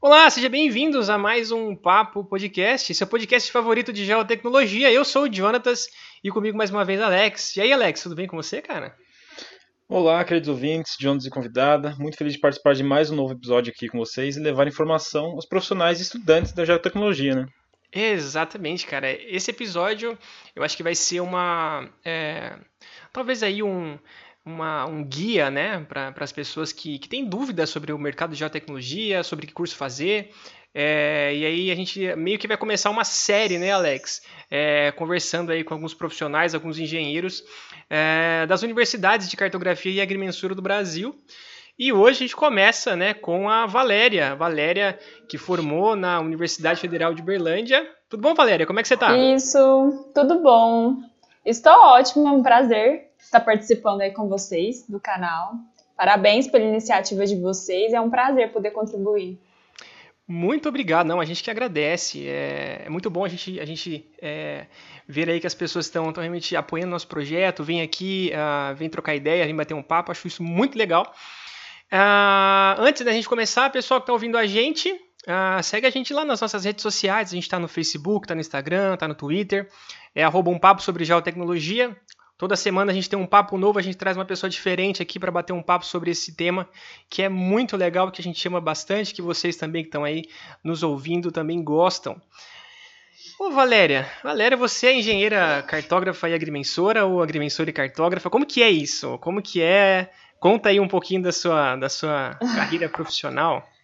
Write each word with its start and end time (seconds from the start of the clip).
Olá, 0.00 0.30
sejam 0.30 0.50
bem-vindos 0.50 1.10
a 1.10 1.18
mais 1.18 1.50
um 1.50 1.74
Papo 1.74 2.24
Podcast, 2.24 2.94
seu 2.94 3.06
podcast 3.06 3.50
favorito 3.50 3.92
de 3.92 4.04
geotecnologia. 4.04 4.90
Eu 4.90 5.04
sou 5.04 5.24
o 5.24 5.32
Jonatas 5.32 5.88
e 6.22 6.30
comigo 6.30 6.56
mais 6.56 6.70
uma 6.70 6.84
vez 6.84 7.00
Alex. 7.00 7.56
E 7.56 7.60
aí, 7.60 7.72
Alex, 7.72 8.02
tudo 8.02 8.14
bem 8.14 8.26
com 8.26 8.36
você, 8.36 8.62
cara? 8.62 8.96
Olá, 9.88 10.24
queridos 10.24 10.48
ouvintes, 10.48 10.96
Jonas 10.98 11.26
e 11.26 11.30
convidada. 11.30 11.94
Muito 11.96 12.16
feliz 12.16 12.32
de 12.32 12.40
participar 12.40 12.74
de 12.74 12.82
mais 12.82 13.08
um 13.08 13.14
novo 13.14 13.34
episódio 13.34 13.72
aqui 13.72 13.88
com 13.88 13.98
vocês 13.98 14.36
e 14.36 14.40
levar 14.40 14.66
informação 14.66 15.26
aos 15.26 15.46
profissionais 15.46 16.00
e 16.00 16.02
estudantes 16.02 16.52
da 16.52 16.64
geotecnologia, 16.64 17.36
né? 17.36 17.46
Exatamente, 17.92 18.84
cara. 18.84 19.12
Esse 19.12 19.52
episódio 19.52 20.18
eu 20.56 20.64
acho 20.64 20.76
que 20.76 20.82
vai 20.82 20.96
ser 20.96 21.20
uma. 21.20 21.88
É, 22.04 22.58
talvez 23.12 23.44
aí 23.44 23.62
um 23.62 23.96
uma, 24.44 24.86
um 24.86 25.04
guia 25.04 25.50
né, 25.50 25.80
para 25.84 26.12
as 26.18 26.32
pessoas 26.32 26.72
que, 26.72 27.00
que 27.00 27.08
têm 27.08 27.24
dúvidas 27.24 27.68
sobre 27.68 27.92
o 27.92 27.98
mercado 27.98 28.30
de 28.30 28.38
geotecnologia, 28.38 29.24
sobre 29.24 29.46
que 29.46 29.52
curso 29.52 29.76
fazer. 29.76 30.32
É, 30.78 31.34
e 31.34 31.46
aí 31.46 31.70
a 31.70 31.74
gente 31.74 32.14
meio 32.16 32.38
que 32.38 32.46
vai 32.46 32.58
começar 32.58 32.90
uma 32.90 33.02
série, 33.02 33.56
né, 33.56 33.72
Alex? 33.72 34.20
É, 34.50 34.92
conversando 34.92 35.50
aí 35.50 35.64
com 35.64 35.72
alguns 35.72 35.94
profissionais, 35.94 36.54
alguns 36.54 36.78
engenheiros 36.78 37.42
é, 37.88 38.44
das 38.46 38.62
universidades 38.62 39.30
de 39.30 39.38
cartografia 39.38 39.90
e 39.90 40.02
agrimensura 40.02 40.54
do 40.54 40.60
Brasil. 40.60 41.18
E 41.78 41.94
hoje 41.94 42.16
a 42.18 42.26
gente 42.26 42.36
começa 42.36 42.94
né, 42.94 43.14
com 43.14 43.48
a 43.48 43.64
Valéria. 43.64 44.34
Valéria, 44.34 44.98
que 45.26 45.38
formou 45.38 45.96
na 45.96 46.20
Universidade 46.20 46.78
Federal 46.78 47.14
de 47.14 47.22
Berlândia. 47.22 47.88
Tudo 48.10 48.20
bom, 48.20 48.34
Valéria? 48.34 48.66
Como 48.66 48.78
é 48.78 48.82
que 48.82 48.88
você 48.88 48.94
está? 48.94 49.16
Isso, 49.16 50.10
tudo 50.14 50.40
bom. 50.40 50.96
Estou 51.42 51.72
ótimo, 51.72 52.28
é 52.28 52.32
um 52.32 52.42
prazer 52.42 53.12
estar 53.18 53.40
participando 53.40 54.02
aí 54.02 54.10
com 54.10 54.28
vocês 54.28 54.86
do 54.86 55.00
canal. 55.00 55.54
Parabéns 55.96 56.46
pela 56.46 56.64
iniciativa 56.64 57.24
de 57.24 57.36
vocês, 57.36 57.94
é 57.94 58.00
um 58.00 58.10
prazer 58.10 58.52
poder 58.52 58.72
contribuir. 58.72 59.40
Muito 60.28 60.68
obrigado, 60.68 61.06
não, 61.06 61.20
a 61.20 61.24
gente 61.24 61.42
que 61.42 61.50
agradece. 61.50 62.26
É, 62.26 62.82
é 62.86 62.90
muito 62.90 63.08
bom 63.08 63.24
a 63.24 63.28
gente, 63.28 63.60
a 63.60 63.64
gente 63.64 64.10
é, 64.20 64.66
ver 65.06 65.28
aí 65.30 65.38
que 65.38 65.46
as 65.46 65.54
pessoas 65.54 65.86
estão 65.86 66.10
realmente 66.10 66.56
apoiando 66.56 66.90
nosso 66.90 67.06
projeto, 67.06 67.62
vem 67.62 67.80
aqui, 67.80 68.32
uh, 68.32 68.74
vem 68.74 68.90
trocar 68.90 69.14
ideia, 69.14 69.44
vem 69.44 69.54
bater 69.54 69.74
um 69.74 69.82
papo, 69.82 70.10
acho 70.10 70.26
isso 70.26 70.42
muito 70.42 70.76
legal. 70.76 71.14
Uh, 71.92 72.80
antes 72.80 73.04
da 73.04 73.12
gente 73.12 73.28
começar, 73.28 73.70
pessoal 73.70 74.00
que 74.00 74.04
está 74.04 74.12
ouvindo 74.12 74.36
a 74.36 74.44
gente, 74.46 74.90
uh, 74.90 75.62
segue 75.62 75.86
a 75.86 75.90
gente 75.90 76.12
lá 76.12 76.24
nas 76.24 76.40
nossas 76.40 76.64
redes 76.64 76.82
sociais, 76.82 77.28
a 77.30 77.34
gente 77.34 77.44
está 77.44 77.60
no 77.60 77.68
Facebook, 77.68 78.24
está 78.24 78.34
no 78.34 78.40
Instagram, 78.40 78.94
está 78.94 79.06
no 79.06 79.14
Twitter, 79.14 79.68
é 80.12 80.24
arroba 80.24 80.50
um 80.50 80.58
papo 80.58 80.82
sobre 80.82 81.04
geotecnologia, 81.04 81.96
Toda 82.38 82.54
semana 82.54 82.92
a 82.92 82.94
gente 82.94 83.08
tem 83.08 83.18
um 83.18 83.26
papo 83.26 83.56
novo, 83.56 83.78
a 83.78 83.82
gente 83.82 83.96
traz 83.96 84.16
uma 84.16 84.24
pessoa 84.24 84.50
diferente 84.50 85.02
aqui 85.02 85.18
para 85.18 85.32
bater 85.32 85.54
um 85.54 85.62
papo 85.62 85.86
sobre 85.86 86.10
esse 86.10 86.34
tema, 86.36 86.68
que 87.08 87.22
é 87.22 87.28
muito 87.30 87.76
legal, 87.76 88.10
que 88.10 88.20
a 88.20 88.24
gente 88.24 88.38
chama 88.38 88.60
bastante, 88.60 89.14
que 89.14 89.22
vocês 89.22 89.56
também 89.56 89.82
que 89.82 89.88
estão 89.88 90.04
aí 90.04 90.24
nos 90.62 90.82
ouvindo 90.82 91.32
também 91.32 91.62
gostam. 91.64 92.20
Ô 93.40 93.50
Valéria, 93.50 94.06
Valéria, 94.22 94.56
você 94.56 94.88
é 94.88 94.98
engenheira 94.98 95.62
cartógrafa 95.62 96.28
e 96.28 96.34
agrimensora 96.34 97.06
ou 97.06 97.22
agrimensora 97.22 97.70
e 97.70 97.72
cartógrafa? 97.72 98.28
Como 98.28 98.44
que 98.44 98.62
é 98.62 98.70
isso? 98.70 99.18
Como 99.18 99.40
que 99.40 99.62
é? 99.62 100.10
Conta 100.38 100.68
aí 100.68 100.78
um 100.78 100.88
pouquinho 100.88 101.22
da 101.22 101.32
sua, 101.32 101.76
da 101.76 101.88
sua 101.88 102.34
carreira 102.34 102.88
profissional. 102.88 103.66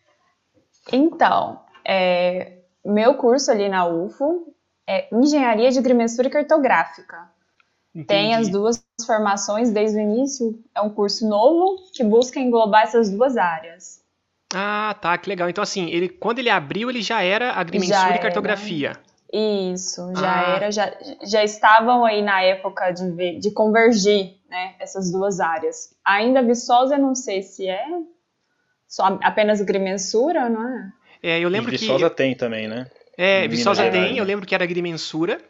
Então, 0.92 1.60
é, 1.86 2.58
meu 2.84 3.14
curso 3.14 3.52
ali 3.52 3.68
na 3.68 3.86
UFO 3.86 4.52
é 4.84 5.06
Engenharia 5.14 5.70
de 5.70 5.78
Agrimensura 5.78 6.26
e 6.26 6.30
Cartográfica. 6.30 7.30
Entendi. 7.94 8.06
Tem 8.06 8.34
as 8.34 8.48
duas 8.48 8.82
formações 9.06 9.70
desde 9.70 9.98
o 9.98 10.00
início. 10.00 10.58
É 10.74 10.80
um 10.80 10.88
curso 10.88 11.28
novo 11.28 11.82
que 11.92 12.02
busca 12.02 12.40
englobar 12.40 12.84
essas 12.84 13.10
duas 13.10 13.36
áreas. 13.36 14.02
Ah, 14.54 14.96
tá, 15.00 15.16
que 15.18 15.28
legal. 15.28 15.48
Então, 15.48 15.62
assim, 15.62 15.90
ele, 15.90 16.08
quando 16.08 16.38
ele 16.38 16.50
abriu, 16.50 16.90
ele 16.90 17.02
já 17.02 17.22
era 17.22 17.52
agrimensura 17.52 17.98
já 17.98 18.16
e 18.16 18.18
cartografia. 18.18 18.92
Isso, 19.32 20.12
já 20.14 20.40
ah. 20.40 20.56
era, 20.56 20.70
já, 20.70 20.92
já 21.24 21.42
estavam 21.42 22.04
aí 22.04 22.20
na 22.20 22.42
época 22.42 22.90
de, 22.90 23.38
de 23.38 23.50
convergir 23.50 24.34
né, 24.48 24.74
essas 24.78 25.10
duas 25.10 25.40
áreas. 25.40 25.94
Ainda 26.04 26.42
Viçosa, 26.42 26.96
eu 26.96 27.00
não 27.00 27.14
sei 27.14 27.42
se 27.42 27.66
é 27.66 27.86
só 28.86 29.18
apenas 29.22 29.58
agrimensura, 29.58 30.50
não 30.50 30.68
é? 30.68 30.92
É, 31.22 31.40
eu 31.40 31.48
lembro 31.48 31.70
e 31.70 31.78
Viçosa 31.78 31.92
que... 31.92 31.94
Viçosa 31.94 32.14
tem 32.14 32.34
também, 32.34 32.68
né? 32.68 32.90
É, 33.16 33.48
Viçosa 33.48 33.90
tem, 33.90 34.18
eu 34.18 34.24
lembro 34.24 34.46
que 34.46 34.54
era 34.54 34.64
agrimensura. 34.64 35.40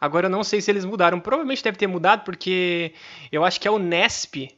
Agora 0.00 0.26
eu 0.26 0.30
não 0.30 0.44
sei 0.44 0.60
se 0.60 0.70
eles 0.70 0.84
mudaram. 0.84 1.20
Provavelmente 1.20 1.62
deve 1.62 1.78
ter 1.78 1.86
mudado, 1.86 2.24
porque 2.24 2.92
eu 3.32 3.44
acho 3.44 3.60
que 3.60 3.68
a 3.68 3.72
Unesp 3.72 4.48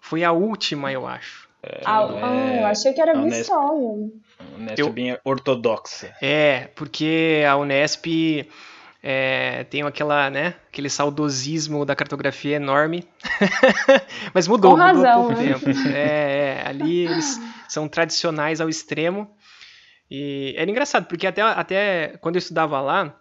foi 0.00 0.24
a 0.24 0.32
última, 0.32 0.92
eu 0.92 1.06
acho. 1.06 1.48
É, 1.62 1.80
ah, 1.84 2.02
é... 2.02 2.22
ah, 2.22 2.56
eu 2.60 2.66
achei 2.66 2.92
que 2.92 3.00
era 3.00 3.18
Viçosa. 3.20 3.54
A 3.54 3.72
Unesp 4.56 4.78
eu... 4.78 4.86
é 4.86 4.90
bem 4.90 5.18
ortodoxa. 5.24 6.14
É, 6.20 6.68
porque 6.74 7.42
a 7.48 7.56
Unesp 7.56 8.06
é, 9.02 9.64
tem 9.64 9.82
aquela, 9.82 10.30
né, 10.30 10.54
aquele 10.68 10.88
saudosismo 10.88 11.84
da 11.84 11.94
cartografia 11.94 12.56
enorme. 12.56 13.06
Mas 14.32 14.48
mudou, 14.48 14.72
Com 14.72 14.78
razão, 14.78 15.24
mudou 15.24 15.42
né? 15.42 15.52
tempo. 15.52 15.64
É, 15.94 16.62
é, 16.64 16.68
ali 16.68 17.04
eles 17.04 17.38
são 17.68 17.86
tradicionais 17.86 18.60
ao 18.60 18.68
extremo. 18.68 19.30
E 20.10 20.54
era 20.56 20.70
engraçado, 20.70 21.06
porque 21.06 21.26
até, 21.26 21.42
até 21.42 22.16
quando 22.20 22.36
eu 22.36 22.38
estudava 22.38 22.80
lá, 22.80 23.14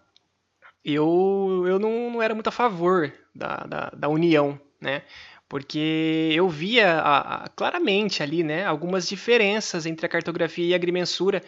eu, 0.84 1.64
eu 1.68 1.80
não, 1.80 2.12
não 2.12 2.22
era 2.22 2.34
muito 2.34 2.48
a 2.48 2.52
favor 2.52 3.12
da, 3.34 3.58
da, 3.58 3.90
da 3.96 4.10
união, 4.10 4.60
né? 4.82 5.04
Porque 5.48 6.32
eu 6.34 6.50
via 6.50 6.94
a, 6.94 7.46
a, 7.46 7.50
claramente 7.50 8.24
ali, 8.24 8.44
né, 8.44 8.66
algumas 8.66 9.08
diferenças 9.08 9.86
entre 9.86 10.06
a 10.06 10.10
cartografia 10.10 10.66
e 10.66 10.74
a 10.74 10.76
agrimensura. 10.76 11.44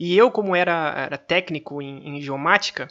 E 0.00 0.16
eu, 0.16 0.30
como 0.30 0.56
era, 0.56 0.94
era 0.96 1.18
técnico 1.18 1.82
em, 1.82 2.16
em 2.16 2.22
geomática, 2.22 2.88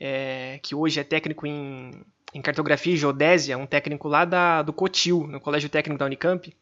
é, 0.00 0.58
que 0.62 0.74
hoje 0.74 1.00
é 1.00 1.04
técnico 1.04 1.46
em, 1.46 1.90
em 2.32 2.42
cartografia 2.42 2.94
e 2.94 2.96
geodésia, 2.96 3.58
um 3.58 3.66
técnico 3.66 4.08
lá 4.08 4.24
da, 4.24 4.62
do 4.62 4.72
Cotil, 4.72 5.26
no 5.26 5.40
Colégio 5.40 5.68
Técnico 5.68 5.98
da 5.98 6.06
Unicamp, 6.06 6.54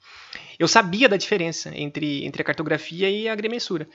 eu 0.58 0.68
sabia 0.68 1.08
da 1.08 1.16
diferença 1.16 1.70
entre, 1.74 2.24
entre 2.24 2.42
a 2.42 2.44
cartografia 2.44 3.10
e 3.10 3.28
a 3.28 3.32
agrimensura. 3.32 3.88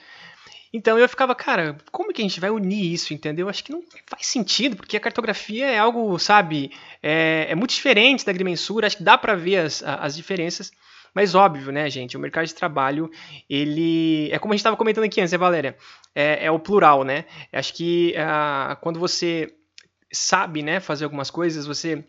Então 0.71 0.97
eu 0.99 1.09
ficava, 1.09 1.33
cara, 1.33 1.77
como 1.91 2.13
que 2.13 2.21
a 2.21 2.25
gente 2.25 2.39
vai 2.39 2.49
unir 2.49 2.93
isso, 2.93 3.13
entendeu? 3.13 3.49
Acho 3.49 3.63
que 3.63 3.71
não 3.71 3.83
faz 4.05 4.27
sentido, 4.27 4.75
porque 4.75 4.95
a 4.95 4.99
cartografia 4.99 5.65
é 5.65 5.79
algo, 5.79 6.17
sabe, 6.19 6.71
é, 7.01 7.47
é 7.49 7.55
muito 7.55 7.71
diferente 7.71 8.25
da 8.25 8.31
agrimensura, 8.31 8.85
acho 8.85 8.97
que 8.97 9.03
dá 9.03 9.17
para 9.17 9.35
ver 9.35 9.57
as, 9.57 9.81
as 9.83 10.15
diferenças, 10.15 10.71
mas 11.13 11.33
óbvio, 11.33 11.71
né, 11.71 11.89
gente, 11.89 12.15
o 12.15 12.19
mercado 12.19 12.45
de 12.45 12.53
trabalho, 12.53 13.09
ele, 13.49 14.29
é 14.31 14.37
como 14.37 14.53
a 14.53 14.55
gente 14.55 14.61
estava 14.61 14.77
comentando 14.77 15.05
aqui 15.05 15.19
antes, 15.19 15.31
né, 15.31 15.37
Valéria, 15.37 15.75
é, 16.13 16.45
é 16.45 16.51
o 16.51 16.59
plural, 16.59 17.03
né? 17.03 17.25
Acho 17.51 17.73
que 17.73 18.13
uh, 18.15 18.75
quando 18.81 18.99
você 18.99 19.51
sabe, 20.11 20.61
né, 20.61 20.79
fazer 20.79 21.05
algumas 21.05 21.31
coisas, 21.31 21.65
você 21.65 22.03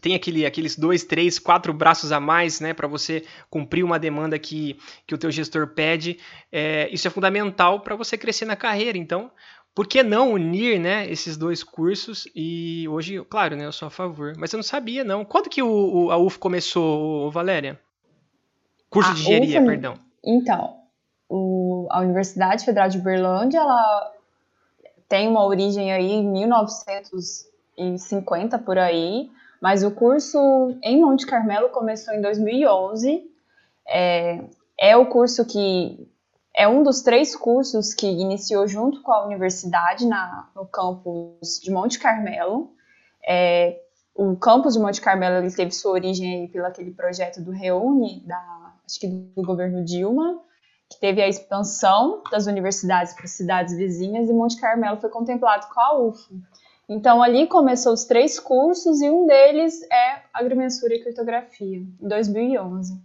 tem 0.00 0.14
aquele, 0.14 0.46
aqueles 0.46 0.76
dois, 0.76 1.04
três, 1.04 1.38
quatro 1.38 1.72
braços 1.72 2.10
a 2.10 2.18
mais, 2.18 2.58
né, 2.60 2.72
para 2.72 2.88
você 2.88 3.24
cumprir 3.50 3.84
uma 3.84 3.98
demanda 3.98 4.38
que, 4.38 4.78
que 5.06 5.14
o 5.14 5.18
teu 5.18 5.30
gestor 5.30 5.68
pede. 5.68 6.18
É, 6.50 6.88
isso 6.90 7.06
é 7.06 7.10
fundamental 7.10 7.80
para 7.80 7.94
você 7.94 8.16
crescer 8.16 8.46
na 8.46 8.56
carreira. 8.56 8.96
Então, 8.96 9.30
por 9.74 9.86
que 9.86 10.02
não 10.02 10.32
unir, 10.32 10.80
né, 10.80 11.06
esses 11.10 11.36
dois 11.36 11.62
cursos? 11.62 12.26
E 12.34 12.88
hoje, 12.88 13.22
claro, 13.28 13.56
né, 13.56 13.66
eu 13.66 13.72
sou 13.72 13.88
a 13.88 13.90
favor. 13.90 14.32
Mas 14.38 14.50
eu 14.52 14.56
não 14.56 14.64
sabia, 14.64 15.04
não. 15.04 15.22
Quando 15.24 15.50
que 15.50 15.62
o, 15.62 16.06
o 16.06 16.10
a 16.10 16.16
UF 16.16 16.38
começou, 16.38 17.30
Valéria? 17.30 17.78
Curso 18.88 19.10
a 19.10 19.14
de 19.14 19.20
engenharia, 19.20 19.60
UF, 19.60 19.68
perdão. 19.68 19.98
Então, 20.24 20.78
o, 21.28 21.86
a 21.90 22.00
Universidade 22.00 22.64
Federal 22.64 22.88
de 22.88 22.98
Berlândia, 22.98 23.58
ela 23.58 24.12
tem 25.08 25.28
uma 25.28 25.44
origem 25.44 25.92
aí 25.92 26.10
em 26.10 26.26
1950 26.26 28.58
por 28.60 28.78
aí 28.78 29.28
mas 29.64 29.82
o 29.82 29.90
curso 29.90 30.38
em 30.82 31.00
Monte 31.00 31.26
Carmelo 31.26 31.70
começou 31.70 32.12
em 32.12 32.20
2011. 32.20 33.24
É, 33.88 34.44
é 34.78 34.94
o 34.94 35.06
curso 35.06 35.42
que 35.46 36.06
é 36.54 36.68
um 36.68 36.82
dos 36.82 37.00
três 37.00 37.34
cursos 37.34 37.94
que 37.94 38.06
iniciou 38.06 38.68
junto 38.68 39.00
com 39.00 39.10
a 39.10 39.24
universidade 39.24 40.06
na, 40.06 40.50
no 40.54 40.66
campus 40.66 41.62
de 41.62 41.70
Monte 41.70 41.98
Carmelo. 41.98 42.74
É, 43.26 43.80
o 44.14 44.36
campus 44.36 44.74
de 44.74 44.80
Monte 44.80 45.00
Carmelo 45.00 45.36
ele 45.36 45.50
teve 45.50 45.70
sua 45.70 45.92
origem 45.92 46.46
pelo 46.48 46.66
aquele 46.66 46.90
projeto 46.90 47.40
do 47.40 47.50
Reúne, 47.50 48.22
da, 48.26 48.74
acho 48.86 49.00
que 49.00 49.08
do 49.08 49.42
governo 49.42 49.82
Dilma, 49.82 50.42
que 50.90 51.00
teve 51.00 51.22
a 51.22 51.26
expansão 51.26 52.22
das 52.30 52.46
universidades 52.46 53.14
para 53.14 53.26
cidades 53.26 53.74
vizinhas 53.74 54.28
e 54.28 54.32
Monte 54.34 54.60
Carmelo 54.60 55.00
foi 55.00 55.08
contemplado 55.08 55.68
com 55.72 55.80
a 55.80 55.98
UFO. 56.00 56.34
Então 56.88 57.22
ali 57.22 57.46
começou 57.46 57.92
os 57.92 58.04
três 58.04 58.38
cursos 58.38 59.00
e 59.00 59.08
um 59.08 59.26
deles 59.26 59.82
é 59.90 60.22
agrimensura 60.32 60.94
e 60.94 61.02
cartografia, 61.02 61.78
em 61.78 62.08
2011. 62.08 63.00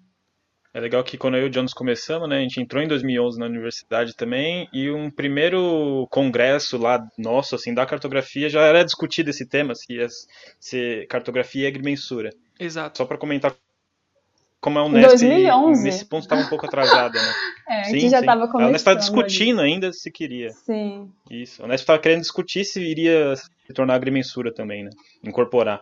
É 0.72 0.80
legal 0.80 1.04
que 1.04 1.18
quando 1.18 1.36
eu 1.36 1.44
e 1.44 1.46
o 1.48 1.50
Jones 1.50 1.74
começamos, 1.74 2.30
né, 2.30 2.38
a 2.38 2.42
gente 2.42 2.62
entrou 2.62 2.84
em 2.84 2.88
2011 2.88 3.40
na 3.40 3.48
universidade 3.48 4.16
também, 4.16 4.70
e 4.72 4.92
um 4.92 5.10
primeiro 5.10 6.08
congresso 6.12 6.78
lá 6.78 7.08
nosso, 7.18 7.56
assim, 7.56 7.74
da 7.74 7.88
cartografia, 7.88 8.50
já 8.50 8.62
era 8.62 8.84
discutido 8.84 9.31
esse 9.31 9.48
tema, 9.48 9.74
se 9.74 9.94
ia 9.94 10.08
ser 10.60 11.08
cartografia 11.08 11.64
e 11.64 11.68
agrimensura. 11.68 12.30
Exato. 12.60 13.00
Só 13.00 13.06
para 13.06 13.18
comentar 13.18 13.56
como 14.61 14.79
a 14.79 14.85
Unesp 14.85 15.07
2011. 15.09 15.83
nesse 15.83 16.06
ponto 16.06 16.23
estava 16.23 16.41
um 16.41 16.47
pouco 16.50 16.65
atrasada, 16.65 17.19
né? 17.21 17.33
É, 17.69 17.83
sim, 17.83 18.00
que 18.00 18.09
já 18.09 18.19
estava 18.19 18.45
A 18.45 18.47
começando. 18.47 18.69
Unesp 18.69 18.81
estava 18.81 18.97
ali. 18.97 19.06
discutindo 19.06 19.61
ainda 19.61 19.94
se 19.94 20.09
queria. 20.11 20.50
Sim. 20.50 21.11
Isso. 21.29 21.61
A 21.61 21.65
Unesp 21.65 21.83
estava 21.83 22.00
querendo 22.00 22.21
discutir 22.21 22.65
se 22.65 22.81
iria 22.81 23.35
se 23.35 23.73
tornar 23.75 23.94
agrimensura 23.94 24.51
também, 24.51 24.83
né? 24.83 24.89
Incorporar. 25.23 25.79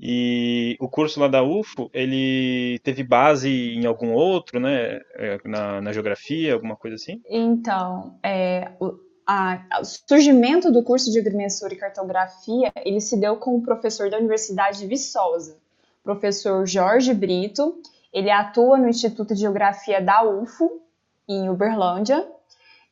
E 0.00 0.76
o 0.80 0.88
curso 0.88 1.20
lá 1.20 1.28
da 1.28 1.42
UFO, 1.42 1.90
ele 1.92 2.78
teve 2.84 3.02
base 3.02 3.50
em 3.50 3.84
algum 3.84 4.12
outro, 4.12 4.58
né? 4.60 5.00
É, 5.16 5.38
Na, 5.44 5.80
na 5.82 5.92
geografia, 5.92 6.54
alguma 6.54 6.76
coisa 6.76 6.94
assim? 6.94 7.20
Então, 7.28 8.16
é, 8.22 8.70
o, 8.80 8.94
a- 9.26 9.60
o 9.80 9.84
surgimento 9.84 10.70
do 10.72 10.82
curso 10.82 11.10
de 11.12 11.18
agrimensura 11.18 11.74
e 11.74 11.76
cartografia, 11.76 12.72
ele 12.84 13.00
se 13.00 13.18
deu 13.20 13.36
com 13.36 13.56
o 13.56 13.62
professor 13.62 14.08
da 14.08 14.16
Universidade 14.18 14.78
de 14.78 14.86
Viçosa, 14.86 15.58
professor 16.02 16.66
Jorge 16.66 17.12
Brito. 17.12 17.74
Ele 18.12 18.30
atua 18.30 18.78
no 18.78 18.88
Instituto 18.88 19.34
de 19.34 19.40
Geografia 19.40 20.00
da 20.00 20.22
UFO, 20.24 20.82
em 21.28 21.48
Uberlândia. 21.50 22.26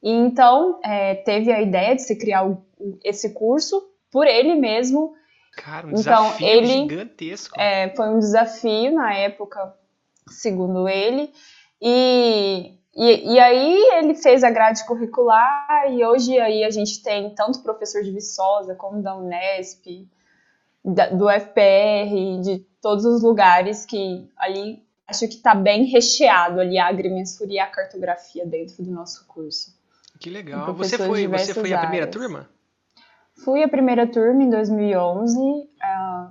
E 0.03 0.11
então, 0.11 0.79
é, 0.85 1.15
teve 1.15 1.51
a 1.53 1.61
ideia 1.61 1.95
de 1.97 2.03
se 2.03 2.17
criar 2.17 2.47
o- 2.47 2.63
esse 3.03 3.33
curso 3.33 3.83
por 4.11 4.27
ele 4.27 4.55
mesmo, 4.55 5.15
Cara, 5.57 5.87
um 5.87 5.91
Então, 5.91 6.25
desafio 6.25 6.47
ele- 6.49 6.67
gigantesco. 6.67 7.59
É, 7.59 7.89
foi 7.97 8.09
um 8.11 8.19
desafio 8.19 8.93
na 8.93 9.15
época, 9.15 9.75
segundo 10.29 10.87
ele. 10.87 11.33
E, 11.81 12.75
e, 12.95 13.33
e 13.35 13.39
aí 13.39 13.75
ele 13.95 14.15
fez 14.15 14.45
a 14.45 14.51
grade 14.51 14.85
curricular 14.87 15.87
e 15.91 16.05
hoje 16.05 16.39
aí 16.39 16.63
a 16.63 16.69
gente 16.71 17.03
tem 17.03 17.35
tanto 17.35 17.63
professor 17.63 18.03
de 18.03 18.11
Viçosa 18.11 18.75
como 18.75 19.03
da 19.03 19.17
Unesp, 19.17 20.07
da- 20.85 21.09
do 21.09 21.29
FPR, 21.29 22.39
de 22.43 22.59
todos 22.83 23.05
os 23.07 23.23
lugares 23.23 23.87
que 23.87 24.29
ali 24.37 24.85
acho 25.09 25.21
que 25.29 25.35
está 25.35 25.55
bem 25.55 25.85
recheado 25.85 26.61
ali 26.61 26.79
a 26.79 26.89
agrimensura 26.89 27.51
e 27.53 27.59
a 27.59 27.67
cartografia 27.67 28.45
dentro 28.47 28.83
do 28.83 28.91
nosso 28.91 29.27
curso. 29.27 29.75
Que 30.21 30.31
legal. 30.31 30.67
com 30.67 30.73
Você 30.75 30.97
foi, 30.99 31.27
você 31.29 31.55
foi 31.55 31.73
a 31.73 31.79
primeira 31.81 32.07
áreas. 32.07 32.11
turma? 32.11 32.49
Fui 33.45 33.63
a 33.63 33.69
primeira 33.69 34.07
turma 34.07 34.43
em 34.43 34.51
2011. 34.51 35.39
ah, 35.83 36.31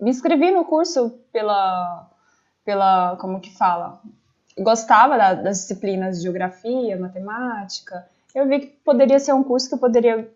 me 0.00 0.10
inscrevi 0.10 0.50
no 0.50 0.64
curso 0.64 1.10
pela, 1.32 2.10
pela, 2.64 3.16
como 3.16 3.40
que 3.40 3.56
fala? 3.56 4.00
Gostava 4.58 5.16
da- 5.16 5.34
das 5.34 5.58
disciplinas 5.60 6.16
de 6.18 6.24
geografia, 6.24 6.98
matemática. 6.98 8.04
Eu 8.34 8.46
vi 8.48 8.60
que 8.60 8.66
poderia 8.84 9.18
ser 9.20 9.32
um 9.32 9.44
curso 9.44 9.68
que 9.68 9.74
eu 9.74 9.78
poderia 9.78 10.28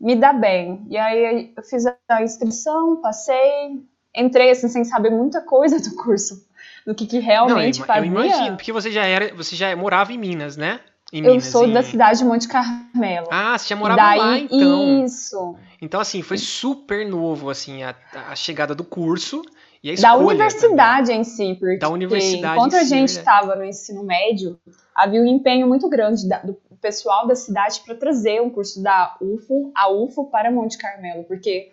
me 0.00 0.14
dar 0.16 0.32
bem. 0.34 0.84
E 0.88 0.96
aí 0.98 1.52
eu 1.56 1.62
fiz 1.62 1.84
a 2.08 2.22
inscrição, 2.22 3.00
passei, 3.00 3.82
entrei 4.14 4.50
assim 4.50 4.68
sem 4.68 4.84
saber 4.84 5.10
muita 5.10 5.40
coisa 5.40 5.80
do 5.80 5.96
curso, 5.96 6.44
do 6.86 6.94
que, 6.94 7.06
que 7.06 7.18
realmente 7.18 7.78
Não, 7.78 7.84
eu, 7.84 7.86
fazia. 7.86 8.02
eu 8.02 8.04
imagino, 8.06 8.56
porque 8.56 8.72
você 8.72 8.90
já 8.90 9.04
era, 9.04 9.34
você 9.34 9.54
já 9.56 9.74
morava 9.76 10.12
em 10.12 10.18
Minas, 10.18 10.56
né? 10.56 10.80
Em 11.12 11.22
eu 11.22 11.30
Minas, 11.32 11.44
sou 11.46 11.66
em- 11.66 11.72
da 11.72 11.82
cidade 11.82 12.18
de 12.20 12.24
Monte 12.24 12.48
Carmelo. 12.48 13.28
Ah, 13.30 13.56
você 13.58 13.68
já 13.68 13.76
morava 13.76 14.00
Daí, 14.02 14.18
lá, 14.18 14.38
então. 14.38 15.04
isso. 15.04 15.54
Então, 15.80 16.00
assim, 16.00 16.22
foi 16.22 16.38
super 16.38 17.06
novo, 17.06 17.50
assim, 17.50 17.82
a, 17.82 17.94
a 18.30 18.34
chegada 18.36 18.74
do 18.74 18.84
curso 18.84 19.42
e 19.82 19.90
a 19.90 19.92
da 19.92 19.98
escolha 19.98 20.24
universidade 20.24 21.12
em 21.12 21.24
si, 21.24 21.54
porque 21.58 21.76
Da 21.78 21.88
universidade 21.88 22.54
enquanto 22.54 22.74
a 22.76 22.80
si, 22.80 22.88
gente 22.88 23.12
né? 23.14 23.18
estava 23.18 23.56
no 23.56 23.64
ensino 23.64 24.04
médio, 24.04 24.58
havia 24.94 25.20
um 25.20 25.26
empenho 25.26 25.66
muito 25.68 25.88
grande 25.88 26.28
da- 26.28 26.38
do 26.38 26.56
pessoal 26.80 27.26
da 27.26 27.34
cidade 27.34 27.80
para 27.84 27.94
trazer 27.94 28.40
um 28.40 28.50
curso 28.50 28.82
da 28.82 29.16
UFO, 29.20 29.72
a 29.76 29.88
UFO 29.90 30.24
para 30.30 30.50
Monte 30.50 30.78
Carmelo, 30.78 31.24
porque 31.24 31.70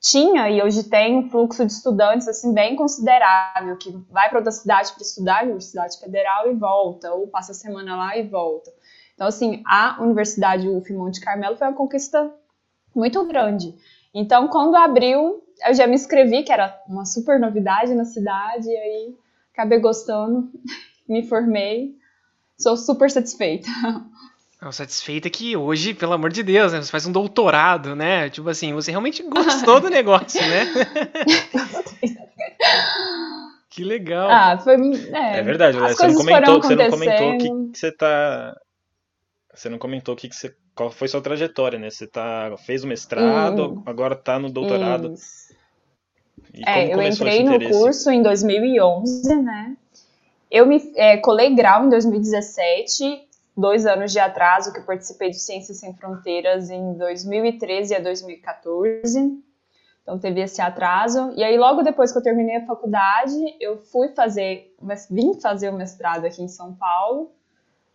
tinha 0.00 0.48
e 0.48 0.62
hoje 0.62 0.84
tem 0.84 1.16
um 1.16 1.28
fluxo 1.28 1.66
de 1.66 1.72
estudantes 1.72 2.28
assim 2.28 2.52
bem 2.52 2.76
considerável 2.76 3.76
que 3.76 3.90
vai 4.10 4.28
para 4.28 4.38
outra 4.38 4.52
cidade 4.52 4.92
para 4.92 5.02
estudar, 5.02 5.44
Universidade 5.44 5.98
Federal 5.98 6.50
e 6.50 6.54
volta, 6.54 7.12
ou 7.12 7.26
passa 7.28 7.52
a 7.52 7.54
semana 7.54 7.96
lá 7.96 8.16
e 8.16 8.22
volta. 8.22 8.72
Então 9.14 9.26
assim, 9.26 9.62
a 9.66 10.00
Universidade 10.00 10.66
em 10.66 10.96
Monte 10.96 11.20
Carmelo 11.20 11.56
foi 11.56 11.66
uma 11.66 11.76
conquista 11.76 12.32
muito 12.94 13.24
grande. 13.26 13.74
Então, 14.14 14.48
quando 14.48 14.74
abriu, 14.76 15.42
eu 15.66 15.74
já 15.74 15.86
me 15.86 15.94
inscrevi, 15.94 16.42
que 16.42 16.52
era 16.52 16.80
uma 16.88 17.04
super 17.04 17.38
novidade 17.38 17.94
na 17.94 18.04
cidade, 18.04 18.68
e 18.68 18.76
aí 18.76 19.16
acabei 19.52 19.78
gostando, 19.78 20.50
me 21.08 21.22
formei, 21.22 21.94
sou 22.58 22.76
super 22.76 23.10
satisfeita. 23.10 23.68
Não, 24.60 24.72
satisfeita 24.72 25.30
que 25.30 25.56
hoje, 25.56 25.94
pelo 25.94 26.12
amor 26.12 26.30
de 26.30 26.42
Deus, 26.42 26.72
né, 26.72 26.82
você 26.82 26.90
faz 26.90 27.06
um 27.06 27.12
doutorado, 27.12 27.94
né? 27.94 28.28
Tipo 28.28 28.48
assim, 28.48 28.72
você 28.72 28.90
realmente 28.90 29.22
gostou 29.22 29.80
do 29.80 29.86
negócio, 29.88 30.40
né? 30.40 30.66
que 33.70 33.84
legal. 33.84 34.30
Ah, 34.30 34.58
foi. 34.58 34.74
É, 35.12 35.38
É, 35.38 35.42
verdade, 35.42 35.76
as 35.76 35.82
Léo, 35.82 35.96
você 35.96 36.08
não 36.08 36.14
comentou, 36.16 36.62
foram 36.62 36.62
você 36.62 36.74
não 36.74 36.90
comentou 36.90 37.30
o 37.30 37.38
que, 37.38 37.48
que 37.72 37.78
você 37.78 37.92
tá. 37.92 38.56
Você 39.54 39.68
não 39.68 39.78
comentou 39.78 40.14
o 40.14 40.16
que, 40.16 40.28
que 40.28 40.34
você. 40.34 40.54
Qual 40.74 40.90
foi 40.90 41.08
sua 41.08 41.20
trajetória, 41.20 41.78
né? 41.78 41.90
Você 41.90 42.06
tá, 42.06 42.54
fez 42.64 42.84
o 42.84 42.86
mestrado, 42.86 43.74
Hum. 43.74 43.82
agora 43.86 44.14
tá 44.14 44.38
no 44.38 44.50
doutorado. 44.50 45.14
Isso. 45.14 45.48
E 46.54 46.68
É, 46.68 46.94
eu 46.94 47.02
entrei 47.02 47.44
no 47.44 47.60
curso 47.68 48.10
em 48.10 48.22
2011, 48.22 49.36
né? 49.36 49.76
Eu 50.50 50.66
me 50.66 50.80
é, 50.96 51.16
colei 51.18 51.54
grau 51.54 51.84
em 51.84 51.88
2017, 51.88 53.27
dois 53.58 53.84
anos 53.86 54.12
de 54.12 54.18
atraso, 54.20 54.72
que 54.72 54.78
eu 54.78 54.84
participei 54.84 55.30
de 55.30 55.38
Ciências 55.38 55.78
Sem 55.78 55.92
Fronteiras 55.94 56.70
em 56.70 56.94
2013 56.94 57.94
a 57.96 58.00
2014. 58.00 59.42
Então 60.02 60.18
teve 60.18 60.40
esse 60.40 60.60
atraso. 60.62 61.32
E 61.36 61.44
aí, 61.44 61.58
logo 61.58 61.82
depois 61.82 62.10
que 62.12 62.18
eu 62.18 62.22
terminei 62.22 62.56
a 62.56 62.66
faculdade, 62.66 63.34
eu 63.60 63.76
fui 63.76 64.08
fazer, 64.08 64.74
mas 64.80 65.06
vim 65.10 65.34
fazer 65.38 65.68
o 65.68 65.74
mestrado 65.74 66.24
aqui 66.24 66.42
em 66.42 66.48
São 66.48 66.72
Paulo. 66.74 67.30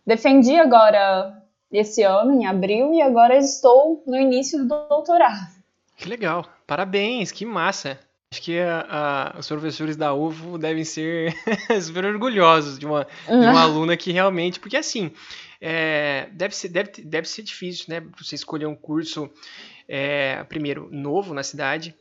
Defendi 0.06 0.56
agora 0.56 1.42
esse 1.72 2.02
ano, 2.02 2.32
em 2.32 2.46
abril, 2.46 2.94
e 2.94 3.02
agora 3.02 3.36
estou 3.36 4.02
no 4.06 4.16
início 4.16 4.60
do 4.64 4.86
doutorado. 4.88 5.52
Que 5.96 6.08
legal. 6.08 6.44
Parabéns, 6.66 7.32
que 7.32 7.44
massa. 7.44 7.98
Acho 8.30 8.42
que 8.42 8.58
a- 8.60 9.32
a- 9.34 9.38
os 9.38 9.46
professores 9.48 9.96
da 9.96 10.12
UFO 10.14 10.58
devem 10.58 10.84
ser 10.84 11.34
super 11.82 12.04
orgulhosos 12.04 12.78
de 12.78 12.86
uma, 12.86 13.06
de 13.28 13.32
uma 13.34 13.62
aluna 13.62 13.96
que 13.96 14.12
realmente. 14.12 14.58
Porque 14.60 14.76
assim, 14.76 15.10
é, 15.66 16.28
deve, 16.30 16.54
ser, 16.54 16.68
deve, 16.68 16.90
deve 17.02 17.26
ser 17.26 17.42
difícil, 17.42 17.86
né? 17.88 18.02
Você 18.18 18.34
escolher 18.34 18.66
um 18.66 18.76
curso, 18.76 19.30
é, 19.88 20.44
primeiro, 20.44 20.90
novo 20.92 21.32
na 21.32 21.42
cidade. 21.42 21.94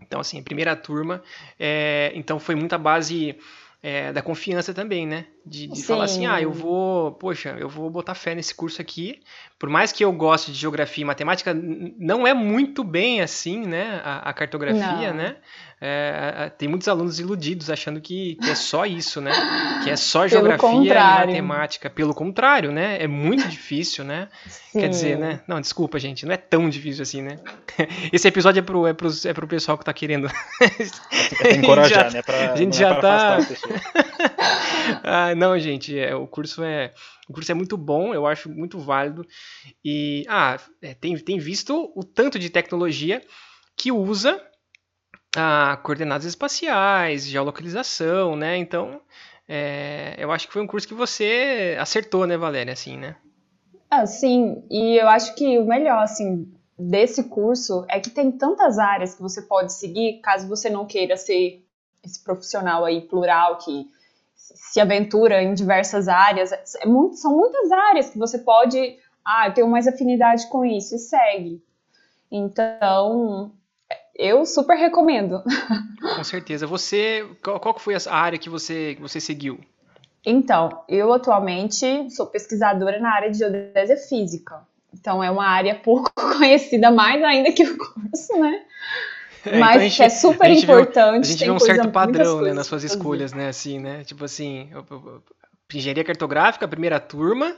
Então, 0.00 0.20
assim, 0.20 0.40
primeira 0.40 0.76
turma. 0.76 1.20
é, 1.58 2.12
então, 2.14 2.38
foi 2.38 2.54
muita 2.54 2.78
base 2.78 3.36
é, 3.82 4.12
da 4.12 4.22
confiança 4.22 4.72
também, 4.72 5.08
né? 5.08 5.26
De, 5.44 5.66
de 5.66 5.82
falar 5.82 6.04
assim, 6.04 6.20
Sim. 6.20 6.26
ah, 6.26 6.40
eu 6.40 6.52
vou, 6.52 7.12
poxa, 7.12 7.56
eu 7.58 7.68
vou 7.68 7.90
botar 7.90 8.14
fé 8.14 8.32
nesse 8.32 8.54
curso 8.54 8.80
aqui. 8.80 9.20
Por 9.58 9.68
mais 9.68 9.90
que 9.90 10.04
eu 10.04 10.12
goste 10.12 10.52
de 10.52 10.58
geografia 10.58 11.02
e 11.02 11.04
matemática, 11.04 11.52
não 11.52 12.24
é 12.26 12.32
muito 12.32 12.84
bem 12.84 13.20
assim, 13.20 13.66
né? 13.66 14.00
A, 14.04 14.30
a 14.30 14.32
cartografia, 14.32 15.10
Não. 15.10 15.16
né? 15.16 15.36
É, 15.80 16.34
a- 16.46 16.50
tem 16.50 16.68
muitos 16.68 16.88
alunos 16.88 17.20
iludidos 17.20 17.70
achando 17.70 18.00
que, 18.00 18.34
que 18.36 18.50
é 18.50 18.54
só 18.56 18.84
isso, 18.84 19.20
né? 19.20 19.30
Que 19.84 19.90
é 19.90 19.96
só 19.96 20.20
Pelo 20.28 20.30
geografia 20.30 20.70
e 20.70 20.88
matemática. 21.40 21.88
Pelo 21.88 22.12
contrário, 22.12 22.72
né? 22.72 23.00
É 23.00 23.06
muito 23.06 23.46
difícil, 23.48 24.04
né? 24.04 24.28
Quer 24.72 24.88
dizer, 24.88 25.14
Sim. 25.14 25.20
né? 25.20 25.40
Não, 25.46 25.60
desculpa, 25.60 25.98
gente, 25.98 26.26
não 26.26 26.32
é 26.34 26.36
tão 26.36 26.68
difícil 26.68 27.02
assim, 27.02 27.22
né? 27.22 27.38
Esse 28.12 28.26
episódio 28.26 28.58
é 28.58 28.62
pro, 28.62 28.86
é 28.88 28.92
pros, 28.92 29.24
é 29.24 29.32
pro 29.32 29.46
pessoal 29.46 29.78
que 29.78 29.84
tá 29.84 29.92
querendo. 29.92 30.28
É 31.44 31.52
encorajar, 31.52 32.10
já- 32.10 32.16
né? 32.16 32.22
Pra, 32.22 32.52
a 32.52 32.56
gente 32.56 32.74
é 32.74 32.78
já 32.80 32.94
tá- 33.00 33.38
ah, 35.04 35.34
não, 35.34 35.58
gente, 35.58 35.98
é, 35.98 36.14
o 36.14 36.26
curso 36.26 36.62
é 36.62 36.92
o 37.28 37.32
curso 37.32 37.52
é 37.52 37.54
muito 37.54 37.76
bom, 37.76 38.14
eu 38.14 38.26
acho 38.26 38.48
muito 38.48 38.78
válido. 38.78 39.26
E 39.84 40.24
ah, 40.28 40.56
é, 40.82 40.94
tem, 40.94 41.16
tem 41.18 41.38
visto 41.38 41.92
o 41.94 42.02
tanto 42.02 42.38
de 42.38 42.48
tecnologia 42.50 43.20
que 43.76 43.92
usa 43.92 44.40
ah, 45.36 45.78
coordenadas 45.82 46.26
espaciais, 46.26 47.26
geolocalização, 47.26 48.36
né? 48.36 48.56
Então, 48.56 49.00
é, 49.48 50.14
eu 50.18 50.30
acho 50.32 50.46
que 50.46 50.52
foi 50.52 50.62
um 50.62 50.66
curso 50.66 50.86
que 50.88 50.94
você 50.94 51.76
acertou, 51.80 52.26
né, 52.26 52.36
Valéria, 52.36 52.72
assim, 52.72 52.96
né? 52.96 53.16
Ah, 53.90 54.06
sim, 54.06 54.62
e 54.70 54.96
eu 55.00 55.08
acho 55.08 55.34
que 55.34 55.58
o 55.58 55.64
melhor, 55.66 56.02
assim, 56.02 56.52
desse 56.78 57.24
curso 57.24 57.84
é 57.88 57.98
que 57.98 58.10
tem 58.10 58.30
tantas 58.30 58.78
áreas 58.78 59.14
que 59.14 59.22
você 59.22 59.42
pode 59.42 59.72
seguir, 59.72 60.20
caso 60.20 60.46
você 60.46 60.68
não 60.68 60.86
queira 60.86 61.16
ser 61.16 61.64
esse 62.04 62.22
profissional 62.22 62.84
aí 62.84 63.00
plural 63.00 63.58
que 63.58 63.86
se 64.36 64.80
aventura 64.80 65.42
em 65.42 65.54
diversas 65.54 66.06
áreas. 66.06 66.52
É 66.80 66.86
muito- 66.86 67.16
são 67.16 67.34
muitas 67.36 67.72
áreas 67.72 68.10
que 68.10 68.18
você 68.18 68.38
pode, 68.38 68.98
ah, 69.24 69.48
eu 69.48 69.54
tenho 69.54 69.68
mais 69.68 69.86
afinidade 69.88 70.46
com 70.48 70.64
isso 70.64 70.94
e 70.94 70.98
segue. 70.98 71.62
Então, 72.30 73.50
eu 74.18 74.44
super 74.44 74.76
recomendo. 74.76 75.42
Com 76.16 76.24
certeza. 76.24 76.66
Você, 76.66 77.24
qual, 77.42 77.60
qual 77.60 77.74
que 77.74 77.80
foi 77.80 77.94
a 77.94 78.14
área 78.14 78.38
que 78.38 78.50
você, 78.50 78.96
que 78.96 79.00
você 79.00 79.20
seguiu? 79.20 79.60
Então, 80.26 80.82
eu 80.88 81.12
atualmente 81.12 82.10
sou 82.10 82.26
pesquisadora 82.26 82.98
na 82.98 83.14
área 83.14 83.30
de 83.30 83.38
geodésia 83.38 83.96
física. 83.96 84.60
Então, 84.92 85.22
é 85.22 85.30
uma 85.30 85.46
área 85.46 85.74
pouco 85.76 86.10
conhecida, 86.36 86.90
mais 86.90 87.22
ainda 87.22 87.52
que 87.52 87.62
o 87.62 87.78
curso, 87.78 88.36
né? 88.38 88.62
É, 89.46 89.48
então 89.50 89.60
Mas 89.60 89.76
então 89.76 89.88
gente, 89.88 90.02
é 90.02 90.08
super 90.08 90.50
importante. 90.50 91.24
Viu, 91.26 91.34
a 91.34 91.38
gente 91.38 91.44
vê 91.44 91.50
um 91.50 91.58
certo 91.60 91.90
padrão 91.90 92.40
né, 92.42 92.52
nas 92.52 92.66
suas 92.66 92.82
escolhas, 92.82 93.32
né? 93.32 93.48
Assim, 93.48 93.78
né? 93.78 94.02
Tipo 94.02 94.24
assim, 94.24 94.68
engenharia 95.72 96.02
cartográfica, 96.02 96.66
primeira 96.66 96.98
turma, 96.98 97.56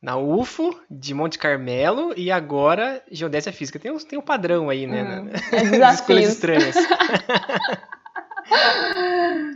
na 0.00 0.16
UFO, 0.16 0.78
de 0.90 1.14
Monte 1.14 1.38
Carmelo, 1.38 2.12
e 2.16 2.30
agora 2.30 3.02
geodésia 3.10 3.52
física. 3.52 3.78
Tem 3.78 3.90
um, 3.90 3.98
tem 3.98 4.18
um 4.18 4.22
padrão 4.22 4.68
aí, 4.68 4.86
né? 4.86 5.20
Hum, 5.20 5.30
é 5.30 5.92
escolhas 5.92 6.28
estranhas. 6.28 6.76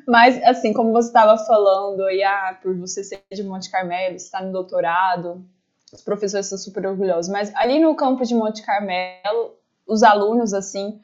Mas, 0.06 0.42
assim, 0.42 0.72
como 0.72 0.92
você 0.92 1.08
estava 1.08 1.36
falando, 1.38 2.02
aí, 2.04 2.22
ah, 2.22 2.58
por 2.60 2.76
você 2.76 3.04
ser 3.04 3.22
de 3.30 3.44
Monte 3.44 3.70
Carmelo, 3.70 4.16
estar 4.16 4.42
no 4.42 4.50
doutorado, 4.50 5.44
os 5.92 6.02
professores 6.02 6.46
são 6.46 6.58
super 6.58 6.86
orgulhosos. 6.86 7.30
Mas 7.30 7.54
ali 7.54 7.78
no 7.78 7.94
campo 7.94 8.24
de 8.24 8.34
Monte 8.34 8.64
Carmelo, 8.64 9.54
os 9.86 10.02
alunos, 10.02 10.52
assim, 10.52 11.00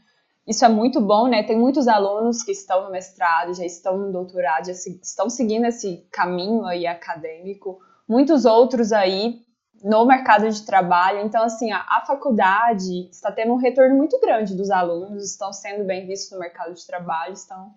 isso 0.46 0.64
é 0.64 0.68
muito 0.68 1.00
bom, 1.00 1.26
né? 1.26 1.42
Tem 1.42 1.58
muitos 1.58 1.88
alunos 1.88 2.42
que 2.42 2.52
estão 2.52 2.84
no 2.84 2.90
mestrado, 2.90 3.54
já 3.54 3.64
estão 3.64 3.96
no 3.98 4.12
doutorado, 4.12 4.66
já 4.66 4.74
se, 4.74 4.98
estão 5.02 5.28
seguindo 5.28 5.66
esse 5.66 6.06
caminho 6.10 6.64
aí 6.64 6.86
acadêmico. 6.86 7.80
Muitos 8.08 8.44
outros 8.44 8.92
aí 8.92 9.40
no 9.82 10.04
mercado 10.04 10.48
de 10.48 10.64
trabalho. 10.64 11.20
Então, 11.20 11.42
assim, 11.42 11.70
a, 11.72 11.78
a, 11.78 12.04
faculdade 12.06 13.08
está 13.10 13.30
tendo 13.30 13.52
um 13.52 13.56
retorno 13.56 13.96
muito 13.96 14.18
grande 14.20 14.54
dos 14.54 14.70
alunos, 14.70 15.24
estão 15.30 15.52
sendo 15.52 15.84
bem 15.84 16.06
vistos 16.06 16.32
no 16.32 16.38
mercado 16.38 16.74
de 16.74 16.86
trabalho, 16.86 17.34
estão 17.34 17.74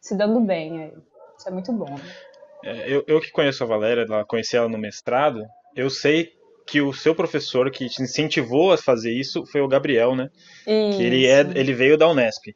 se 0.00 0.16
dando 0.16 0.40
bem. 0.40 0.82
Aí. 0.82 0.92
Isso 1.36 1.48
é 1.48 1.52
muito 1.52 1.72
bom. 1.72 1.98
É, 2.64 2.92
eu, 2.92 3.04
eu 3.06 3.20
que 3.20 3.30
conheço 3.30 3.62
a 3.62 3.66
Valéria, 3.66 4.06
conheci 4.26 4.56
ela 4.56 4.68
no 4.68 4.78
mestrado, 4.78 5.44
eu 5.74 5.88
sei 5.88 6.32
que 6.66 6.80
o 6.80 6.92
seu 6.92 7.14
professor 7.14 7.70
que 7.70 7.88
te 7.88 8.02
incentivou 8.02 8.72
a 8.72 8.78
fazer 8.78 9.12
isso 9.12 9.46
foi 9.46 9.60
o 9.60 9.68
Gabriel, 9.68 10.14
né? 10.14 10.28
Isso. 10.66 10.98
Que 10.98 11.04
ele, 11.04 11.26
é, 11.26 11.40
ele 11.54 11.72
veio 11.72 11.96
da 11.96 12.08
Unesp. 12.08 12.54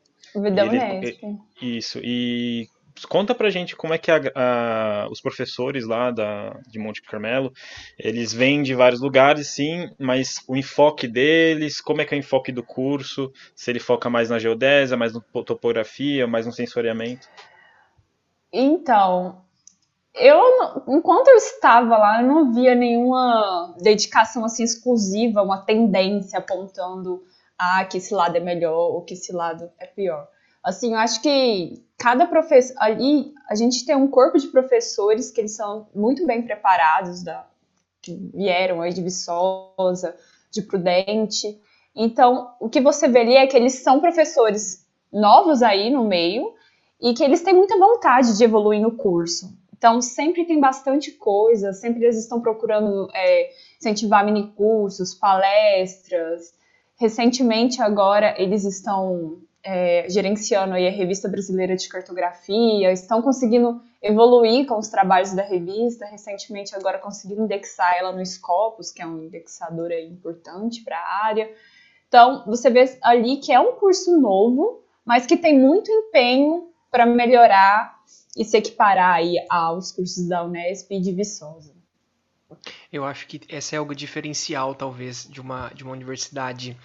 Da 0.54 0.64
Unesp. 0.64 1.18
Isso. 1.60 1.98
E 2.02 2.68
conta 3.08 3.34
pra 3.34 3.50
gente 3.50 3.76
como 3.76 3.94
é 3.94 3.98
que 3.98 4.10
a, 4.10 4.20
a, 4.34 5.08
os 5.10 5.20
professores 5.20 5.86
lá 5.86 6.10
da, 6.10 6.58
de 6.68 6.78
Monte 6.78 7.02
Carmelo, 7.02 7.52
eles 7.98 8.32
vêm 8.32 8.62
de 8.62 8.74
vários 8.74 9.00
lugares, 9.00 9.48
sim, 9.48 9.90
mas 9.98 10.42
o 10.48 10.56
enfoque 10.56 11.08
deles, 11.08 11.80
como 11.80 12.00
é 12.00 12.04
que 12.04 12.14
é 12.14 12.18
o 12.18 12.20
enfoque 12.20 12.52
do 12.52 12.62
curso, 12.62 13.32
se 13.54 13.70
ele 13.70 13.80
foca 13.80 14.08
mais 14.08 14.30
na 14.30 14.38
geodésia, 14.38 14.96
mais 14.96 15.12
na 15.12 15.20
topografia, 15.20 16.26
mais 16.26 16.46
no 16.46 16.52
sensoriamento? 16.52 17.28
Então, 18.52 19.42
eu, 20.14 20.38
enquanto 20.88 21.28
eu 21.28 21.36
estava 21.36 21.96
lá, 21.96 22.20
eu 22.20 22.28
não 22.28 22.52
via 22.52 22.74
nenhuma 22.74 23.74
dedicação 23.80 24.44
assim 24.44 24.62
exclusiva, 24.62 25.42
uma 25.42 25.62
tendência 25.64 26.38
apontando 26.38 27.24
ah, 27.58 27.84
que 27.84 27.98
esse 27.98 28.12
lado 28.12 28.36
é 28.36 28.40
melhor 28.40 28.92
ou 28.92 29.02
que 29.02 29.14
esse 29.14 29.32
lado 29.32 29.70
é 29.78 29.86
pior. 29.86 30.28
Assim, 30.62 30.92
eu 30.92 30.98
acho 30.98 31.20
que 31.20 31.82
cada 31.98 32.26
professor 32.26 32.74
ali, 32.78 33.32
a 33.48 33.54
gente 33.54 33.84
tem 33.84 33.96
um 33.96 34.08
corpo 34.08 34.38
de 34.38 34.48
professores 34.48 35.30
que 35.30 35.40
eles 35.40 35.56
são 35.56 35.88
muito 35.94 36.24
bem 36.26 36.42
preparados, 36.42 37.22
da, 37.22 37.46
que 38.00 38.14
vieram 38.34 38.80
aí 38.80 38.92
de 38.92 39.02
Viçosa, 39.02 40.16
de 40.50 40.62
Prudente. 40.62 41.60
Então, 41.94 42.54
o 42.60 42.68
que 42.68 42.80
você 42.80 43.08
vê 43.08 43.20
ali 43.20 43.36
é 43.36 43.46
que 43.46 43.56
eles 43.56 43.74
são 43.74 44.00
professores 44.00 44.86
novos 45.12 45.62
aí 45.62 45.90
no 45.90 46.04
meio 46.04 46.52
e 47.00 47.12
que 47.12 47.24
eles 47.24 47.42
têm 47.42 47.54
muita 47.54 47.76
vontade 47.78 48.36
de 48.36 48.44
evoluir 48.44 48.80
no 48.80 48.92
curso. 48.92 49.52
Então, 49.76 50.00
sempre 50.00 50.44
tem 50.44 50.60
bastante 50.60 51.10
coisa, 51.10 51.72
sempre 51.72 52.04
eles 52.04 52.16
estão 52.16 52.40
procurando 52.40 53.08
é, 53.12 53.50
incentivar 53.78 54.24
minicursos, 54.24 55.12
palestras. 55.12 56.54
Recentemente, 56.96 57.82
agora, 57.82 58.40
eles 58.40 58.64
estão 58.64 59.40
é, 59.64 60.06
gerenciando 60.08 60.74
aí 60.74 60.86
a 60.86 60.90
Revista 60.90 61.28
Brasileira 61.28 61.76
de 61.76 61.88
Cartografia, 61.88 62.92
estão 62.92 63.22
conseguindo 63.22 63.80
evoluir 64.02 64.66
com 64.66 64.78
os 64.78 64.88
trabalhos 64.88 65.32
da 65.32 65.42
revista, 65.42 66.04
recentemente 66.06 66.74
agora 66.74 66.98
conseguiram 66.98 67.44
indexar 67.44 67.94
ela 67.96 68.12
no 68.12 68.24
Scopus, 68.26 68.90
que 68.90 69.00
é 69.00 69.06
um 69.06 69.22
indexador 69.22 69.92
importante 69.92 70.82
para 70.82 70.98
a 70.98 71.24
área. 71.24 71.50
Então, 72.08 72.44
você 72.46 72.68
vê 72.68 72.98
ali 73.02 73.36
que 73.36 73.52
é 73.52 73.60
um 73.60 73.76
curso 73.76 74.20
novo, 74.20 74.82
mas 75.04 75.24
que 75.24 75.36
tem 75.36 75.58
muito 75.58 75.90
empenho 75.90 76.68
para 76.90 77.06
melhorar 77.06 78.00
e 78.36 78.44
se 78.44 78.56
equiparar 78.56 79.14
aí 79.14 79.36
aos 79.48 79.92
cursos 79.92 80.28
da 80.28 80.44
Unesp 80.44 80.90
e 80.90 81.00
de 81.00 81.12
Viçosa. 81.12 81.72
Eu 82.92 83.04
acho 83.04 83.26
que 83.26 83.40
essa 83.48 83.76
é 83.76 83.78
algo 83.78 83.94
diferencial, 83.94 84.74
talvez, 84.74 85.26
de 85.28 85.40
uma, 85.40 85.70
de 85.70 85.82
uma 85.82 85.92
universidade. 85.92 86.76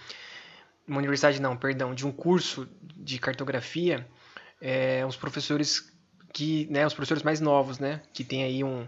Uma 0.87 0.99
universidade 0.99 1.41
não, 1.41 1.57
perdão, 1.57 1.93
de 1.93 2.05
um 2.05 2.11
curso 2.11 2.67
de 2.95 3.19
cartografia, 3.19 4.07
é, 4.61 5.05
os 5.05 5.15
professores 5.15 5.91
que, 6.33 6.67
né, 6.69 6.85
os 6.85 6.93
professores 6.93 7.23
mais 7.23 7.41
novos, 7.41 7.79
né, 7.79 8.01
que 8.13 8.23
tem 8.23 8.43
aí 8.43 8.63
um, 8.63 8.87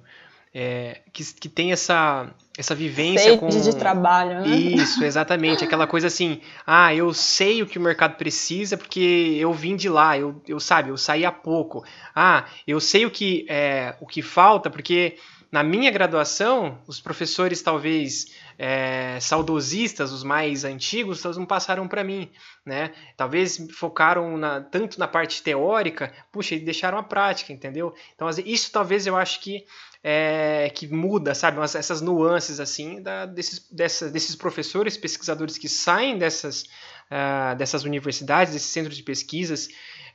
é, 0.53 1.01
que, 1.13 1.23
que 1.33 1.47
tem 1.47 1.71
essa, 1.71 2.33
essa 2.57 2.73
vivência 2.73 3.23
Sede 3.23 3.37
com... 3.37 3.49
de 3.49 3.75
trabalho, 3.75 4.41
né? 4.41 4.47
Isso, 4.47 5.03
exatamente. 5.03 5.63
Aquela 5.63 5.85
coisa 5.85 6.07
assim, 6.07 6.41
ah, 6.65 6.93
eu 6.93 7.13
sei 7.13 7.61
o 7.61 7.67
que 7.67 7.77
o 7.77 7.81
mercado 7.81 8.15
precisa 8.15 8.75
porque 8.75 9.37
eu 9.39 9.53
vim 9.53 9.75
de 9.75 9.87
lá, 9.87 10.17
eu, 10.17 10.41
eu 10.47 10.59
sabe, 10.59 10.89
eu 10.89 10.97
saí 10.97 11.23
há 11.23 11.31
pouco. 11.31 11.83
Ah, 12.15 12.45
eu 12.65 12.79
sei 12.79 13.05
o 13.05 13.11
que, 13.11 13.45
é, 13.47 13.95
o 13.99 14.07
que 14.07 14.21
falta 14.21 14.69
porque 14.69 15.17
na 15.51 15.63
minha 15.63 15.89
graduação, 15.89 16.79
os 16.85 17.01
professores 17.01 17.61
talvez 17.61 18.27
é, 18.57 19.19
saudosistas, 19.19 20.11
os 20.11 20.23
mais 20.23 20.63
antigos, 20.63 21.23
não 21.23 21.45
passaram 21.45 21.87
para 21.87 22.03
mim, 22.03 22.29
né? 22.63 22.91
Talvez 23.17 23.57
focaram 23.73 24.37
na, 24.37 24.61
tanto 24.61 24.99
na 24.99 25.07
parte 25.07 25.41
teórica, 25.41 26.13
puxa, 26.31 26.53
e 26.53 26.59
deixaram 26.59 26.99
a 26.99 27.03
prática, 27.03 27.51
entendeu? 27.51 27.95
Então, 28.13 28.29
isso 28.45 28.71
talvez 28.71 29.07
eu 29.07 29.17
acho 29.17 29.39
que 29.39 29.65
é, 30.03 30.71
que 30.73 30.87
muda, 30.87 31.33
sabe? 31.33 31.59
essas 31.61 31.99
nuances 31.99 32.59
assim 32.59 33.01
da, 33.01 33.25
desses, 33.25 33.67
dessa, 33.69 34.09
desses 34.09 34.35
professores, 34.35 34.95
pesquisadores 34.95 35.57
que 35.57 35.67
saem 35.67 36.17
dessas, 36.17 36.63
uh, 37.11 37.55
dessas 37.57 37.83
universidades, 37.83 38.53
desses 38.53 38.69
centros 38.69 38.95
de 38.95 39.03
pesquisas 39.03 39.67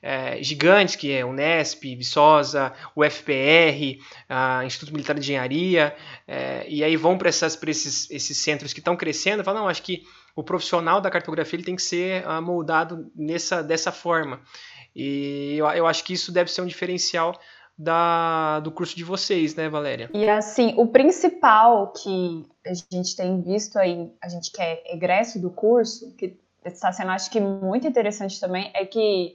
é, 0.05 0.43
gigantes, 0.43 0.97
que 0.97 1.11
é 1.11 1.25
Unesp, 1.25 1.83
Viçosa, 1.97 2.75
UFPR, 2.95 3.99
uh, 4.29 4.63
Instituto 4.67 4.93
Militar 4.93 5.15
de 5.15 5.21
Engenharia, 5.21 5.97
é, 6.29 6.67
e 6.69 6.85
aí 6.85 6.95
vão 6.95 7.17
para 7.17 7.31
esses, 7.31 8.11
esses 8.11 8.37
centros 8.37 8.75
que 8.75 8.81
estão 8.81 8.97
crescendo 8.97 9.41
e 9.41 9.45
falam, 9.45 9.63
não, 9.63 9.69
acho 9.69 9.83
que 9.83 10.03
o 10.37 10.43
profissional 10.43 11.01
da 11.01 11.11
cartografia 11.11 11.57
ele 11.57 11.65
tem 11.65 11.75
que 11.75 11.83
ser 11.83 12.23
uh, 12.27 12.43
moldado 12.43 13.11
nessa, 13.17 13.63
dessa 13.63 13.91
forma. 13.91 14.43
E 14.95 15.57
eu, 15.57 15.67
eu 15.69 15.87
acho 15.87 16.05
que 16.05 16.13
isso 16.13 16.31
deve 16.31 16.53
ser 16.53 16.61
um 16.61 16.67
diferencial 16.67 17.35
da, 17.77 18.61
do 18.61 18.71
curso 18.71 18.95
de 18.95 19.05
vocês, 19.05 19.55
né, 19.55 19.71
Valéria? 19.71 20.11
E 20.13 20.29
assim, 20.29 20.75
o 20.77 20.87
principal 20.87 21.95
que 21.95 22.45
a 22.67 22.75
gente 22.75 23.17
tem 23.17 23.41
visto 23.41 23.79
aí, 23.79 24.13
a 24.23 24.29
gente 24.29 24.53
que 24.53 24.61
é 24.61 24.83
egresso 24.95 25.41
do 25.41 25.49
curso, 25.49 26.15
que 26.15 26.37
está 26.63 26.93
sendo 26.93 27.11
acho 27.11 27.31
que 27.31 27.41
muito 27.41 27.87
interessante 27.87 28.39
também, 28.39 28.71
é 28.75 28.85
que 28.85 29.35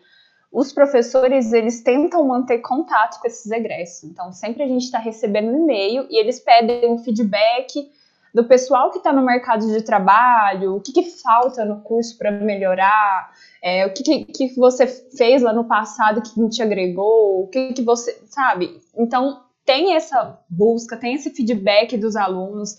os 0.52 0.74
professores 0.74 1.54
eles 1.54 1.82
tentam 1.82 2.26
manter 2.28 2.60
contato 2.60 3.20
com 3.20 3.28
esses 3.28 3.52
egressos. 3.52 4.10
Então, 4.10 4.32
sempre 4.32 4.64
a 4.64 4.68
gente 4.68 4.84
está 4.84 4.98
recebendo 4.98 5.56
e-mail 5.56 6.08
e 6.10 6.20
eles 6.20 6.40
pedem 6.40 6.92
um 6.92 6.98
feedback 6.98 7.92
do 8.34 8.44
pessoal 8.44 8.92
que 8.92 8.98
está 8.98 9.12
no 9.12 9.24
mercado 9.24 9.68
de 9.68 9.82
trabalho, 9.82 10.76
o 10.76 10.82
que, 10.82 10.92
que 10.92 11.04
falta 11.04 11.66
no 11.66 11.82
curso 11.82 12.18
para 12.18 12.32
melhorar, 12.32 13.32
é, 13.62 13.86
o 13.86 13.94
que, 13.94 14.04
que, 14.04 14.26
que, 14.26 14.56
você 14.56 14.86
fez 14.86 15.42
lá 15.42 15.52
no 15.52 15.66
passado 15.66 16.22
que 16.22 16.40
não 16.40 16.50
te 16.50 16.62
agregou, 16.62 17.44
o 17.44 17.48
que, 17.48 17.74
que 17.74 17.82
você. 17.82 18.20
Sabe? 18.26 18.82
Então, 18.96 19.42
tem 19.66 19.96
essa 19.96 20.40
busca, 20.50 20.98
tem 20.98 21.16
esse 21.16 21.30
feedback 21.32 21.98
dos 21.98 22.16
alunos. 22.16 22.78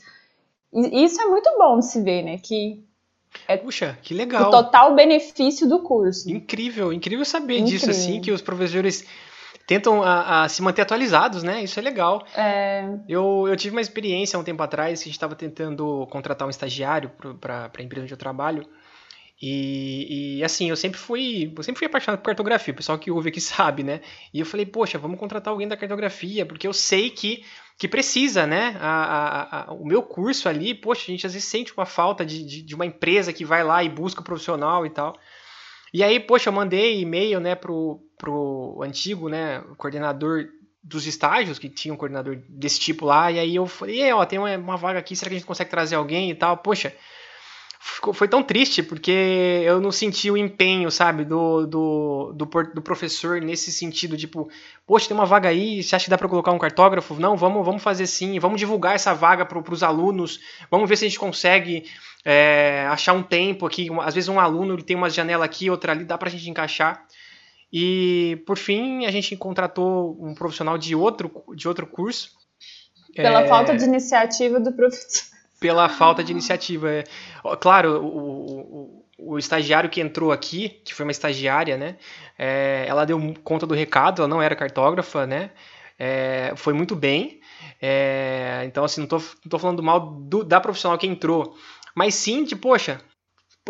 E 0.72 1.04
isso 1.04 1.20
é 1.20 1.26
muito 1.26 1.50
bom 1.58 1.78
de 1.78 1.86
se 1.86 2.00
ver, 2.00 2.22
né? 2.22 2.38
Que 2.38 2.84
é 3.46 3.56
Puxa, 3.56 3.99
que 4.02 4.14
legal. 4.14 4.49
O 4.49 4.50
total 4.50 4.94
benefício 4.94 5.68
do 5.68 5.80
curso. 5.80 6.30
Incrível, 6.30 6.92
incrível 6.92 7.25
saber 7.25 7.58
incrível. 7.58 7.78
disso, 7.78 7.90
assim, 7.90 8.20
que 8.20 8.30
os 8.30 8.40
professores 8.40 9.04
tentam 9.66 10.02
a, 10.02 10.42
a, 10.42 10.49
se 10.49 10.62
manter 10.62 10.82
atualizados, 10.82 11.42
né? 11.42 11.62
Isso 11.62 11.78
é 11.78 11.82
legal. 11.82 12.26
É... 12.37 12.84
Eu, 13.08 13.46
eu 13.49 13.56
tive 13.56 13.75
uma 13.75 13.80
experiência 13.80 14.38
um 14.38 14.42
tempo 14.42 14.62
atrás 14.62 15.00
que 15.00 15.04
a 15.04 15.08
gente 15.08 15.16
estava 15.16 15.34
tentando 15.37 16.06
contratar 16.10 16.46
um 16.46 16.50
estagiário 16.50 17.10
para 17.40 17.70
a 17.76 17.82
empresa 17.82 18.04
onde 18.04 18.12
eu 18.12 18.18
trabalho. 18.18 18.66
E, 19.42 20.38
e, 20.38 20.44
assim, 20.44 20.68
eu 20.68 20.76
sempre 20.76 20.99
fui. 20.99 21.52
Eu 21.56 21.62
sempre 21.62 21.78
fui 21.78 21.87
apaixonado 21.87 22.18
por 22.18 22.26
cartografia, 22.26 22.75
o 22.75 22.76
pessoal 22.76 22.99
que 22.99 23.10
ouve 23.10 23.30
aqui 23.30 23.40
sabe, 23.40 23.82
né? 23.82 24.00
E 24.34 24.40
eu 24.40 24.44
falei, 24.44 24.66
poxa, 24.66 24.99
vamos 24.99 25.18
contratar 25.18 25.50
alguém 25.52 25.66
da 25.66 25.76
cartografia, 25.76 26.44
porque 26.44 26.66
eu 26.66 26.72
sei 26.72 27.08
que, 27.08 27.44
que 27.80 27.88
precisa, 27.88 28.46
né? 28.46 28.76
A, 28.78 28.90
a, 28.90 29.62
a, 29.62 29.72
o 29.72 29.87
meu 29.87 30.02
curso 30.02 30.50
ali, 30.50 30.75
poxa, 30.75 31.04
a 31.08 31.10
gente 31.12 31.26
às 31.26 31.32
vezes 31.32 31.49
sente 31.49 31.72
uma 31.75 31.87
falta 31.87 32.26
de, 32.26 32.44
de, 32.44 32.60
de, 32.60 32.75
uma 32.75 32.84
empresa 32.84 33.32
que 33.32 33.42
vai 33.42 33.64
lá 33.64 33.82
e 33.82 33.88
busca 33.88 34.20
profissional 34.20 34.84
e 34.84 34.90
tal. 34.90 35.18
E 35.90 36.04
aí, 36.04 36.20
poxa, 36.20 36.50
eu 36.50 36.52
mandei 36.52 37.00
e-mail, 37.00 37.40
né, 37.40 37.54
pro, 37.54 37.99
pro 38.18 38.82
antigo, 38.82 39.30
né, 39.30 39.64
coordenador 39.78 40.44
dos 40.84 41.06
estágios, 41.06 41.58
que 41.58 41.70
tinha 41.70 41.94
um 41.94 41.96
coordenador 41.96 42.42
desse 42.50 42.78
tipo 42.78 43.06
lá, 43.06 43.32
e 43.32 43.38
aí 43.38 43.56
eu 43.56 43.66
falei, 43.66 44.12
ó, 44.12 44.26
tem 44.26 44.38
uma, 44.38 44.54
uma 44.58 44.76
vaga 44.76 44.99
aqui, 44.99 45.16
será 45.16 45.30
que 45.30 45.37
a 45.37 45.38
gente 45.38 45.46
consegue 45.46 45.70
trazer 45.70 45.94
alguém 45.94 46.30
e 46.30 46.34
tal? 46.34 46.58
Poxa, 46.58 46.94
ficou, 47.80 48.12
foi 48.12 48.28
tão 48.28 48.42
triste, 48.42 48.82
porque 48.82 49.62
eu 49.64 49.80
não 49.80 49.90
senti 49.90 50.30
o 50.30 50.37
empenho, 50.37 50.90
sabe, 50.90 51.25
do, 51.25 51.66
do, 51.66 52.32
do, 52.34 52.44
do, 52.75 52.82
professor 52.82 53.40
nesse 53.40 53.72
sentido, 53.72 54.18
tipo, 54.18 54.50
poxa, 54.87 55.08
tem 55.08 55.16
uma 55.16 55.25
vaga 55.25 55.49
aí, 55.49 55.82
você 55.82 55.96
acha 55.96 56.04
que 56.04 56.10
dá 56.10 56.18
para 56.18 56.28
colocar 56.28 56.52
um 56.52 56.58
cartógrafo? 56.58 57.14
Não, 57.14 57.38
vamos, 57.38 57.64
vamos 57.64 57.82
fazer 57.82 58.06
sim, 58.06 58.38
vamos 58.38 58.60
divulgar 58.60 58.94
essa 58.94 59.14
vaga 59.14 59.46
para 59.46 59.72
os 59.72 59.82
alunos, 59.82 60.40
vamos 60.70 60.88
ver 60.88 60.96
se 60.96 61.06
a 61.06 61.08
gente 61.08 61.18
consegue 61.18 61.84
é, 62.22 62.87
achar 62.90 63.14
um 63.14 63.22
tempo 63.22 63.66
aqui, 63.66 63.88
às 64.02 64.14
vezes 64.14 64.28
um 64.28 64.38
aluno 64.38 64.75
ele 64.75 64.82
tem 64.82 64.96
uma 64.96 65.08
janela 65.08 65.46
aqui, 65.46 65.70
outra 65.70 65.92
ali, 65.92 66.04
dá 66.04 66.18
para 66.18 66.28
a 66.28 66.32
gente 66.32 66.50
encaixar. 66.50 67.06
E, 67.72 68.42
por 68.46 68.58
fim, 68.58 69.06
a 69.06 69.12
gente 69.12 69.37
contratou 69.37 70.18
um 70.20 70.34
profissional 70.34 70.76
de 70.76 70.94
outro, 70.94 71.30
de 71.54 71.68
outro 71.68 71.87
curso. 71.87 72.32
Pela 73.14 73.42
é... 73.42 73.49
falta 73.49 73.76
de 73.76 73.84
iniciativa 73.84 74.58
do 74.58 74.72
professor 74.72 75.30
pela 75.61 75.88
falta 75.90 76.25
de 76.25 76.33
iniciativa. 76.33 77.05
Claro, 77.61 78.02
o, 78.02 79.05
o, 79.19 79.33
o, 79.35 79.38
estagiário 79.38 79.90
que 79.90 80.00
entrou 80.00 80.33
aqui, 80.33 80.81
que 80.83 80.95
foi 80.95 81.05
uma 81.05 81.12
estagiária, 81.12 81.76
né? 81.76 81.97
É, 82.38 82.87
ela 82.88 83.05
deu 83.05 83.21
conta 83.45 83.67
do 83.67 83.75
recado, 83.75 84.23
ela 84.23 84.29
não 84.29 84.40
era 84.40 84.57
cartógrafa, 84.57 85.26
né? 85.26 85.50
É, 85.99 86.55
foi 86.57 86.73
muito 86.73 86.97
bem. 86.97 87.40
É, 87.81 88.62
então, 88.64 88.83
assim, 88.83 89.02
não 89.02 89.09
tô, 89.09 89.19
não 89.19 89.50
tô 89.50 89.59
falando 89.59 89.83
mal 89.83 90.00
do, 90.00 90.43
da 90.43 90.59
profissional 90.59 90.97
que 90.97 91.07
entrou. 91.07 91.55
Mas 91.95 92.14
sim 92.14 92.43
de, 92.43 92.57
poxa, 92.57 92.99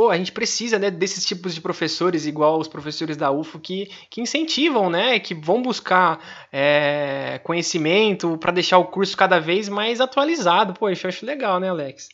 pô, 0.00 0.09
a 0.09 0.16
gente 0.16 0.33
precisa 0.33 0.78
né, 0.78 0.90
desses 0.90 1.26
tipos 1.26 1.54
de 1.54 1.61
professores, 1.61 2.25
igual 2.25 2.59
os 2.59 2.66
professores 2.66 3.19
da 3.19 3.30
UFO, 3.30 3.61
que, 3.61 3.85
que 4.09 4.23
incentivam, 4.23 4.88
né, 4.88 5.21
que 5.21 5.35
vão 5.35 5.61
buscar 5.61 6.49
é, 6.50 7.38
conhecimento 7.45 8.38
para 8.38 8.50
deixar 8.50 8.78
o 8.78 8.87
curso 8.87 9.14
cada 9.14 9.38
vez 9.38 9.69
mais 9.69 10.00
atualizado. 10.00 10.73
Poxa, 10.73 11.07
eu 11.07 11.11
acho 11.11 11.26
legal, 11.26 11.61
né, 11.61 11.69
Alex? 11.69 12.09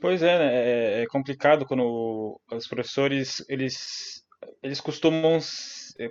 Pois 0.00 0.22
é, 0.22 0.38
né, 0.38 0.54
é, 0.54 1.02
é 1.02 1.06
complicado 1.06 1.66
quando 1.66 2.40
os 2.52 2.68
professores, 2.68 3.44
eles, 3.48 4.22
eles 4.62 4.80
costumam 4.80 5.40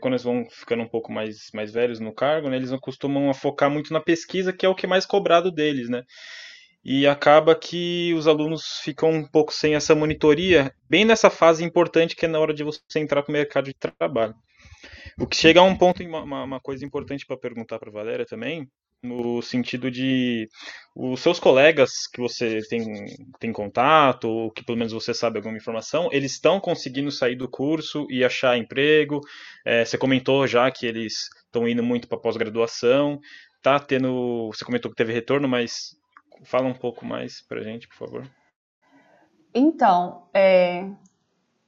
quando 0.02 0.16
eles 0.16 0.24
vão 0.24 0.46
ficando 0.52 0.84
um 0.84 0.90
pouco 0.90 1.14
mais, 1.14 1.50
mais 1.54 1.72
velhos 1.72 2.02
no 2.02 2.14
cargo, 2.14 2.50
né, 2.50 2.58
eles 2.58 2.72
costumam 2.82 3.34
focar 3.34 3.70
muito 3.70 3.94
na 3.94 4.02
pesquisa, 4.02 4.52
que 4.52 4.66
é 4.66 4.70
o 4.70 4.76
que 4.76 4.86
é 4.86 4.90
mais 4.90 5.06
cobrado 5.06 5.50
deles, 5.50 5.88
né? 5.88 6.04
E 6.84 7.06
acaba 7.06 7.56
que 7.56 8.14
os 8.16 8.28
alunos 8.28 8.80
ficam 8.84 9.10
um 9.12 9.26
pouco 9.26 9.54
sem 9.54 9.76
essa 9.76 9.94
monitoria, 9.94 10.74
bem 10.90 11.06
nessa 11.06 11.30
fase 11.30 11.64
importante 11.64 12.16
que 12.16 12.26
é 12.26 12.30
na 12.30 12.40
hora 12.40 12.54
de 12.54 12.64
você 12.64 12.80
entrar 13.00 13.22
para 13.24 13.32
o 13.32 13.34
mercado 13.34 13.66
de 13.66 13.74
trabalho. 13.74 14.34
O 15.20 15.28
que 15.28 15.36
chega 15.36 15.60
a 15.60 15.64
um 15.64 15.76
ponto, 15.76 16.02
uma, 16.04 16.44
uma 16.44 16.60
coisa 16.60 16.86
importante 16.86 17.26
para 17.26 17.38
perguntar 17.38 17.78
para 17.80 17.90
a 17.90 17.94
Valéria 17.94 18.26
também, 18.26 18.68
no 19.02 19.42
sentido 19.42 19.90
de 19.90 20.48
os 20.96 21.22
seus 21.22 21.40
colegas 21.40 22.08
que 22.12 22.20
você 22.20 22.60
tem, 22.70 23.06
tem 23.40 23.52
contato, 23.52 24.28
ou 24.28 24.52
que 24.52 24.64
pelo 24.64 24.78
menos 24.78 24.94
você 24.94 25.14
sabe 25.14 25.38
alguma 25.38 25.58
informação, 25.58 26.10
eles 26.12 26.34
estão 26.34 26.60
conseguindo 26.60 27.12
sair 27.12 27.36
do 27.36 27.50
curso 27.50 28.06
e 28.10 28.24
achar 28.24 28.58
emprego. 28.58 29.22
É, 29.66 29.86
você 29.86 29.98
comentou 29.98 30.46
já 30.48 30.70
que 30.72 30.86
eles 30.86 31.30
estão 31.46 31.68
indo 31.68 31.84
muito 31.84 32.08
para 32.08 32.20
pós-graduação, 32.20 33.20
tá 33.62 33.80
tendo. 33.80 34.50
Você 34.54 34.66
comentou 34.66 34.92
que 34.92 34.98
teve 34.98 35.14
retorno, 35.14 35.48
mas 35.48 35.96
Fala 36.44 36.68
um 36.68 36.74
pouco 36.74 37.06
mais 37.06 37.42
pra 37.42 37.62
gente, 37.62 37.88
por 37.88 37.96
favor. 37.98 38.30
Então, 39.54 40.24
é, 40.34 40.90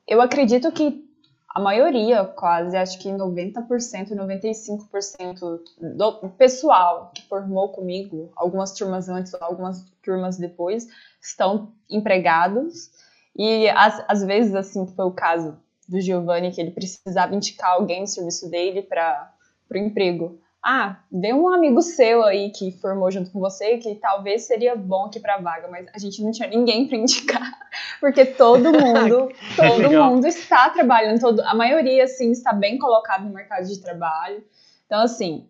eu 0.08 0.22
acredito 0.22 0.72
que 0.72 1.10
a 1.54 1.60
maioria, 1.60 2.24
quase, 2.24 2.78
acho 2.78 2.98
que 3.00 3.10
90%, 3.10 4.12
95% 4.16 5.60
do 5.98 6.30
pessoal 6.38 7.12
que 7.13 7.28
formou 7.28 7.70
comigo, 7.70 8.32
algumas 8.36 8.72
turmas 8.72 9.10
antes, 9.10 9.34
algumas 9.34 9.84
turmas 10.01 10.38
depois, 10.38 10.88
estão 11.22 11.74
empregados. 11.90 12.90
E 13.36 13.68
às, 13.70 14.03
às 14.07 14.24
vezes, 14.24 14.55
assim, 14.55 14.88
foi 14.88 15.05
o 15.05 15.12
caso 15.12 15.57
do 15.90 16.00
Giovanni, 16.00 16.51
que 16.51 16.62
ele 16.62 16.72
precisava 16.72 17.36
indicar 17.36 17.72
alguém 17.72 18.01
no 18.01 18.07
serviço 18.07 18.50
dele 18.50 18.81
para 18.81 19.34
o 19.70 19.77
emprego 19.77 20.40
ah, 20.63 21.00
dê 21.11 21.33
um 21.33 21.50
amigo 21.50 21.81
seu 21.81 22.24
aí 22.24 22.51
que 22.51 22.71
formou 22.71 23.09
junto 23.09 23.31
com 23.31 23.39
você, 23.39 23.77
que 23.77 23.95
talvez 23.95 24.43
seria 24.43 24.75
bom 24.75 25.05
aqui 25.05 25.19
para 25.19 25.37
vaga, 25.37 25.67
mas 25.67 25.87
a 25.91 25.97
gente 25.97 26.24
não 26.24 26.31
tinha 26.31 26.47
ninguém 26.47 26.87
para 26.87 26.97
indicar, 26.97 27.51
porque 28.00 28.25
todo 28.25 28.65
mundo, 28.71 29.31
todo 29.57 29.91
mundo 29.91 30.27
está 30.27 30.69
trabalhando, 30.69 31.19
todo, 31.19 31.41
a 31.41 31.55
maioria 31.55 32.03
assim 32.03 32.31
está 32.31 32.53
bem 32.53 32.77
colocado 32.77 33.24
no 33.24 33.33
mercado 33.33 33.67
de 33.67 33.81
trabalho. 33.81 34.43
Então 34.85 35.01
assim, 35.01 35.47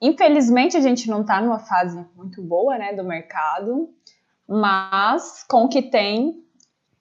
infelizmente 0.00 0.76
a 0.76 0.80
gente 0.80 1.10
não 1.10 1.22
está 1.22 1.40
numa 1.40 1.58
fase 1.58 2.06
muito 2.14 2.40
boa, 2.40 2.78
né, 2.78 2.92
do 2.92 3.02
mercado, 3.02 3.92
mas 4.46 5.44
com 5.48 5.64
o 5.64 5.68
que 5.68 5.82
tem 5.82 6.44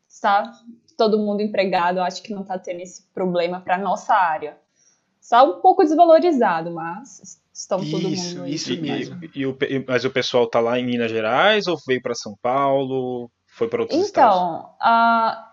está 0.08 0.52
todo 0.98 1.20
mundo 1.20 1.42
empregado, 1.42 2.00
eu 2.00 2.04
acho 2.04 2.24
que 2.24 2.34
não 2.34 2.42
está 2.42 2.58
tendo 2.58 2.82
esse 2.82 3.04
problema 3.14 3.60
para 3.60 3.78
nossa 3.78 4.16
área. 4.16 4.58
Só 5.20 5.58
um 5.58 5.62
pouco 5.62 5.84
desvalorizado, 5.84 6.72
mas 6.72 7.42
estão 7.64 7.80
isso, 7.82 7.92
todo 7.92 8.04
mundo 8.04 8.44
aí. 8.44 8.54
Isso 8.54 8.82
mesmo. 8.82 9.20
E, 9.24 9.40
e, 9.40 9.46
o, 9.46 9.58
mas 9.88 10.06
o 10.06 10.12
pessoal 10.12 10.48
tá 10.48 10.60
lá 10.60 10.78
em 10.78 10.86
Minas 10.86 11.12
Gerais 11.12 11.68
ou 11.68 11.78
veio 11.88 12.02
para 12.02 12.14
São 12.14 12.36
Paulo? 12.42 13.30
Foi 13.48 13.68
para 13.68 13.82
outros 13.82 13.98
então, 13.98 14.70
estados? 14.78 15.44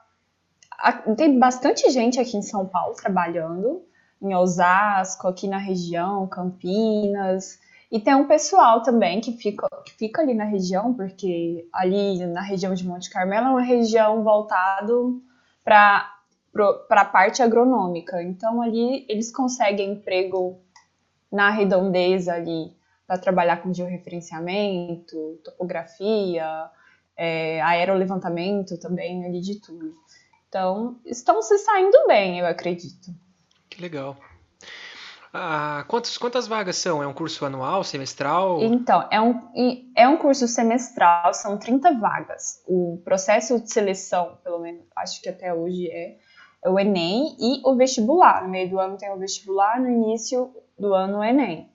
Então, 1.03 1.15
tem 1.17 1.39
bastante 1.39 1.91
gente 1.91 2.19
aqui 2.19 2.37
em 2.37 2.43
São 2.43 2.67
Paulo 2.67 2.95
trabalhando, 2.95 3.83
em 4.21 4.35
Osasco, 4.35 5.29
aqui 5.29 5.47
na 5.47 5.59
região, 5.59 6.27
Campinas. 6.27 7.59
E 7.91 8.01
tem 8.01 8.15
um 8.15 8.27
pessoal 8.27 8.83
também 8.83 9.21
que 9.21 9.33
fica, 9.33 9.67
que 9.85 9.93
fica 9.93 10.23
ali 10.23 10.33
na 10.33 10.45
região, 10.45 10.95
porque 10.95 11.69
ali 11.73 12.25
na 12.27 12.41
região 12.41 12.73
de 12.73 12.87
Monte 12.87 13.11
Carmelo 13.11 13.49
é 13.49 13.51
uma 13.51 13.63
região 13.63 14.23
voltado 14.23 15.21
para 15.65 16.09
a 16.91 17.05
parte 17.05 17.43
agronômica. 17.43 18.23
Então 18.23 18.63
ali 18.63 19.05
eles 19.09 19.33
conseguem 19.33 19.93
emprego 19.93 20.63
na 21.31 21.51
redondeza 21.51 22.35
ali 22.35 22.75
para 23.07 23.19
trabalhar 23.19 23.63
com 23.63 23.75
georreferenciamento, 23.75 25.41
topografia, 25.45 26.71
é, 27.17 27.61
aerolevantamento 27.61 28.79
também 28.79 29.25
ali 29.25 29.41
de 29.41 29.61
tudo. 29.61 29.93
Então, 30.49 30.99
estão 31.05 31.43
se 31.43 31.59
saindo 31.59 32.07
bem, 32.07 32.39
eu 32.39 32.47
acredito. 32.47 33.15
Que 33.69 33.81
legal. 33.83 34.17
Ah, 35.33 35.85
quantos, 35.87 36.19
quantas 36.19 36.49
vagas 36.49 36.77
são? 36.77 37.03
É 37.03 37.07
um 37.07 37.13
curso 37.13 37.45
anual, 37.45 37.85
semestral? 37.85 38.61
Então, 38.63 39.07
é 39.13 39.21
um, 39.21 39.41
é 39.97 40.09
um 40.09 40.17
curso 40.17 40.49
semestral, 40.49 41.33
são 41.35 41.57
30 41.57 41.99
vagas. 41.99 42.63
O 42.67 43.01
processo 43.05 43.61
de 43.61 43.73
seleção, 43.73 44.39
pelo 44.43 44.59
menos, 44.59 44.83
acho 44.97 45.23
que 45.23 45.29
até 45.29 45.55
hoje 45.55 45.89
é, 45.89 46.17
é 46.65 46.69
o 46.69 46.79
Enem 46.79 47.37
e 47.39 47.61
o 47.65 47.77
vestibular. 47.77 48.43
No 48.43 48.49
meio 48.49 48.69
do 48.69 48.81
ano 48.81 48.97
tem 48.97 49.11
o 49.13 49.19
vestibular, 49.19 49.81
no 49.81 49.89
início 49.89 50.53
do 50.81 50.95
ano 50.95 51.23
Enem. 51.23 51.71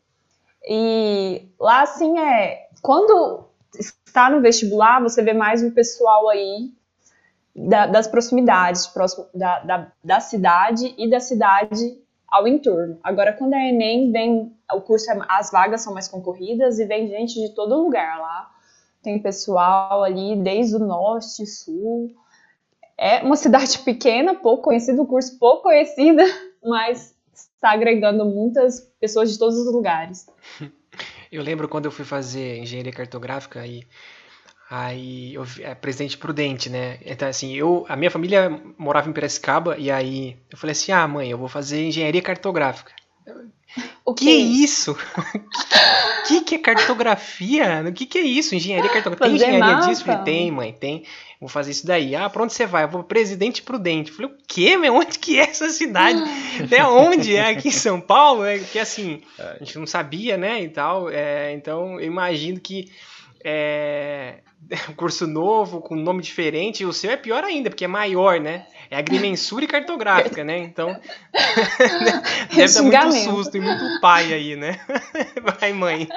E 0.68 1.48
lá, 1.60 1.84
assim, 1.84 2.18
é. 2.20 2.68
Quando 2.82 3.46
está 3.78 4.30
no 4.30 4.42
vestibular, 4.42 5.02
você 5.02 5.22
vê 5.22 5.34
mais 5.34 5.64
o 5.64 5.72
pessoal 5.72 6.30
aí 6.30 6.72
da, 7.56 7.86
das 7.86 8.08
proximidades, 8.08 8.88
próximo, 8.88 9.28
da, 9.34 9.60
da, 9.60 9.92
da, 10.04 10.20
cidade 10.20 10.94
e 10.98 11.10
da 11.10 11.20
cidade 11.20 12.02
ao 12.28 12.48
entorno. 12.48 13.00
Agora, 13.04 13.34
quando 13.34 13.54
é 13.54 13.70
Enem, 13.70 14.12
vem. 14.12 14.56
O 14.74 14.82
curso, 14.82 15.12
é, 15.12 15.20
as 15.30 15.52
vagas 15.52 15.82
são 15.82 15.94
mais 15.94 16.08
concorridas 16.08 16.80
e 16.80 16.86
vem 16.86 17.08
gente 17.08 17.36
de 17.36 17.54
todo 17.54 17.84
lugar 17.84 18.20
lá. 18.20 18.52
Tem 19.04 19.22
pessoal 19.22 20.04
ali 20.04 20.36
desde 20.38 20.76
o 20.76 20.80
norte, 20.80 21.46
sul. 21.46 22.12
É 22.98 23.22
uma 23.22 23.36
cidade 23.38 23.78
pequena, 23.80 24.34
pouco 24.34 24.64
conhecida, 24.64 25.02
o 25.02 25.08
curso 25.08 25.38
pouco 25.38 25.64
conhecida, 25.64 26.24
mas 26.66 27.15
está 27.56 27.72
agregando 27.72 28.26
muitas 28.26 28.82
pessoas 29.00 29.32
de 29.32 29.40
todos 29.40 29.58
os 29.58 29.74
lugares. 29.74 30.28
Eu 31.32 31.42
lembro 31.44 31.68
quando 31.68 31.86
eu 31.86 31.92
fui 31.92 32.06
fazer 32.06 32.60
engenharia 32.60 32.94
cartográfica 32.94 33.66
e 33.68 33.84
aí 34.70 35.34
eu 35.34 35.46
é 35.60 35.76
Presidente 35.76 36.18
Prudente, 36.18 36.70
né? 36.70 36.98
Então 37.04 37.28
assim, 37.28 37.54
eu 37.54 37.86
a 37.90 37.98
minha 37.98 38.10
família 38.10 38.50
morava 38.78 39.10
em 39.10 39.12
Piracicaba 39.12 39.78
e 39.78 39.92
aí 39.92 40.38
eu 40.50 40.58
falei 40.58 40.72
assim: 40.72 40.94
"Ah, 40.94 41.06
mãe, 41.06 41.30
eu 41.30 41.38
vou 41.38 41.50
fazer 41.50 41.84
engenharia 41.84 42.22
cartográfica". 42.22 42.94
O 44.06 44.14
que, 44.14 44.26
que 44.26 44.32
é 44.32 44.36
isso? 44.36 44.92
O 44.92 44.96
que, 46.28 46.42
que 46.42 46.56
é 46.56 46.60
cartografia? 46.60 47.84
O 47.86 47.92
que, 47.92 48.06
que 48.06 48.18
é 48.18 48.22
isso? 48.22 48.56
Engenharia 48.56 48.90
cartográfica. 48.90 49.26
Tem 49.26 49.36
engenharia 49.36 49.76
mapa. 49.76 49.88
disso? 49.88 50.06
Tem, 50.24 50.52
mãe, 50.52 50.72
tem. 50.72 51.04
Vou 51.46 51.50
fazer 51.52 51.70
isso 51.70 51.86
daí. 51.86 52.16
Ah, 52.16 52.28
pra 52.28 52.42
onde 52.42 52.54
você 52.54 52.66
vai? 52.66 52.86
Eu 52.86 52.88
vou 52.88 53.04
Presidente 53.04 53.62
Prudente. 53.62 54.12
Falei, 54.12 54.32
o 54.32 54.38
quê, 54.48 54.76
meu? 54.78 54.96
Onde 54.96 55.20
que 55.20 55.40
é 55.40 55.44
essa 55.44 55.70
cidade? 55.70 56.20
é 56.76 56.84
onde? 56.84 57.36
É 57.36 57.52
aqui 57.52 57.68
em 57.68 57.72
São 57.72 58.02
Paulo? 58.02 58.44
É 58.44 58.58
que 58.58 58.80
assim, 58.80 59.22
a 59.38 59.64
gente 59.64 59.78
não 59.78 59.86
sabia, 59.86 60.38
né? 60.38 60.64
E 60.64 60.70
tal. 60.70 61.08
É, 61.08 61.54
então, 61.54 62.00
eu 62.00 62.08
imagino 62.08 62.60
que 62.60 62.92
é 63.44 64.40
curso 64.98 65.28
novo, 65.28 65.82
com 65.82 65.96
nome 65.96 66.24
diferente, 66.24 66.82
e 66.82 66.86
o 66.88 66.92
seu 66.92 67.12
é 67.12 67.16
pior 67.16 67.44
ainda, 67.44 67.70
porque 67.70 67.86
é 67.86 67.88
maior, 67.88 68.40
né? 68.40 68.66
É 68.90 68.98
agrimensura 68.98 69.66
e 69.66 69.68
cartográfica, 69.68 70.44
né? 70.44 70.58
Então, 70.58 71.00
deve 72.56 72.90
dar 72.90 73.06
muito 73.06 73.24
susto 73.24 73.56
e 73.56 73.60
muito 73.60 74.02
pai 74.02 74.34
aí, 74.34 74.56
né? 74.56 74.80
Vai, 75.60 75.74
mãe. 75.74 76.08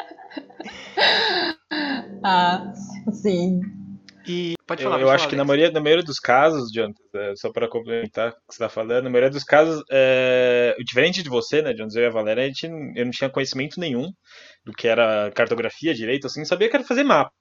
Ah, 2.24 2.72
sim. 3.12 3.60
E 4.28 4.54
pode 4.66 4.82
falar. 4.82 4.96
Eu, 4.96 5.02
eu 5.02 5.10
acho 5.10 5.24
falar, 5.24 5.30
que 5.30 5.36
na 5.36 5.44
maioria, 5.44 5.70
na 5.70 5.80
maioria 5.80 6.04
dos 6.04 6.20
casos, 6.20 6.70
Jonathan, 6.72 7.02
é, 7.14 7.34
só 7.36 7.50
para 7.50 7.68
complementar 7.68 8.28
o 8.28 8.32
que 8.32 8.38
você 8.50 8.62
está 8.62 8.68
falando, 8.68 9.04
na 9.04 9.10
maioria 9.10 9.30
dos 9.30 9.44
casos, 9.44 9.82
é, 9.90 10.76
diferente 10.84 11.22
de 11.22 11.28
você, 11.28 11.62
né, 11.62 11.72
Jonathan, 11.72 11.98
eu 11.98 12.04
e 12.04 12.06
a 12.06 12.10
Valéria, 12.10 12.44
a 12.44 12.46
gente, 12.46 12.66
eu 12.66 13.04
não 13.04 13.10
tinha 13.10 13.30
conhecimento 13.30 13.80
nenhum 13.80 14.12
do 14.64 14.72
que 14.72 14.86
era 14.86 15.30
cartografia, 15.32 15.94
direito, 15.94 16.26
assim, 16.26 16.44
sabia 16.44 16.68
que 16.68 16.76
era 16.76 16.84
fazer 16.84 17.04
mapa. 17.04 17.32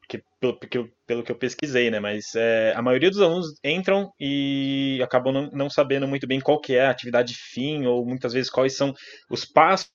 Porque, 0.00 0.24
pelo, 0.40 0.58
pelo 1.06 1.22
que 1.22 1.30
eu 1.30 1.38
pesquisei, 1.38 1.88
né? 1.88 2.00
Mas 2.00 2.34
é, 2.34 2.72
a 2.74 2.82
maioria 2.82 3.10
dos 3.10 3.20
alunos 3.20 3.46
entram 3.64 4.10
e 4.18 5.00
acabam 5.04 5.32
não, 5.32 5.50
não 5.52 5.70
sabendo 5.70 6.08
muito 6.08 6.26
bem 6.26 6.40
qual 6.40 6.60
que 6.60 6.74
é 6.74 6.86
a 6.86 6.90
atividade 6.90 7.34
fim, 7.36 7.86
ou 7.86 8.04
muitas 8.04 8.32
vezes 8.32 8.50
quais 8.50 8.76
são 8.76 8.92
os 9.30 9.44
passos 9.44 9.88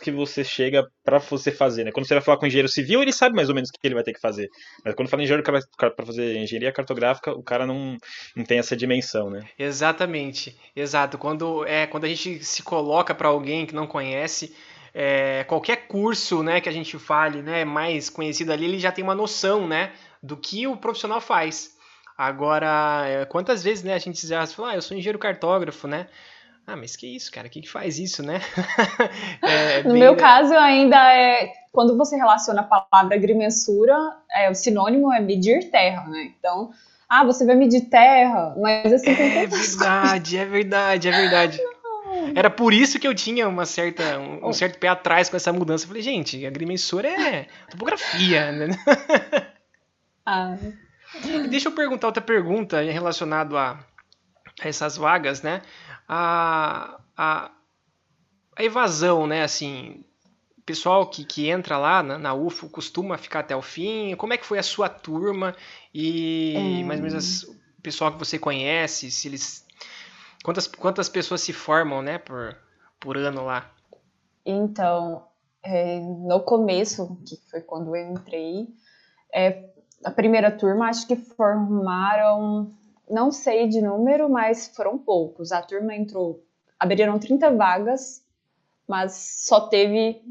que 0.00 0.10
você 0.10 0.44
chega 0.44 0.86
para 1.04 1.18
você 1.18 1.50
fazer, 1.50 1.84
né? 1.84 1.90
Quando 1.90 2.06
você 2.06 2.14
vai 2.14 2.22
falar 2.22 2.38
com 2.38 2.46
engenheiro 2.46 2.68
civil, 2.68 3.02
ele 3.02 3.12
sabe 3.12 3.34
mais 3.34 3.48
ou 3.48 3.54
menos 3.54 3.68
o 3.68 3.72
que 3.72 3.86
ele 3.86 3.94
vai 3.94 4.04
ter 4.04 4.12
que 4.12 4.20
fazer. 4.20 4.48
Mas 4.84 4.94
quando 4.94 5.08
fala 5.08 5.22
engenheiro 5.22 5.42
para 5.42 6.06
fazer 6.06 6.36
engenharia 6.36 6.72
cartográfica, 6.72 7.32
o 7.32 7.42
cara 7.42 7.66
não, 7.66 7.96
não 8.36 8.44
tem 8.44 8.58
essa 8.58 8.76
dimensão, 8.76 9.28
né? 9.30 9.48
Exatamente, 9.58 10.56
exato. 10.74 11.18
Quando, 11.18 11.66
é, 11.66 11.86
quando 11.86 12.04
a 12.04 12.08
gente 12.08 12.44
se 12.44 12.62
coloca 12.62 13.14
para 13.14 13.28
alguém 13.28 13.66
que 13.66 13.74
não 13.74 13.86
conhece, 13.86 14.54
é, 14.94 15.44
qualquer 15.44 15.88
curso 15.88 16.42
né, 16.42 16.60
que 16.60 16.68
a 16.68 16.72
gente 16.72 16.98
fale 16.98 17.42
né, 17.42 17.64
mais 17.64 18.10
conhecido 18.10 18.52
ali, 18.52 18.64
ele 18.66 18.78
já 18.78 18.92
tem 18.92 19.02
uma 19.02 19.14
noção 19.14 19.66
né, 19.66 19.92
do 20.22 20.36
que 20.36 20.66
o 20.66 20.76
profissional 20.76 21.20
faz. 21.20 21.76
Agora, 22.16 23.04
é, 23.06 23.24
quantas 23.24 23.64
vezes 23.64 23.82
né, 23.82 23.94
a 23.94 23.98
gente 23.98 24.26
já 24.26 24.46
fala, 24.46 24.70
ah, 24.70 24.74
eu 24.76 24.82
sou 24.82 24.96
engenheiro 24.96 25.18
cartógrafo, 25.18 25.88
né? 25.88 26.08
Ah, 26.66 26.76
mas 26.76 26.94
que 26.94 27.06
isso, 27.06 27.30
cara? 27.30 27.48
O 27.48 27.50
que, 27.50 27.60
que 27.60 27.70
faz 27.70 27.98
isso, 27.98 28.22
né? 28.22 28.40
é, 29.42 29.82
no 29.82 29.94
meu 29.94 30.16
caso, 30.16 30.54
ainda 30.54 30.96
é. 31.12 31.52
Quando 31.72 31.96
você 31.96 32.16
relaciona 32.16 32.60
a 32.60 32.80
palavra 32.80 33.16
agrimensura, 33.16 33.96
é, 34.30 34.50
o 34.50 34.54
sinônimo 34.54 35.12
é 35.12 35.20
medir 35.20 35.70
terra, 35.70 36.06
né? 36.08 36.32
Então, 36.38 36.70
ah, 37.08 37.24
você 37.24 37.44
vai 37.44 37.56
medir 37.56 37.82
terra, 37.82 38.54
mas 38.58 38.92
assim. 38.92 39.10
É 39.10 39.46
verdade, 39.46 40.38
é 40.38 40.44
verdade, 40.44 41.08
é 41.08 41.10
verdade. 41.10 41.60
Era 42.34 42.50
por 42.50 42.72
isso 42.72 42.98
que 42.98 43.08
eu 43.08 43.14
tinha 43.14 43.48
uma 43.48 43.66
certa, 43.66 44.18
um, 44.18 44.48
um 44.48 44.52
certo 44.52 44.78
pé 44.78 44.88
atrás 44.88 45.28
com 45.28 45.36
essa 45.36 45.52
mudança. 45.52 45.84
Eu 45.84 45.88
falei, 45.88 46.02
gente, 46.02 46.44
agrimensura 46.46 47.08
é 47.08 47.46
topografia, 47.70 48.52
né? 48.52 48.68
Ah. 50.24 50.56
Deixa 51.50 51.68
eu 51.68 51.72
perguntar 51.72 52.06
outra 52.06 52.22
pergunta 52.22 52.80
relacionada 52.80 53.58
a 53.58 53.78
essas 54.62 54.96
vagas, 54.96 55.42
né? 55.42 55.62
A, 56.14 57.00
a, 57.16 57.50
a 58.56 58.62
evasão, 58.62 59.26
né? 59.26 59.42
Assim, 59.42 60.04
o 60.58 60.62
pessoal 60.62 61.08
que, 61.08 61.24
que 61.24 61.48
entra 61.48 61.78
lá 61.78 62.02
na, 62.02 62.18
na 62.18 62.34
UFO 62.34 62.68
costuma 62.68 63.16
ficar 63.16 63.40
até 63.40 63.56
o 63.56 63.62
fim. 63.62 64.14
Como 64.16 64.32
é 64.32 64.36
que 64.36 64.44
foi 64.44 64.58
a 64.58 64.62
sua 64.62 64.88
turma 64.88 65.56
e 65.94 66.54
Hum. 66.56 66.86
mais 66.86 67.00
ou 67.00 67.06
menos 67.06 67.42
o 67.44 67.82
pessoal 67.82 68.12
que 68.12 68.18
você 68.18 68.38
conhece, 68.38 69.10
se 69.10 69.28
eles 69.28 69.66
quantas 70.44 70.66
quantas 70.66 71.08
pessoas 71.08 71.40
se 71.40 71.52
formam, 71.52 72.02
né, 72.02 72.18
por, 72.18 72.56
por 73.00 73.16
ano 73.16 73.44
lá? 73.44 73.70
Então, 74.44 75.24
é, 75.62 75.98
no 76.00 76.40
começo, 76.40 77.16
que 77.26 77.36
foi 77.50 77.60
quando 77.60 77.94
eu 77.96 78.12
entrei, 78.12 78.68
é, 79.32 79.70
a 80.04 80.10
primeira 80.10 80.50
turma 80.50 80.88
acho 80.88 81.06
que 81.06 81.16
formaram, 81.16 82.70
não 83.12 83.30
sei 83.30 83.68
de 83.68 83.80
número, 83.80 84.28
mas 84.28 84.72
foram 84.74 84.96
poucos. 84.96 85.52
A 85.52 85.62
turma 85.62 85.94
entrou, 85.94 86.42
abriram 86.78 87.18
30 87.18 87.54
vagas, 87.54 88.24
mas 88.88 89.42
só 89.46 89.68
teve 89.68 90.22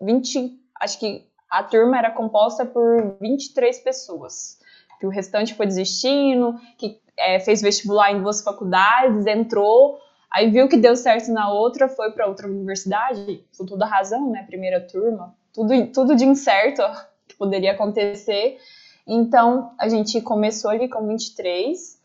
20, 0.00 0.58
acho 0.80 0.98
que 0.98 1.26
a 1.48 1.62
turma 1.62 1.98
era 1.98 2.10
composta 2.10 2.66
por 2.66 3.16
23 3.20 3.78
pessoas. 3.80 4.58
Que 4.98 5.06
o 5.06 5.10
restante 5.10 5.54
foi 5.54 5.66
desistindo, 5.66 6.58
que 6.76 7.00
é, 7.16 7.38
fez 7.38 7.62
vestibular 7.62 8.12
em 8.12 8.22
duas 8.22 8.42
faculdades, 8.42 9.26
entrou, 9.26 10.00
Aí 10.30 10.50
viu 10.50 10.68
que 10.68 10.76
deu 10.76 10.94
certo 10.96 11.32
na 11.32 11.50
outra, 11.50 11.88
foi 11.88 12.10
para 12.10 12.26
outra 12.26 12.46
universidade, 12.46 13.42
com 13.56 13.64
toda 13.64 13.86
razão, 13.86 14.30
né? 14.30 14.42
Primeira 14.42 14.80
turma, 14.80 15.34
tudo, 15.50 15.86
tudo 15.86 16.14
de 16.14 16.26
incerto 16.26 16.82
que 17.26 17.36
poderia 17.36 17.72
acontecer. 17.72 18.58
Então, 19.06 19.72
a 19.78 19.88
gente 19.88 20.20
começou 20.20 20.70
ali 20.70 20.88
com 20.88 21.06
23. 21.06 21.98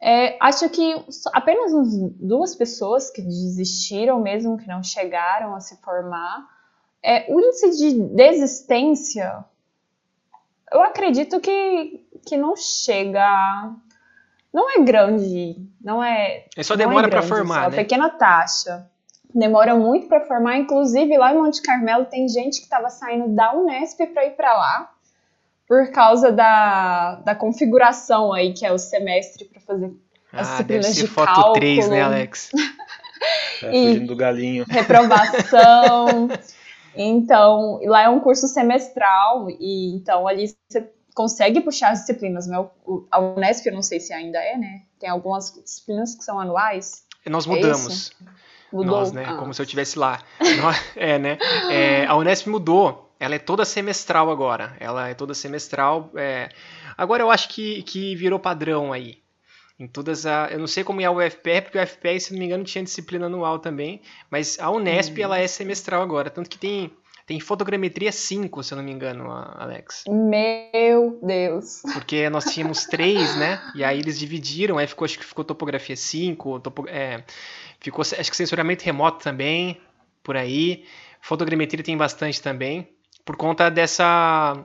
É, 0.00 0.36
acho 0.40 0.68
que 0.68 0.94
apenas 1.32 1.72
uns 1.72 2.10
duas 2.20 2.54
pessoas 2.54 3.10
que 3.10 3.22
desistiram 3.22 4.20
mesmo, 4.20 4.58
que 4.58 4.68
não 4.68 4.82
chegaram 4.82 5.54
a 5.54 5.60
se 5.60 5.76
formar. 5.82 6.46
É, 7.02 7.32
o 7.32 7.40
índice 7.40 7.70
de 7.78 8.02
desistência, 8.14 9.44
eu 10.72 10.82
acredito 10.82 11.40
que, 11.40 12.04
que 12.26 12.36
não 12.36 12.56
chega 12.56 13.72
Não 14.52 14.70
é 14.70 14.82
grande, 14.82 15.56
não 15.80 16.02
é 16.02 16.44
É 16.56 16.62
só 16.62 16.74
é 16.74 16.78
demora 16.78 17.08
pra 17.08 17.20
grande, 17.20 17.28
formar, 17.28 17.54
só 17.54 17.60
uma 17.62 17.70
né? 17.70 17.76
pequena 17.76 18.10
taxa. 18.10 18.90
Demora 19.34 19.74
muito 19.74 20.08
para 20.08 20.24
formar, 20.26 20.56
inclusive 20.56 21.16
lá 21.16 21.32
em 21.32 21.38
Monte 21.38 21.62
Carmelo 21.62 22.06
tem 22.06 22.28
gente 22.28 22.58
que 22.58 22.64
estava 22.64 22.88
saindo 22.90 23.28
da 23.34 23.54
Unesp 23.54 24.06
para 24.06 24.26
ir 24.26 24.36
para 24.36 24.52
lá 24.54 24.95
por 25.66 25.90
causa 25.90 26.30
da, 26.32 27.16
da 27.24 27.34
configuração 27.34 28.32
aí 28.32 28.52
que 28.52 28.64
é 28.64 28.72
o 28.72 28.78
semestre 28.78 29.44
para 29.46 29.60
fazer 29.60 29.92
as 30.32 30.48
Ah, 30.48 30.62
deve 30.62 30.80
disciplinas 30.80 30.86
ser 30.86 31.00
de 31.02 31.06
foto 31.08 31.34
cálculo, 31.34 31.54
3, 31.54 31.88
né, 31.88 32.02
Alex? 32.02 32.50
É, 33.62 33.70
E- 33.76 33.88
fugindo 33.94 34.06
do 34.08 34.16
galinho. 34.16 34.64
reprovação. 34.68 36.28
então, 36.94 37.80
lá 37.84 38.02
é 38.02 38.08
um 38.08 38.20
curso 38.20 38.46
semestral 38.48 39.48
e 39.50 39.94
então 39.96 40.26
ali 40.26 40.54
você 40.68 40.90
consegue 41.14 41.60
puxar 41.62 41.90
as 41.92 42.00
disciplinas, 42.00 42.46
né? 42.46 42.62
A 43.10 43.18
Unesp 43.20 43.66
eu 43.66 43.72
não 43.74 43.82
sei 43.82 43.98
se 44.00 44.12
ainda 44.12 44.38
é, 44.38 44.56
né? 44.56 44.82
Tem 45.00 45.08
algumas 45.08 45.50
disciplinas 45.64 46.14
que 46.14 46.22
são 46.22 46.38
anuais. 46.38 47.04
Nós 47.26 47.46
É 47.46 47.50
mudamos. 47.50 48.12
Mudou. 48.72 48.98
Nós, 48.98 49.12
né? 49.12 49.24
Ah. 49.26 49.34
Como 49.36 49.54
se 49.54 49.60
eu 49.60 49.64
estivesse 49.64 49.98
lá. 49.98 50.20
É, 50.94 51.18
né? 51.18 51.38
É, 51.70 52.04
a 52.06 52.14
Unesp 52.16 52.48
mudou. 52.48 53.05
Ela 53.18 53.36
é 53.36 53.38
toda 53.38 53.64
semestral 53.64 54.30
agora. 54.30 54.76
Ela 54.80 55.08
é 55.08 55.14
toda 55.14 55.34
semestral. 55.34 56.10
é. 56.16 56.48
Agora 56.96 57.22
eu 57.22 57.30
acho 57.30 57.48
que, 57.48 57.82
que 57.82 58.14
virou 58.14 58.38
padrão 58.38 58.92
aí. 58.92 59.18
Em 59.78 59.86
todas 59.86 60.24
a. 60.26 60.48
Eu 60.50 60.58
não 60.58 60.66
sei 60.66 60.82
como 60.84 61.00
é 61.00 61.04
a 61.04 61.10
UFPR, 61.10 61.62
porque 61.62 61.78
o 61.78 61.82
UFPR, 61.82 62.18
se 62.20 62.32
não 62.32 62.38
me 62.38 62.46
engano, 62.46 62.64
tinha 62.64 62.82
disciplina 62.84 63.26
anual 63.26 63.58
também. 63.58 64.00
Mas 64.30 64.58
a 64.58 64.70
Unesp, 64.70 65.16
Uhum. 65.18 65.24
ela 65.24 65.38
é 65.38 65.46
semestral 65.46 66.00
agora. 66.02 66.30
Tanto 66.30 66.48
que 66.48 66.56
tem, 66.56 66.90
tem 67.26 67.38
fotogrametria 67.40 68.10
5, 68.10 68.62
se 68.62 68.72
eu 68.72 68.76
não 68.76 68.84
me 68.84 68.90
engano, 68.92 69.30
a- 69.30 69.54
Alex. 69.58 70.04
Meu 70.08 71.18
Deus. 71.22 71.82
Porque 71.92 72.30
nós 72.30 72.44
tínhamos 72.46 72.84
três, 72.86 73.36
né? 73.36 73.60
E 73.74 73.84
aí 73.84 73.98
eles 73.98 74.18
dividiram, 74.18 74.78
aí 74.78 74.86
ficou, 74.86 75.04
acho 75.04 75.18
que 75.18 75.24
ficou 75.26 75.44
topografia 75.44 75.96
5, 75.96 76.58
topo, 76.60 76.86
é, 76.88 77.22
ficou 77.78 78.00
acho 78.02 78.30
que 78.30 78.36
sensoramento 78.36 78.82
remoto 78.82 79.22
também, 79.22 79.78
por 80.22 80.36
aí. 80.38 80.84
Fotogrametria 81.20 81.82
tem 81.84 81.96
bastante 81.98 82.40
também, 82.40 82.88
por 83.26 83.36
conta 83.36 83.68
dessa 83.70 84.64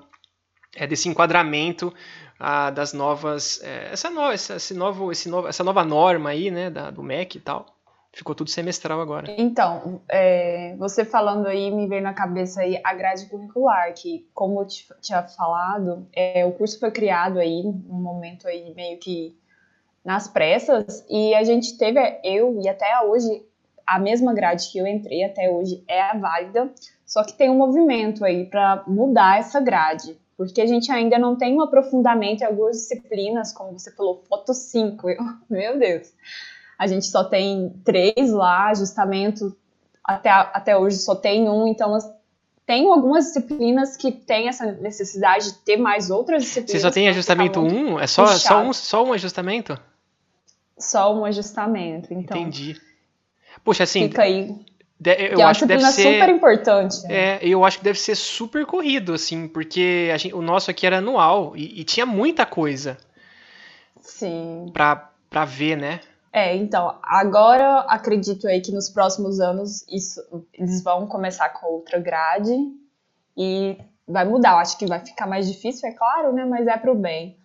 é, 0.76 0.88
desse 0.88 1.10
enquadramento 1.10 1.94
ah, 2.40 2.70
das 2.70 2.94
novas. 2.94 3.62
é, 3.64 3.92
essa, 3.92 4.10
no, 4.10 4.32
essa, 4.32 4.56
esse 4.56 4.74
novo, 4.74 5.12
esse 5.12 5.28
novo, 5.28 5.48
essa 5.48 5.64
nova 5.64 5.84
norma 5.84 6.30
aí, 6.30 6.50
né? 6.50 6.70
Da, 6.70 6.90
do 6.90 7.04
MEC 7.04 7.38
e 7.38 7.42
tal. 7.42 7.66
Ficou 8.14 8.36
tudo 8.36 8.50
semestral 8.50 9.00
agora. 9.00 9.34
Então, 9.38 10.02
é, 10.10 10.76
você 10.78 11.06
falando 11.06 11.48
aí, 11.48 11.72
me 11.72 11.88
veio 11.88 12.04
na 12.04 12.14
cabeça 12.14 12.62
aí 12.62 12.80
a 12.84 12.94
grade 12.94 13.26
curricular, 13.28 13.94
que, 13.94 14.28
como 14.34 14.62
eu 14.62 14.68
te- 14.68 14.88
tinha 15.02 15.24
falado, 15.24 16.06
é, 16.14 16.46
o 16.46 16.52
curso 16.52 16.78
foi 16.78 16.92
criado 16.92 17.40
aí, 17.40 17.64
num 17.64 18.02
momento 18.02 18.48
aí 18.50 18.74
meio 18.76 19.00
que 19.00 19.34
nas 20.04 20.28
pressas, 20.28 21.06
e 21.10 21.34
a 21.36 21.44
gente 21.44 21.78
teve, 21.78 22.00
eu 22.24 22.60
e 22.62 22.68
até 22.68 23.00
hoje, 23.02 23.46
a 23.96 24.00
mesma 24.00 24.34
grade 24.34 24.70
que 24.72 24.78
eu 24.78 24.88
entrei 24.88 25.24
até 25.24 25.50
hoje 25.50 25.84
é 25.88 26.02
a 26.02 26.14
válida, 26.18 26.72
só 27.06 27.24
que 27.24 27.34
tem 27.34 27.50
um 27.50 27.58
movimento 27.58 28.24
aí 28.24 28.46
para 28.46 28.84
mudar 28.88 29.40
essa 29.40 29.60
grade, 29.60 30.18
porque 30.38 30.62
a 30.62 30.66
gente 30.66 30.92
ainda 30.92 31.20
não 31.20 31.36
tem 31.36 31.54
um 31.56 31.62
aprofundamento 31.62 32.42
em 32.42 32.46
algumas 32.46 32.78
disciplinas, 32.78 33.52
como 33.54 33.78
você 33.78 33.92
falou, 33.92 34.24
foto 34.30 34.54
5, 34.54 35.10
eu- 35.10 35.18
meu 35.50 35.78
Deus. 35.78 36.12
A 36.80 36.88
gente 36.88 37.06
só 37.06 37.24
tem 37.24 37.76
três 37.86 38.32
lá, 38.32 38.70
ajustamento 38.70 39.56
até, 40.04 40.30
até 40.30 40.76
hoje 40.78 40.98
só 40.98 41.14
tem 41.14 41.48
um, 41.48 41.68
então 41.68 41.96
tem 42.66 42.88
algumas 42.92 43.26
disciplinas 43.26 43.98
que 43.98 44.12
tem 44.12 44.48
essa 44.48 44.72
necessidade 44.72 45.52
de 45.52 45.58
ter 45.60 45.78
mais 45.78 46.10
outras 46.10 46.42
disciplinas. 46.44 46.72
Você 46.72 46.80
só 46.80 46.90
tem 46.92 47.10
ajustamento 47.10 47.60
1? 47.60 48.00
É 48.00 48.08
só, 48.08 48.26
só, 48.28 48.62
um, 48.64 48.74
só 48.74 49.04
um 49.04 49.14
ajustamento? 49.14 49.78
Só 50.78 51.14
um 51.16 51.26
ajustamento, 51.26 52.14
então 52.14 52.38
Entendi. 52.38 52.80
Poxa, 53.64 53.84
assim, 53.84 54.10
fica 54.10 54.24
aí. 54.24 54.56
De, 55.00 55.12
eu 55.12 55.38
que 55.38 55.42
acho 55.42 55.64
é 55.64 55.68
que 55.68 55.68
deve 55.68 55.92
ser 55.92 56.14
super 56.14 56.30
importante. 56.30 57.04
Né? 57.08 57.16
É, 57.16 57.40
eu 57.42 57.66
acho 57.66 57.80
que 57.80 57.84
deve 57.84 58.00
ser 58.00 58.16
super 58.16 58.66
corrido, 58.68 59.14
assim, 59.14 59.48
porque 59.48 60.16
gente, 60.18 60.34
o 60.36 60.44
nosso 60.44 60.70
aqui 60.70 60.86
era 60.86 61.00
anual 61.00 61.54
e, 61.56 61.82
e, 61.82 61.84
tinha 61.84 62.06
muita 62.06 62.46
coisa. 62.46 62.98
Sim. 64.00 64.70
Pra, 64.72 65.10
pra 65.28 65.44
ver, 65.44 65.76
né? 65.76 66.02
É, 66.32 66.56
então, 66.56 67.00
agora 67.02 67.80
acredito 67.90 68.48
aí 68.48 68.62
que 68.62 68.72
nos 68.72 68.90
próximos 68.90 69.40
anos 69.40 69.86
isso, 69.90 70.22
eles 70.54 70.84
vão 70.84 71.08
começar 71.08 71.50
com 71.50 71.66
outra 71.66 72.00
grade 72.00 72.56
e 73.36 73.78
vai 74.08 74.24
mudar. 74.24 74.52
Eu 74.52 74.58
acho 74.58 74.78
que 74.78 74.86
vai 74.86 75.00
ficar 75.00 75.26
mais 75.26 75.48
difícil, 75.48 75.90
é 75.90 75.94
claro, 75.94 76.32
né? 76.32 76.46
Mas 76.46 76.68
é 76.68 76.78
pro 76.78 76.94
bem. 76.94 77.41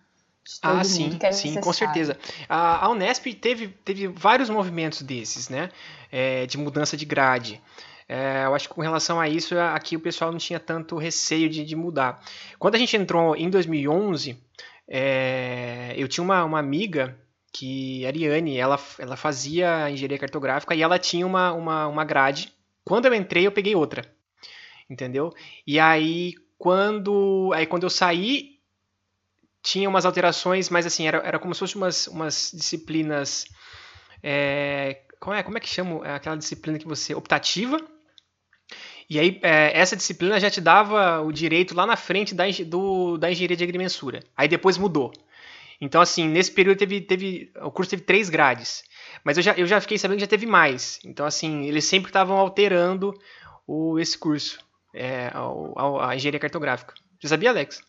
Ah, 0.61 0.83
sim, 0.83 1.17
é 1.21 1.31
sim, 1.31 1.55
com 1.59 1.73
certeza. 1.73 2.17
A, 2.47 2.85
a 2.85 2.89
Unesp 2.89 3.25
teve, 3.33 3.67
teve 3.83 4.07
vários 4.07 4.49
movimentos 4.49 5.01
desses, 5.01 5.49
né? 5.49 5.69
É, 6.11 6.45
de 6.45 6.57
mudança 6.57 6.95
de 6.95 7.05
grade. 7.05 7.61
É, 8.07 8.45
eu 8.45 8.55
acho 8.55 8.69
que 8.69 8.73
com 8.73 8.81
relação 8.81 9.19
a 9.19 9.27
isso, 9.27 9.57
aqui 9.59 9.97
o 9.97 9.99
pessoal 9.99 10.31
não 10.31 10.37
tinha 10.37 10.59
tanto 10.59 10.95
receio 10.97 11.49
de, 11.49 11.65
de 11.65 11.75
mudar. 11.75 12.23
Quando 12.57 12.75
a 12.75 12.77
gente 12.77 12.95
entrou 12.95 13.35
em 13.35 13.49
2011, 13.49 14.37
é, 14.87 15.93
eu 15.97 16.07
tinha 16.07 16.23
uma, 16.23 16.43
uma 16.45 16.59
amiga 16.59 17.17
que, 17.51 18.05
a 18.05 18.09
Ariane, 18.09 18.57
ela, 18.57 18.79
ela 18.97 19.17
fazia 19.17 19.89
engenharia 19.89 20.17
cartográfica 20.17 20.73
e 20.73 20.81
ela 20.81 20.97
tinha 20.97 21.25
uma, 21.25 21.51
uma, 21.51 21.87
uma 21.87 22.05
grade. 22.05 22.53
Quando 22.85 23.05
eu 23.05 23.13
entrei, 23.13 23.45
eu 23.45 23.51
peguei 23.51 23.75
outra. 23.75 24.05
Entendeu? 24.89 25.33
E 25.65 25.77
aí, 25.77 26.33
quando, 26.57 27.51
aí, 27.53 27.65
quando 27.65 27.83
eu 27.83 27.89
saí, 27.89 28.56
tinha 29.67 29.89
umas 29.89 30.05
alterações, 30.05 30.69
mas 30.69 30.85
assim, 30.85 31.05
era, 31.05 31.17
era 31.17 31.37
como 31.37 31.53
se 31.53 31.59
fossem 31.59 31.75
umas, 31.75 32.07
umas 32.07 32.51
disciplinas. 32.55 33.45
É, 34.23 35.01
como, 35.19 35.35
é, 35.35 35.43
como 35.43 35.57
é 35.57 35.59
que 35.59 35.67
chama 35.67 36.05
aquela 36.05 36.37
disciplina 36.37 36.79
que 36.79 36.87
você. 36.87 37.13
optativa. 37.13 37.77
E 39.09 39.19
aí, 39.19 39.39
é, 39.43 39.77
essa 39.77 39.95
disciplina 39.95 40.39
já 40.39 40.49
te 40.49 40.61
dava 40.61 41.21
o 41.21 41.33
direito 41.33 41.75
lá 41.75 41.85
na 41.85 41.97
frente 41.97 42.33
da, 42.33 42.45
do, 42.65 43.17
da 43.17 43.29
engenharia 43.29 43.57
de 43.57 43.63
agrimensura. 43.65 44.21
Aí 44.37 44.47
depois 44.47 44.77
mudou. 44.77 45.11
Então, 45.81 45.99
assim, 45.99 46.29
nesse 46.29 46.51
período 46.51 46.77
teve, 46.77 47.01
teve. 47.01 47.51
O 47.61 47.69
curso 47.69 47.89
teve 47.91 48.03
três 48.03 48.29
grades. 48.29 48.83
Mas 49.21 49.35
eu 49.35 49.43
já, 49.43 49.53
eu 49.53 49.67
já 49.67 49.81
fiquei 49.81 49.97
sabendo 49.97 50.17
que 50.17 50.21
já 50.21 50.27
teve 50.27 50.45
mais. 50.45 50.97
Então, 51.03 51.25
assim, 51.25 51.65
eles 51.65 51.83
sempre 51.83 52.09
estavam 52.09 52.37
alterando 52.37 53.13
o, 53.67 53.99
esse 53.99 54.17
curso, 54.17 54.59
é, 54.93 55.29
a, 55.33 56.09
a, 56.09 56.15
engenharia 56.15 56.39
cartográfica. 56.39 56.93
Você 57.19 57.27
sabia, 57.27 57.49
Alex? 57.49 57.81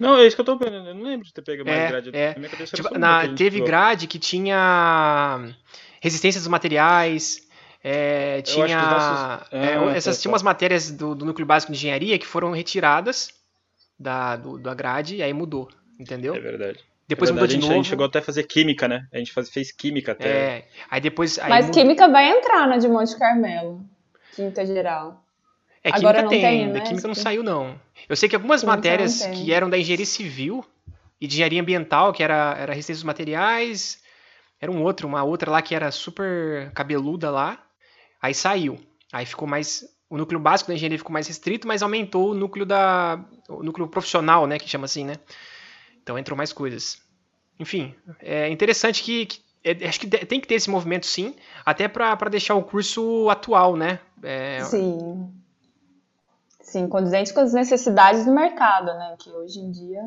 Não, 0.00 0.16
é 0.16 0.26
isso 0.26 0.34
que 0.34 0.40
eu 0.40 0.46
tô 0.46 0.56
vendo. 0.56 0.76
Eu 0.76 0.94
não 0.94 1.02
lembro 1.02 1.26
de 1.26 1.32
ter 1.32 1.42
pego 1.42 1.62
mais 1.62 1.78
é, 1.78 1.88
grade. 1.88 2.10
É. 2.14 2.34
Tipo, 2.74 2.98
na, 2.98 3.28
teve 3.34 3.60
grade 3.60 4.06
que 4.06 4.18
tinha 4.18 5.54
resistência 6.00 6.40
dos 6.40 6.48
materiais. 6.48 7.46
É, 7.84 8.40
tinha. 8.40 8.80
Nossos... 8.80 9.48
É, 9.52 9.74
ah, 9.76 9.92
essas, 9.94 10.16
tá, 10.16 10.22
tinha 10.22 10.32
umas 10.32 10.42
matérias 10.42 10.90
do, 10.90 11.14
do, 11.14 11.26
núcleo 11.26 11.46
básico 11.46 11.70
de 11.70 11.78
engenharia 11.78 12.18
que 12.18 12.26
foram 12.26 12.50
retiradas 12.50 13.28
da, 13.98 14.36
do, 14.36 14.58
da 14.58 14.74
grade 14.74 15.16
e 15.16 15.22
aí 15.22 15.34
mudou. 15.34 15.68
Entendeu? 15.98 16.34
É 16.34 16.40
verdade. 16.40 16.78
Depois 17.06 17.28
é 17.28 17.32
verdade, 17.34 17.34
mudou 17.34 17.46
de 17.46 17.60
novo. 17.60 17.72
A 17.72 17.76
gente 17.76 17.88
chegou 17.88 18.06
até 18.06 18.20
a 18.20 18.22
fazer 18.22 18.44
química, 18.44 18.88
né? 18.88 19.06
A 19.12 19.18
gente 19.18 19.32
faz, 19.32 19.50
fez 19.50 19.70
química 19.70 20.12
até. 20.12 20.28
É. 20.28 20.68
Aí 20.90 21.00
depois. 21.00 21.38
Aí 21.38 21.50
Mas 21.50 21.66
mudou. 21.66 21.82
química 21.82 22.08
vai 22.08 22.26
entrar 22.30 22.66
na 22.66 22.78
de 22.78 22.88
Monte 22.88 23.18
Carmelo. 23.18 23.84
Química 24.34 24.64
geral. 24.64 25.22
É, 25.82 25.90
química 25.90 26.08
Agora 26.08 26.22
não 26.22 26.28
tem, 26.28 26.40
tem 26.40 26.68
né? 26.68 26.80
Química 26.80 27.08
não 27.08 27.14
saiu, 27.14 27.42
não. 27.42 27.80
Eu 28.08 28.14
sei 28.16 28.28
que 28.28 28.36
algumas 28.36 28.60
química 28.60 28.76
matérias 28.76 29.24
que 29.26 29.52
eram 29.52 29.70
da 29.70 29.78
engenharia 29.78 30.06
civil 30.06 30.64
e 31.20 31.26
de 31.26 31.34
engenharia 31.34 31.60
ambiental, 31.60 32.12
que 32.12 32.22
era, 32.22 32.54
era 32.58 32.72
resistência 32.72 32.98
dos 32.98 33.04
materiais, 33.04 34.02
era 34.60 34.70
um 34.70 34.82
outro, 34.82 35.08
uma 35.08 35.22
outra 35.22 35.50
lá 35.50 35.62
que 35.62 35.74
era 35.74 35.90
super 35.90 36.70
cabeluda 36.72 37.30
lá, 37.30 37.58
aí 38.20 38.34
saiu. 38.34 38.78
Aí 39.12 39.24
ficou 39.24 39.48
mais. 39.48 39.84
O 40.08 40.18
núcleo 40.18 40.40
básico 40.40 40.68
da 40.68 40.74
engenharia 40.74 40.98
ficou 40.98 41.12
mais 41.12 41.26
restrito, 41.26 41.66
mas 41.66 41.82
aumentou 41.82 42.30
o 42.30 42.34
núcleo 42.34 42.66
da. 42.66 43.24
O 43.48 43.62
núcleo 43.62 43.88
profissional, 43.88 44.46
né? 44.46 44.58
Que 44.58 44.68
chama 44.68 44.84
assim, 44.84 45.04
né? 45.04 45.14
Então 46.02 46.18
entrou 46.18 46.36
mais 46.36 46.52
coisas. 46.52 47.00
Enfim, 47.58 47.94
é 48.20 48.48
interessante 48.48 49.02
que, 49.02 49.26
que 49.26 49.40
é, 49.62 49.86
acho 49.86 50.00
que 50.00 50.06
tem 50.06 50.40
que 50.40 50.48
ter 50.48 50.54
esse 50.54 50.70
movimento 50.70 51.06
sim, 51.06 51.34
até 51.64 51.86
para 51.88 52.30
deixar 52.30 52.54
o 52.54 52.62
curso 52.62 53.28
atual, 53.28 53.76
né? 53.76 54.00
É... 54.22 54.62
Sim. 54.64 55.30
Sim, 56.70 56.88
condizente 56.88 57.34
com 57.34 57.40
as 57.40 57.52
necessidades 57.52 58.24
do 58.24 58.32
mercado, 58.32 58.86
né? 58.86 59.16
Que 59.18 59.28
hoje 59.28 59.58
em 59.58 59.72
dia 59.72 60.04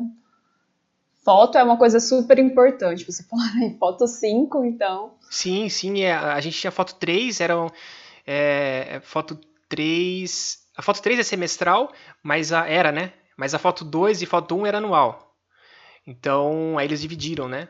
foto 1.22 1.58
é 1.58 1.62
uma 1.62 1.76
coisa 1.76 2.00
super 2.00 2.38
importante. 2.38 3.04
Você 3.04 3.22
fala 3.28 3.42
em 3.62 3.76
foto 3.76 4.06
5, 4.06 4.64
então. 4.64 5.12
Sim, 5.30 5.68
sim. 5.68 6.00
É, 6.02 6.14
a 6.14 6.40
gente 6.40 6.58
tinha 6.58 6.70
foto 6.70 6.94
3, 6.94 7.38
eram. 7.42 7.70
É, 8.26 8.98
foto 9.02 9.38
3. 9.68 10.58
A 10.74 10.80
foto 10.80 11.02
3 11.02 11.18
é 11.18 11.22
semestral, 11.22 11.92
mas 12.22 12.50
a, 12.50 12.66
era, 12.66 12.90
né? 12.90 13.12
Mas 13.36 13.54
a 13.54 13.58
foto 13.58 13.84
2 13.84 14.22
e 14.22 14.26
foto 14.26 14.56
1 14.56 14.66
era 14.66 14.78
anual. 14.78 15.36
Então, 16.06 16.78
aí 16.78 16.86
eles 16.86 17.02
dividiram, 17.02 17.46
né? 17.46 17.68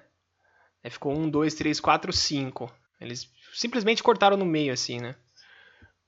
Aí 0.85 0.91
ficou 0.91 1.13
1, 1.13 1.29
2, 1.29 1.53
3, 1.55 1.81
4, 1.81 2.13
5. 2.13 2.71
Eles 3.01 3.29
simplesmente 3.53 4.05
cortaram 4.05 4.37
no 4.37 4.45
meio, 4.45 4.73
assim, 4.73 5.01
né? 5.01 5.17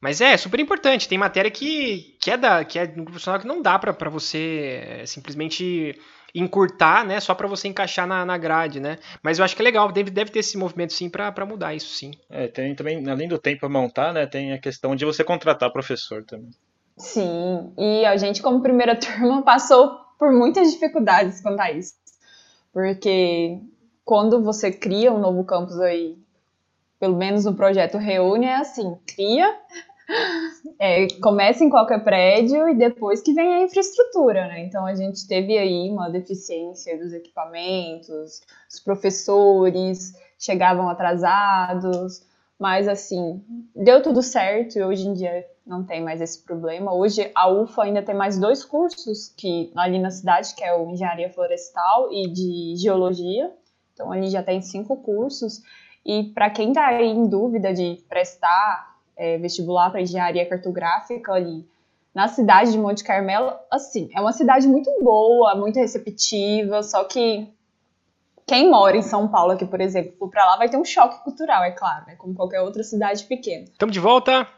Mas 0.06 0.20
é, 0.20 0.36
super 0.36 0.60
importante. 0.60 1.08
Tem 1.08 1.18
matéria 1.18 1.50
que, 1.50 2.16
que 2.20 2.30
é 2.30 2.36
da 2.36 2.64
que 2.64 2.78
é 2.78 2.86
no 2.86 3.04
profissional 3.04 3.40
que 3.40 3.46
não 3.48 3.60
dá 3.60 3.76
para 3.76 4.08
você 4.08 5.00
é, 5.00 5.04
simplesmente 5.04 6.00
encurtar, 6.32 7.04
né? 7.04 7.18
Só 7.18 7.34
para 7.34 7.48
você 7.48 7.66
encaixar 7.66 8.06
na, 8.06 8.24
na 8.24 8.38
grade, 8.38 8.78
né? 8.78 8.98
Mas 9.20 9.40
eu 9.40 9.44
acho 9.44 9.56
que 9.56 9.62
é 9.62 9.64
legal, 9.64 9.90
deve, 9.90 10.08
deve 10.08 10.30
ter 10.30 10.38
esse 10.38 10.56
movimento 10.56 10.92
sim 10.92 11.10
para 11.10 11.44
mudar 11.44 11.74
isso 11.74 11.92
sim. 11.92 12.12
É, 12.30 12.46
tem 12.46 12.72
também, 12.76 13.04
além 13.10 13.26
do 13.26 13.36
tempo 13.36 13.62
para 13.62 13.68
montar, 13.68 14.12
né? 14.12 14.28
Tem 14.28 14.52
a 14.52 14.60
questão 14.60 14.94
de 14.94 15.04
você 15.04 15.24
contratar 15.24 15.72
professor 15.72 16.22
também. 16.24 16.50
Sim, 16.96 17.72
e 17.76 18.04
a 18.04 18.16
gente, 18.16 18.40
como 18.40 18.62
primeira 18.62 18.94
turma, 19.00 19.42
passou 19.42 19.90
por 20.16 20.32
muitas 20.32 20.70
dificuldades 20.70 21.40
quanto 21.40 21.58
a 21.58 21.72
isso. 21.72 21.94
Porque 22.72 23.58
quando 24.04 24.40
você 24.40 24.70
cria 24.70 25.12
um 25.12 25.18
novo 25.18 25.42
campus 25.42 25.80
aí 25.80 26.16
pelo 26.98 27.16
menos 27.16 27.44
no 27.44 27.54
projeto 27.54 27.98
Reúne, 27.98 28.46
é 28.46 28.56
assim: 28.56 28.96
cria, 29.06 29.54
é, 30.78 31.06
começa 31.20 31.64
em 31.64 31.70
qualquer 31.70 32.02
prédio 32.04 32.68
e 32.68 32.74
depois 32.74 33.20
que 33.20 33.32
vem 33.32 33.54
a 33.54 33.62
infraestrutura, 33.62 34.46
né? 34.46 34.64
Então 34.64 34.86
a 34.86 34.94
gente 34.94 35.26
teve 35.26 35.56
aí 35.56 35.90
uma 35.90 36.08
deficiência 36.08 36.96
dos 36.98 37.12
equipamentos, 37.12 38.40
os 38.70 38.80
professores 38.80 40.14
chegavam 40.38 40.88
atrasados, 40.88 42.22
mas 42.58 42.88
assim, 42.88 43.42
deu 43.74 44.02
tudo 44.02 44.22
certo 44.22 44.78
e 44.78 44.84
hoje 44.84 45.06
em 45.06 45.14
dia 45.14 45.46
não 45.66 45.84
tem 45.84 46.02
mais 46.02 46.20
esse 46.20 46.42
problema. 46.42 46.94
Hoje 46.94 47.30
a 47.34 47.50
UFA 47.50 47.84
ainda 47.84 48.02
tem 48.02 48.14
mais 48.14 48.38
dois 48.38 48.64
cursos 48.64 49.28
que 49.36 49.72
ali 49.76 49.98
na 49.98 50.10
cidade, 50.10 50.54
que 50.54 50.62
é 50.62 50.74
o 50.74 50.90
Engenharia 50.90 51.30
Florestal 51.30 52.12
e 52.12 52.30
de 52.30 52.76
Geologia. 52.76 53.52
Então 53.92 54.12
ali 54.12 54.28
já 54.28 54.42
tem 54.42 54.62
cinco 54.62 54.96
cursos 54.98 55.62
e 56.04 56.24
para 56.34 56.48
quem 56.50 56.68
está 56.68 57.02
em 57.02 57.26
dúvida 57.28 57.74
de 57.74 58.00
prestar 58.08 58.95
é, 59.16 59.38
vestibular 59.38 59.90
para 59.90 60.00
engenharia 60.00 60.46
cartográfica 60.48 61.32
ali 61.32 61.66
na 62.16 62.28
cidade 62.28 62.72
de 62.72 62.78
Monte 62.78 63.04
Carmelo, 63.04 63.52
assim, 63.70 64.08
é 64.14 64.20
uma 64.22 64.32
cidade 64.32 64.66
muito 64.66 64.90
boa, 65.02 65.54
muito 65.54 65.78
receptiva, 65.78 66.82
só 66.82 67.04
que 67.04 67.46
quem 68.46 68.70
mora 68.70 68.96
em 68.96 69.02
São 69.02 69.28
Paulo 69.28 69.52
aqui, 69.52 69.66
por 69.66 69.82
exemplo, 69.82 70.14
for 70.18 70.30
para 70.30 70.46
lá 70.46 70.56
vai 70.56 70.66
ter 70.70 70.78
um 70.78 70.84
choque 70.84 71.22
cultural, 71.22 71.62
é 71.62 71.72
claro, 71.72 72.06
né, 72.06 72.14
como 72.16 72.34
qualquer 72.34 72.62
outra 72.62 72.82
cidade 72.82 73.22
pequena. 73.24 73.64
Estamos 73.64 73.92
de 73.92 74.00
volta. 74.00 74.48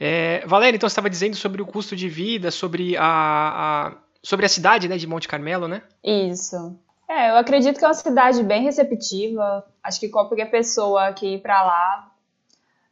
É, 0.00 0.44
Valéria, 0.44 0.76
então 0.76 0.88
você 0.88 0.92
estava 0.92 1.08
dizendo 1.08 1.36
sobre 1.36 1.62
o 1.62 1.66
custo 1.66 1.94
de 1.94 2.08
vida, 2.08 2.50
sobre 2.50 2.96
a, 2.96 3.04
a, 3.04 3.92
sobre 4.20 4.44
a 4.44 4.48
cidade 4.48 4.88
né, 4.88 4.96
de 4.96 5.06
Monte 5.06 5.28
Carmelo, 5.28 5.68
né? 5.68 5.82
Isso. 6.02 6.76
É, 7.08 7.30
eu 7.30 7.36
acredito 7.36 7.78
que 7.78 7.84
é 7.84 7.88
uma 7.88 7.94
cidade 7.94 8.42
bem 8.42 8.64
receptiva. 8.64 9.64
Acho 9.84 10.00
que 10.00 10.08
qualquer 10.08 10.50
pessoa 10.50 11.12
que 11.12 11.34
ir 11.34 11.42
para 11.42 11.62
lá 11.62 12.10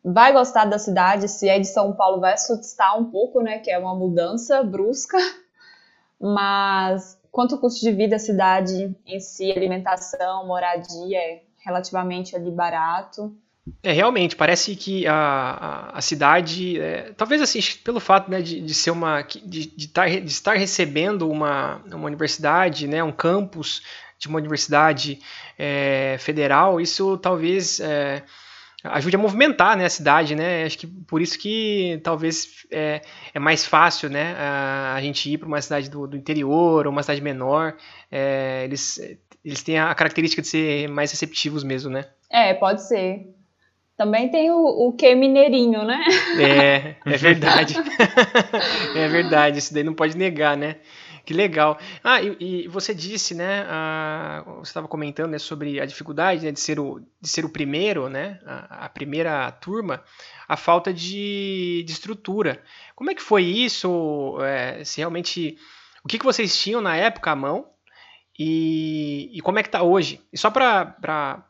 vai 0.05 0.33
gostar 0.33 0.65
da 0.65 0.79
cidade. 0.79 1.29
Se 1.29 1.49
é 1.49 1.59
de 1.59 1.67
São 1.67 1.93
Paulo, 1.93 2.21
vai 2.21 2.35
assustar 2.35 2.99
um 2.99 3.05
pouco, 3.05 3.41
né? 3.41 3.59
Que 3.59 3.71
é 3.71 3.79
uma 3.79 3.95
mudança 3.95 4.62
brusca. 4.62 5.19
Mas 6.21 7.19
quanto 7.31 7.59
custo 7.59 7.81
de 7.81 7.93
vida, 7.93 8.17
a 8.17 8.19
cidade 8.19 8.95
em 9.07 9.21
si, 9.21 9.51
alimentação, 9.51 10.47
moradia, 10.47 11.19
é 11.19 11.43
relativamente 11.65 12.37
ali 12.37 12.51
barato. 12.51 13.35
É, 13.83 13.93
realmente, 13.93 14.35
parece 14.35 14.75
que 14.75 15.07
a, 15.07 15.15
a, 15.15 15.99
a 15.99 16.01
cidade, 16.01 16.81
é, 16.81 17.12
talvez 17.17 17.41
assim, 17.41 17.61
pelo 17.85 18.01
fato 18.01 18.29
né, 18.29 18.43
de, 18.43 18.61
de 18.61 18.75
ser 18.75 18.91
uma. 18.91 19.23
De, 19.23 19.67
de, 19.67 19.88
tar, 19.88 20.09
de 20.09 20.31
estar 20.31 20.55
recebendo 20.55 21.31
uma, 21.31 21.77
uma 21.87 22.07
universidade, 22.07 22.88
né, 22.88 23.03
um 23.05 23.12
campus 23.12 23.83
de 24.19 24.29
uma 24.29 24.38
universidade 24.38 25.21
é, 25.59 26.17
federal, 26.19 26.81
isso 26.81 27.17
talvez 27.19 27.81
é, 27.81 28.23
ajude 28.85 29.16
a 29.16 29.18
movimentar 29.18 29.77
né, 29.77 29.85
a 29.85 29.90
cidade, 29.90 30.35
né? 30.35 30.64
Acho 30.64 30.79
que 30.79 30.87
por 30.87 31.23
isso 31.23 31.38
que 31.38 32.01
talvez 32.03 32.66
é, 32.71 33.01
é 33.33 33.38
mais 33.38 33.64
fácil 33.64 34.11
né, 34.11 34.35
a, 34.37 34.95
a 34.97 35.01
gente 35.01 35.31
ir 35.31 35.38
para 35.38 35.49
uma 35.49 35.61
cidade 35.61 35.88
do, 35.88 36.07
do, 36.07 36.16
interior 36.16 36.87
ou 36.87 36.92
uma 36.92 37.03
cidade 37.03 37.21
menor. 37.21 37.77
É, 38.11 38.62
eles, 38.64 38.99
eles 39.45 39.62
têm 39.62 39.79
a 39.79 39.95
característica 39.95 40.42
de 40.42 40.49
ser 40.49 40.88
mais 40.88 41.11
receptivos 41.11 41.62
mesmo, 41.62 41.90
né? 41.90 42.07
É, 42.31 42.55
pode 42.55 42.87
ser. 42.87 43.27
Também 43.97 44.31
tem 44.31 44.51
o, 44.51 44.88
o 44.88 44.92
que 44.92 45.14
mineirinho, 45.14 45.85
né? 45.85 46.03
É, 46.40 46.97
é 47.05 47.16
verdade. 47.16 47.75
é 48.97 49.09
verdade, 49.09 49.59
isso 49.59 49.73
daí 49.73 49.85
não 49.85 49.95
pode 49.95 50.16
negar, 50.16 50.57
né? 50.57 50.77
Que 51.24 51.32
legal. 51.32 51.78
Ah, 52.02 52.20
e, 52.20 52.64
e 52.64 52.68
você 52.68 52.92
disse, 52.92 53.35
né? 53.35 53.64
Ah, 53.68 54.42
você 54.58 54.70
estava 54.70 54.88
comentando 54.88 55.30
né, 55.30 55.38
sobre 55.38 55.80
a 55.80 55.87
dificuldade 55.87 56.44
né, 56.44 56.50
de, 56.50 56.58
ser 56.58 56.80
o, 56.80 57.00
de 57.20 57.28
ser 57.28 57.44
o 57.44 57.48
primeiro, 57.48 58.08
né? 58.08 58.40
A, 58.44 58.87
a 58.87 58.88
primeira 58.88 59.50
turma, 59.52 60.02
a 60.48 60.56
falta 60.56 60.92
de, 60.92 61.85
de, 61.87 61.92
estrutura. 61.92 62.62
Como 62.96 63.11
é 63.11 63.14
que 63.14 63.22
foi 63.22 63.44
isso? 63.44 64.37
É, 64.42 64.82
se 64.85 64.98
realmente. 64.98 65.56
O 66.04 66.08
que, 66.08 66.18
que 66.18 66.24
vocês 66.24 66.61
tinham 66.61 66.80
na 66.80 66.96
época 66.96 67.30
à 67.30 67.37
mão? 67.37 67.68
E, 68.37 69.30
e 69.32 69.40
como 69.40 69.61
é 69.61 69.62
que 69.62 69.68
está 69.68 69.82
hoje? 69.82 70.20
E 70.32 70.38
só 70.38 70.50
para 70.50 71.46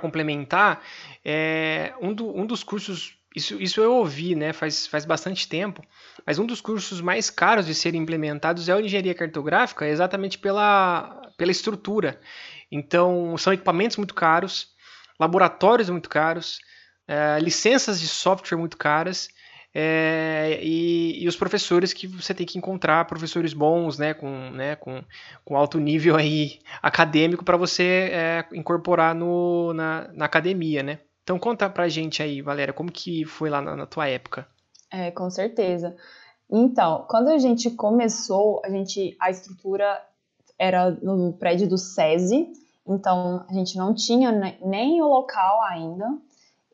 complementar, 0.00 0.82
é, 1.24 1.94
um, 2.02 2.12
do, 2.12 2.36
um 2.36 2.44
dos 2.44 2.62
cursos 2.62 3.15
isso, 3.36 3.60
isso 3.60 3.82
eu 3.82 3.92
ouvi, 3.92 4.34
né, 4.34 4.54
faz, 4.54 4.86
faz 4.86 5.04
bastante 5.04 5.46
tempo, 5.46 5.84
mas 6.24 6.38
um 6.38 6.46
dos 6.46 6.62
cursos 6.62 7.02
mais 7.02 7.28
caros 7.28 7.66
de 7.66 7.74
serem 7.74 8.00
implementados 8.00 8.66
é 8.66 8.72
a 8.72 8.80
engenharia 8.80 9.14
cartográfica, 9.14 9.86
exatamente 9.86 10.38
pela, 10.38 11.30
pela 11.36 11.50
estrutura. 11.50 12.18
Então, 12.72 13.36
são 13.36 13.52
equipamentos 13.52 13.98
muito 13.98 14.14
caros, 14.14 14.68
laboratórios 15.20 15.90
muito 15.90 16.08
caros, 16.08 16.60
é, 17.06 17.38
licenças 17.38 18.00
de 18.00 18.08
software 18.08 18.56
muito 18.56 18.78
caras, 18.78 19.28
é, 19.74 20.58
e, 20.62 21.22
e, 21.22 21.28
os 21.28 21.36
professores 21.36 21.92
que 21.92 22.06
você 22.06 22.32
tem 22.32 22.46
que 22.46 22.56
encontrar, 22.56 23.04
professores 23.04 23.52
bons, 23.52 23.98
né, 23.98 24.14
com, 24.14 24.50
né, 24.50 24.76
com, 24.76 25.04
com 25.44 25.54
alto 25.54 25.78
nível 25.78 26.16
aí 26.16 26.58
acadêmico 26.82 27.44
para 27.44 27.58
você 27.58 28.08
é, 28.10 28.46
incorporar 28.54 29.14
no, 29.14 29.74
na, 29.74 30.08
na 30.14 30.24
academia, 30.24 30.82
né? 30.82 31.00
Então 31.26 31.40
conta 31.40 31.68
pra 31.68 31.88
gente 31.88 32.22
aí, 32.22 32.40
Valéria, 32.40 32.72
como 32.72 32.92
que 32.92 33.24
foi 33.24 33.50
lá 33.50 33.60
na, 33.60 33.74
na 33.74 33.84
tua 33.84 34.06
época? 34.06 34.46
É, 34.88 35.10
com 35.10 35.28
certeza. 35.28 35.96
Então, 36.48 37.04
quando 37.10 37.30
a 37.30 37.38
gente 37.38 37.68
começou, 37.72 38.62
a 38.64 38.70
gente 38.70 39.16
a 39.20 39.28
estrutura 39.28 40.00
era 40.56 40.92
no 40.92 41.32
prédio 41.32 41.68
do 41.68 41.76
SESI, 41.76 42.52
então 42.86 43.44
a 43.50 43.52
gente 43.52 43.76
não 43.76 43.92
tinha 43.92 44.30
nem 44.64 45.02
o 45.02 45.08
local 45.08 45.62
ainda. 45.62 46.06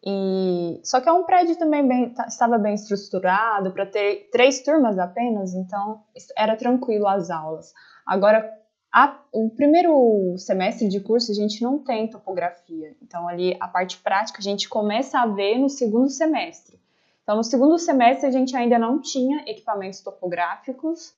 E 0.05 0.79
só 0.85 1.01
que 1.01 1.09
é 1.09 1.13
um 1.13 1.25
prédio 1.25 1.57
também 1.57 1.89
bem, 1.89 2.11
tá, 2.11 2.27
estava 2.27 2.59
bem 2.59 2.75
estruturado 2.75 3.73
para 3.73 3.87
ter 3.87 4.29
três 4.31 4.63
turmas 4.63 4.99
apenas, 4.99 5.55
então 5.55 6.03
era 6.37 6.57
tranquilo 6.57 7.09
as 7.09 7.31
aulas. 7.31 7.73
Agora 8.07 8.53
a, 8.93 9.19
o 9.33 9.49
primeiro 9.49 10.37
semestre 10.37 10.87
de 10.87 11.01
curso 11.01 11.33
a 11.33 11.35
gente 11.35 11.63
não 11.63 11.79
tem 11.79 12.09
topografia, 12.09 12.95
então 13.01 13.27
ali 13.27 13.57
a 13.59 13.67
parte 13.67 13.97
prática 13.97 14.39
a 14.39 14.43
gente 14.43 14.69
começa 14.69 15.19
a 15.19 15.27
ver 15.27 15.59
no 15.59 15.71
segundo 15.71 16.11
semestre. 16.11 16.79
Então 17.23 17.37
no 17.37 17.45
segundo 17.45 17.79
semestre 17.79 18.27
a 18.27 18.31
gente 18.31 18.55
ainda 18.55 18.79
não 18.79 19.01
tinha 19.01 19.45
equipamentos 19.47 20.01
topográficos 20.01 21.15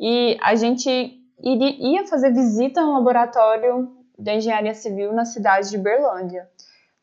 e 0.00 0.36
a 0.42 0.56
gente 0.56 0.90
iria, 1.40 2.00
ia 2.00 2.06
fazer 2.06 2.32
visita 2.32 2.82
no 2.82 2.94
laboratório 2.94 3.96
da 4.18 4.34
engenharia 4.34 4.74
civil 4.74 5.12
na 5.12 5.24
cidade 5.24 5.70
de 5.70 5.78
Berlândia. 5.78 6.48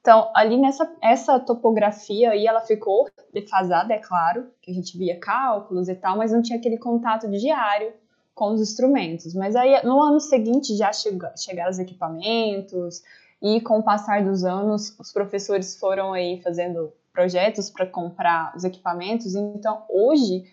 Então, 0.01 0.31
ali 0.33 0.57
nessa 0.57 0.89
essa 1.01 1.39
topografia 1.39 2.31
aí, 2.31 2.47
ela 2.47 2.61
ficou 2.61 3.09
defasada, 3.33 3.93
é 3.93 3.99
claro, 3.99 4.49
que 4.61 4.71
a 4.71 4.73
gente 4.73 4.97
via 4.97 5.19
cálculos 5.19 5.89
e 5.89 5.95
tal, 5.95 6.17
mas 6.17 6.31
não 6.31 6.41
tinha 6.41 6.57
aquele 6.57 6.77
contato 6.77 7.29
diário 7.29 7.93
com 8.39 8.53
os 8.53 8.61
instrumentos. 8.61 9.33
Mas 9.35 9.53
aí 9.53 9.85
no 9.85 10.01
ano 10.01 10.21
seguinte 10.21 10.73
já 10.77 10.93
chega, 10.93 11.33
chegaram 11.35 11.69
os 11.69 11.77
equipamentos 11.77 13.03
e 13.41 13.59
com 13.59 13.79
o 13.79 13.83
passar 13.83 14.23
dos 14.23 14.45
anos 14.45 14.95
os 14.97 15.11
professores 15.11 15.77
foram 15.77 16.13
aí 16.13 16.41
fazendo 16.41 16.93
projetos 17.11 17.69
para 17.69 17.85
comprar 17.85 18.55
os 18.55 18.63
equipamentos. 18.63 19.35
Então 19.35 19.83
hoje 19.89 20.45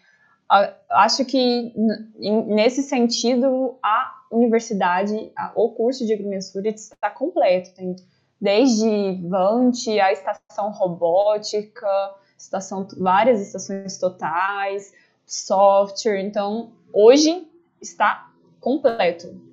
acho 0.90 1.24
que 1.24 1.72
nesse 2.18 2.82
sentido 2.82 3.76
a 3.80 4.14
universidade, 4.32 5.32
o 5.54 5.70
curso 5.70 6.04
de 6.04 6.12
agrimensura 6.12 6.68
está 6.68 7.08
completo. 7.08 7.72
Tem 7.72 7.94
desde 8.40 9.14
Vante, 9.28 10.00
a 10.00 10.12
estação 10.12 10.72
robótica, 10.72 11.88
estação, 12.36 12.86
várias 12.98 13.40
estações 13.40 13.96
totais, 13.96 14.92
software. 15.24 16.20
Então, 16.20 16.72
hoje 16.92 17.48
está 17.80 18.30
completo. 18.60 19.46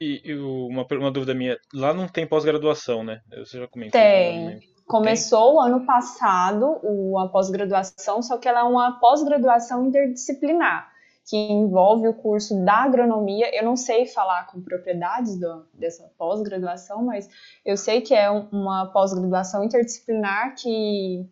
E, 0.00 0.22
e 0.24 0.34
uma, 0.34 0.86
uma 0.90 1.10
dúvida 1.10 1.34
minha, 1.34 1.58
lá 1.74 1.92
não 1.92 2.08
tem 2.08 2.26
pós-graduação, 2.26 3.04
né? 3.04 3.20
Você 3.36 3.58
já 3.58 3.68
comentou. 3.68 4.00
Tem. 4.00 4.60
Começou 4.86 5.62
tem? 5.62 5.72
ano 5.72 5.84
passado 5.84 6.80
a 7.18 7.28
pós-graduação, 7.28 8.22
só 8.22 8.38
que 8.38 8.48
ela 8.48 8.60
é 8.60 8.64
uma 8.64 8.98
pós-graduação 8.98 9.86
interdisciplinar, 9.86 10.90
que 11.28 11.36
envolve 11.36 12.08
o 12.08 12.14
curso 12.14 12.64
da 12.64 12.78
agronomia. 12.78 13.54
Eu 13.54 13.62
não 13.62 13.76
sei 13.76 14.06
falar 14.06 14.46
com 14.46 14.62
propriedades 14.62 15.38
do, 15.38 15.66
dessa 15.74 16.10
pós-graduação, 16.16 17.04
mas 17.04 17.28
eu 17.64 17.76
sei 17.76 18.00
que 18.00 18.14
é 18.14 18.30
uma 18.30 18.86
pós-graduação 18.86 19.62
interdisciplinar 19.62 20.56
que, 20.56 21.28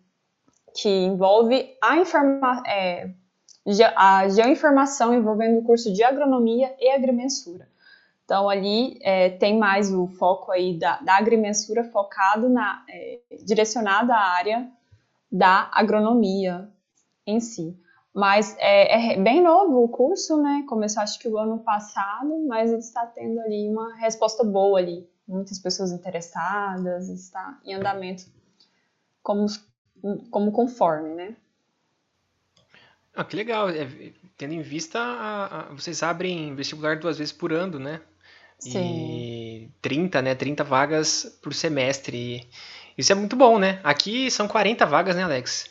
que 0.75 0.91
envolve 0.91 1.75
a 1.83 1.97
informa, 1.97 2.63
é, 2.67 3.11
a 3.97 4.29
geoinformação 4.29 5.15
envolvendo 5.15 5.59
o 5.59 5.63
curso 5.63 5.93
de 5.93 6.03
agronomia 6.03 6.75
e 6.81 6.91
agrimensura. 6.91 7.69
Então 8.25 8.49
ali 8.49 8.99
é, 9.03 9.31
tem 9.31 9.59
mais 9.59 9.93
o 9.93 10.07
foco 10.07 10.53
aí 10.53 10.79
da, 10.79 10.99
da 11.01 11.17
agrimensura 11.17 11.85
focado 11.85 12.49
na 12.49 12.85
é, 12.89 13.21
direcionado 13.45 14.13
à 14.13 14.19
área 14.19 14.71
da 15.31 15.71
agronomia 15.73 16.69
em 17.27 17.41
si. 17.41 17.79
Mas 18.15 18.57
é, 18.59 19.15
é, 19.15 19.21
bem 19.21 19.43
novo 19.43 19.85
o 19.85 19.89
curso, 19.89 20.43
né? 20.43 20.65
Começou 20.69 21.03
acho 21.03 21.19
que 21.19 21.29
o 21.29 21.39
ano 21.39 21.59
passado, 21.59 22.47
mas 22.49 22.71
ele 22.71 22.81
está 22.81 23.07
tendo 23.07 23.39
ali 23.41 23.69
uma 23.69 23.95
resposta 23.97 24.43
boa 24.43 24.79
ali. 24.79 25.09
Muitas 25.27 25.59
pessoas 25.59 25.93
interessadas, 25.93 27.09
está 27.09 27.61
em 27.65 27.75
andamento 27.75 28.25
como, 29.23 29.47
como 30.31 30.51
conforme, 30.53 31.15
né? 31.15 31.37
Ah, 33.19 33.25
que 33.25 33.35
legal. 33.35 33.69
É, 33.69 33.85
tendo 34.37 34.55
em 34.55 34.63
vista, 34.63 35.01
a, 35.01 35.61
a, 35.61 35.63
vocês 35.75 36.05
abrem 36.05 36.55
vestibular 36.55 37.01
duas 37.01 37.19
vezes 37.19 37.33
por 37.33 37.53
ano, 37.53 37.77
né? 37.77 38.01
Sim. 38.61 38.79
E 38.79 39.71
30, 39.83 40.23
né? 40.23 40.35
30 40.37 40.63
vagas 40.63 41.37
por 41.43 41.53
semestre. 41.53 42.17
E 42.17 42.49
isso 42.97 43.11
é 43.11 43.17
muito 43.17 43.35
bom, 43.35 43.59
né? 43.59 43.81
Aqui 43.83 44.31
são 44.31 44.47
40 44.47 44.87
vagas, 44.87 45.17
né, 45.17 45.25
Alex? 45.25 45.69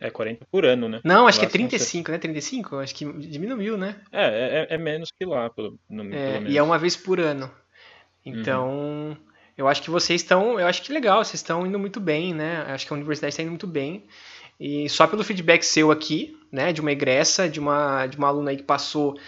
É 0.00 0.08
40 0.08 0.46
por 0.50 0.64
ano, 0.64 0.88
né? 0.88 1.00
Não, 1.04 1.26
acho 1.26 1.38
lá 1.38 1.44
que 1.44 1.48
é 1.48 1.52
35, 1.52 2.12
né? 2.12 2.16
35? 2.16 2.76
Acho 2.76 2.94
que 2.94 3.04
diminuiu, 3.04 3.76
né? 3.76 3.96
É, 4.10 4.66
é, 4.70 4.74
é 4.74 4.78
menos 4.78 5.10
que 5.12 5.26
lá, 5.26 5.50
pelo, 5.50 5.78
no, 5.86 6.04
é, 6.04 6.08
pelo 6.08 6.32
menos. 6.32 6.50
E 6.50 6.56
é 6.56 6.62
uma 6.62 6.78
vez 6.78 6.96
por 6.96 7.20
ano. 7.20 7.50
Então, 8.24 8.70
uhum. 8.70 9.16
eu 9.54 9.68
acho 9.68 9.82
que 9.82 9.90
vocês 9.90 10.22
estão. 10.22 10.58
Eu 10.58 10.66
acho 10.66 10.80
que 10.80 10.94
legal, 10.94 11.22
vocês 11.22 11.40
estão 11.40 11.66
indo 11.66 11.78
muito 11.78 12.00
bem, 12.00 12.32
né? 12.32 12.64
Eu 12.68 12.74
acho 12.74 12.86
que 12.86 12.92
a 12.94 12.96
universidade 12.96 13.34
está 13.34 13.42
indo 13.42 13.50
muito 13.50 13.66
bem. 13.66 14.06
E 14.58 14.88
só 14.88 15.06
pelo 15.06 15.22
feedback 15.22 15.62
seu 15.62 15.90
aqui, 15.90 16.36
né, 16.50 16.72
de 16.72 16.80
uma 16.80 16.92
egressa, 16.92 17.48
de 17.48 17.60
uma, 17.60 18.06
de 18.06 18.16
uma 18.16 18.28
aluna 18.28 18.50
aí 18.50 18.56
que 18.56 18.62
passou 18.62 19.18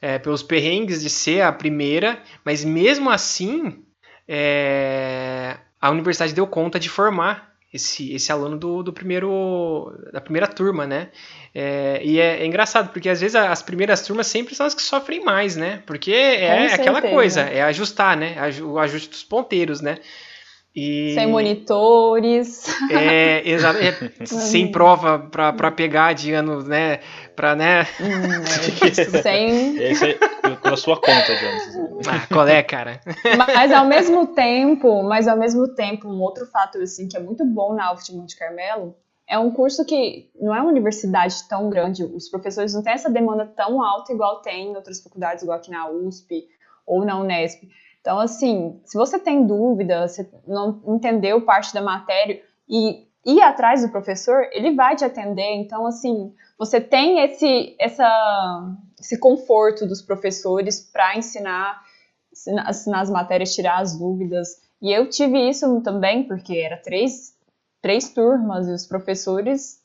é, 0.00 0.18
pelos 0.18 0.42
perrengues 0.42 1.02
de 1.02 1.10
ser 1.10 1.42
a 1.42 1.52
primeira, 1.52 2.20
mas 2.44 2.64
mesmo 2.64 3.10
assim 3.10 3.84
é, 4.26 5.56
a 5.80 5.90
universidade 5.90 6.34
deu 6.34 6.46
conta 6.46 6.80
de 6.80 6.88
formar 6.88 7.54
esse, 7.72 8.12
esse 8.14 8.30
aluno 8.30 8.56
do, 8.56 8.82
do 8.82 8.92
primeiro 8.92 9.92
da 10.12 10.20
primeira 10.20 10.46
turma, 10.46 10.86
né? 10.86 11.08
É, 11.52 12.00
e 12.04 12.20
é, 12.20 12.40
é, 12.40 12.46
engraçado 12.46 12.92
porque 12.92 13.08
às 13.08 13.20
vezes 13.20 13.34
as 13.34 13.62
primeiras 13.62 14.06
turmas 14.06 14.28
sempre 14.28 14.54
são 14.54 14.64
as 14.64 14.74
que 14.74 14.82
sofrem 14.82 15.24
mais, 15.24 15.56
né? 15.56 15.82
Porque 15.84 16.12
é 16.12 16.72
aquela 16.72 17.02
coisa, 17.02 17.40
é 17.40 17.62
ajustar, 17.62 18.16
né? 18.16 18.36
O 18.62 18.78
ajuste 18.78 19.10
dos 19.10 19.24
ponteiros, 19.24 19.80
né? 19.80 19.98
E... 20.74 21.14
Sem 21.14 21.28
monitores. 21.28 22.64
É, 22.90 23.48
exato. 23.48 23.78
É, 23.78 24.26
sem 24.26 24.72
prova 24.72 25.20
para 25.20 25.70
pegar 25.70 26.14
de 26.14 26.32
ano, 26.32 26.64
né? 26.64 26.98
Para, 27.36 27.54
né? 27.54 27.82
Hum, 28.00 28.42
é, 28.84 29.22
sem. 29.22 29.78
Esse 29.78 30.10
é 30.10 30.56
pela 30.56 30.76
sua 30.76 30.96
conta, 30.96 31.36
Jones. 31.36 32.08
Ah, 32.08 32.26
qual 32.26 32.48
é, 32.48 32.62
cara? 32.62 33.00
Mas 33.56 33.70
ao 33.70 33.86
mesmo 33.86 34.26
tempo, 34.28 35.04
mas 35.04 35.28
ao 35.28 35.36
mesmo 35.36 35.68
tempo, 35.68 36.08
um 36.08 36.20
outro 36.20 36.44
fato 36.46 36.78
assim 36.78 37.06
que 37.06 37.16
é 37.16 37.20
muito 37.20 37.44
bom 37.44 37.74
na 37.74 37.92
UF 37.92 38.04
de 38.04 38.16
Monte 38.16 38.36
Carmelo 38.36 38.96
é 39.28 39.38
um 39.38 39.50
curso 39.50 39.84
que 39.86 40.30
não 40.40 40.54
é 40.54 40.60
uma 40.60 40.70
universidade 40.70 41.48
tão 41.48 41.70
grande, 41.70 42.04
os 42.04 42.28
professores 42.28 42.74
não 42.74 42.82
têm 42.82 42.92
essa 42.92 43.10
demanda 43.10 43.46
tão 43.46 43.82
alta 43.82 44.12
igual 44.12 44.42
tem 44.42 44.72
em 44.72 44.76
outras 44.76 45.02
faculdades, 45.02 45.42
igual 45.42 45.56
aqui 45.56 45.70
na 45.70 45.88
USP 45.88 46.46
ou 46.86 47.04
na 47.04 47.18
Unesp. 47.18 47.62
Então, 48.04 48.20
assim, 48.20 48.78
se 48.84 48.98
você 48.98 49.18
tem 49.18 49.46
dúvida, 49.46 50.06
você 50.06 50.30
não 50.46 50.82
entendeu 50.88 51.40
parte 51.40 51.72
da 51.72 51.80
matéria 51.80 52.42
e 52.68 53.08
ir 53.24 53.40
atrás 53.40 53.80
do 53.80 53.88
professor, 53.88 54.46
ele 54.52 54.74
vai 54.74 54.94
te 54.94 55.06
atender. 55.06 55.54
Então, 55.54 55.86
assim, 55.86 56.34
você 56.58 56.82
tem 56.82 57.20
esse, 57.20 57.74
essa, 57.80 58.76
esse 59.00 59.18
conforto 59.18 59.86
dos 59.86 60.02
professores 60.02 60.82
para 60.92 61.16
ensinar, 61.16 61.82
ensinar 62.30 63.00
as 63.00 63.08
matérias, 63.08 63.54
tirar 63.54 63.80
as 63.80 63.98
dúvidas. 63.98 64.48
E 64.82 64.92
eu 64.92 65.08
tive 65.08 65.48
isso 65.48 65.80
também, 65.80 66.24
porque 66.24 66.58
era 66.58 66.76
três, 66.76 67.34
três 67.80 68.12
turmas 68.12 68.68
e 68.68 68.72
os 68.72 68.86
professores 68.86 69.82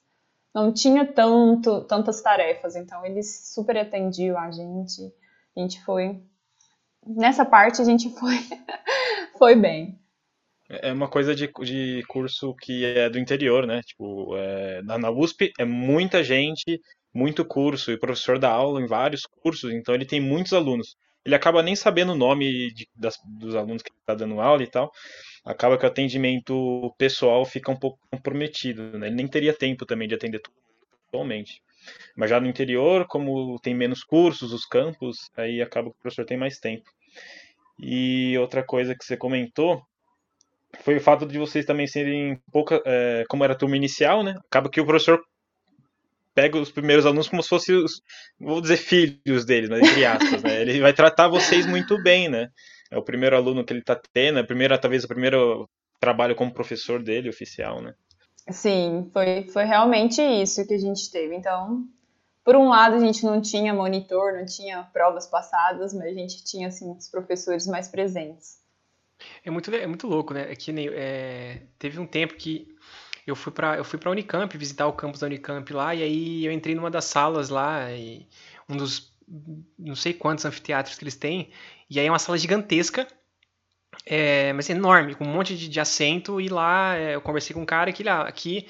não 0.54 0.74
tinha 0.74 1.06
tanto, 1.06 1.86
tantas 1.86 2.20
tarefas, 2.20 2.76
então 2.76 3.06
eles 3.06 3.54
super 3.54 3.78
atendiam 3.78 4.38
a 4.38 4.52
gente. 4.52 5.02
A 5.56 5.62
gente 5.62 5.82
foi. 5.86 6.22
Nessa 7.10 7.44
parte 7.44 7.82
a 7.82 7.86
gente 7.86 8.10
foi, 8.12 8.36
foi 9.38 9.56
bem. 9.56 10.00
É 10.70 10.94
uma 10.94 11.10
coisa 11.10 11.34
de, 11.34 11.52
de 11.64 12.04
curso 12.08 12.54
que 12.62 12.86
é 12.86 13.10
do 13.10 13.18
interior, 13.18 13.66
né? 13.66 13.82
Tipo, 13.82 14.38
é, 14.38 14.84
na, 14.84 15.00
na 15.00 15.10
USP 15.10 15.52
é 15.58 15.66
muita 15.66 16.24
gente, 16.24 16.80
muito 17.12 17.44
curso, 17.44 17.90
e 17.90 17.96
o 17.96 18.00
professor 18.00 18.38
dá 18.38 18.52
aula 18.52 18.80
em 18.80 18.86
vários 18.86 19.26
cursos, 19.26 19.74
então 19.74 19.96
ele 19.96 20.06
tem 20.06 20.22
muitos 20.22 20.54
alunos. 20.54 20.96
Ele 21.26 21.34
acaba 21.34 21.64
nem 21.64 21.76
sabendo 21.76 22.12
o 22.12 22.18
nome 22.18 22.72
de, 22.74 22.88
das, 22.96 23.18
dos 23.26 23.56
alunos 23.56 23.82
que 23.82 23.90
está 23.90 24.14
dando 24.14 24.40
aula 24.40 24.62
e 24.62 24.68
tal. 24.68 24.92
Acaba 25.44 25.78
que 25.78 25.86
o 25.86 25.88
atendimento 25.88 26.94
pessoal 26.98 27.44
fica 27.44 27.72
um 27.72 27.76
pouco 27.76 27.98
comprometido, 28.12 29.00
né? 29.00 29.08
Ele 29.08 29.16
nem 29.16 29.28
teria 29.28 29.54
tempo 29.54 29.86
também 29.86 30.08
de 30.08 30.14
atender 30.14 30.40
tudo 30.40 30.56
pessoalmente. 31.06 31.64
Mas 32.16 32.30
já 32.30 32.40
no 32.40 32.48
interior, 32.48 33.06
como 33.08 33.60
tem 33.60 33.74
menos 33.74 34.04
cursos, 34.04 34.54
os 34.54 34.66
campos, 34.66 35.30
aí 35.38 35.62
acaba 35.62 35.90
que 35.90 35.98
o 35.98 36.02
professor 36.02 36.26
tem 36.26 36.38
mais 36.38 36.60
tempo. 36.60 36.90
E 37.80 38.38
outra 38.38 38.64
coisa 38.64 38.96
que 38.96 39.06
você 39.06 39.16
comentou 39.16 39.82
foi 40.82 40.98
o 40.98 41.02
fato 41.02 41.26
de 41.26 41.38
vocês 41.38 41.66
também 41.66 41.88
serem 41.88 42.40
pouca, 42.52 42.82
é, 42.86 43.24
como 43.28 43.44
era 43.44 43.54
a 43.54 43.58
turma 43.58 43.76
inicial, 43.76 44.24
né? 44.24 44.36
Acaba 44.46 44.70
que 44.70 44.80
o 44.80 44.86
professor 44.86 45.22
pega 46.34 46.58
os 46.58 46.72
primeiros 46.72 47.06
alunos 47.06 47.28
como 47.28 47.42
se 47.42 47.50
fossem 47.50 47.76
os, 47.76 48.02
vou 48.40 48.62
dizer 48.62 48.78
filhos 48.78 49.46
deles, 49.46 49.70
mas 49.70 49.82
entre 49.82 50.06
aspas, 50.06 50.44
né? 50.44 50.62
Ele 50.62 50.80
vai 50.80 50.94
tratar 50.94 51.28
vocês 51.28 51.66
muito 51.66 52.02
bem, 52.02 52.30
né? 52.30 52.50
É 52.92 52.98
o 52.98 53.04
primeiro 53.04 53.36
aluno 53.36 53.64
que 53.64 53.74
ele 53.74 53.82
está 53.82 54.00
tendo, 54.14 54.40
é 54.40 54.44
primeira, 54.44 54.78
talvez 54.78 55.04
o 55.04 55.08
primeiro 55.08 55.70
trabalho 56.00 56.36
como 56.36 56.54
professor 56.54 57.02
dele 57.02 57.30
oficial, 57.30 57.82
né? 57.82 57.94
Sim, 58.52 59.10
foi, 59.14 59.44
foi 59.52 59.66
realmente 59.66 60.22
isso 60.22 60.66
que 60.66 60.74
a 60.74 60.78
gente 60.78 61.12
teve. 61.12 61.36
Então, 61.36 61.88
por 62.44 62.56
um 62.56 62.70
lado, 62.70 62.96
a 62.96 63.00
gente 63.00 63.24
não 63.24 63.42
tinha 63.42 63.74
monitor, 63.74 64.34
não 64.34 64.46
tinha 64.46 64.84
provas 64.92 65.28
passadas, 65.28 65.94
mas 65.94 66.08
a 66.08 66.14
gente 66.14 66.44
tinha 66.44 66.68
assim 66.68 66.92
os 66.92 67.08
professores 67.08 67.68
mais 67.68 67.88
presentes. 67.88 68.60
É 69.44 69.52
muito, 69.52 69.74
é 69.74 69.86
muito 69.86 70.08
louco, 70.08 70.34
né? 70.34 70.52
É 70.52 70.56
que 70.56 70.72
é, 70.90 71.62
teve 71.78 72.00
um 72.00 72.08
tempo 72.08 72.36
que 72.36 72.76
eu 73.28 73.36
fui 73.36 73.52
para 73.52 73.78
eu 73.78 73.84
fui 73.84 74.00
para 74.00 74.10
Unicamp 74.10 74.58
visitar 74.58 74.88
o 74.88 74.94
campus 74.94 75.20
da 75.20 75.28
Unicamp 75.28 75.72
lá 75.74 75.94
e 75.94 76.02
aí 76.02 76.46
eu 76.46 76.52
entrei 76.52 76.74
numa 76.74 76.90
das 76.90 77.06
salas 77.06 77.50
lá 77.50 77.92
e 77.92 78.28
um 78.68 78.76
dos 78.76 79.14
não 79.78 79.96
sei 79.96 80.14
quantos 80.14 80.46
anfiteatros 80.46 80.98
que 80.98 81.04
eles 81.04 81.16
têm 81.16 81.52
e 81.90 82.00
aí 82.00 82.08
é 82.08 82.12
uma 82.12 82.18
sala 82.18 82.38
gigantesca 82.38 83.08
é, 84.06 84.54
mas 84.54 84.70
enorme 84.70 85.16
com 85.16 85.24
um 85.24 85.30
monte 85.30 85.56
de, 85.56 85.68
de 85.68 85.80
assento 85.80 86.40
e 86.40 86.50
lá 86.50 86.96
é, 86.96 87.16
eu 87.16 87.22
conversei 87.22 87.54
com 87.54 87.62
um 87.62 87.66
cara 87.66 87.92
que 87.92 88.04
lá 88.04 88.22
aqui 88.22 88.68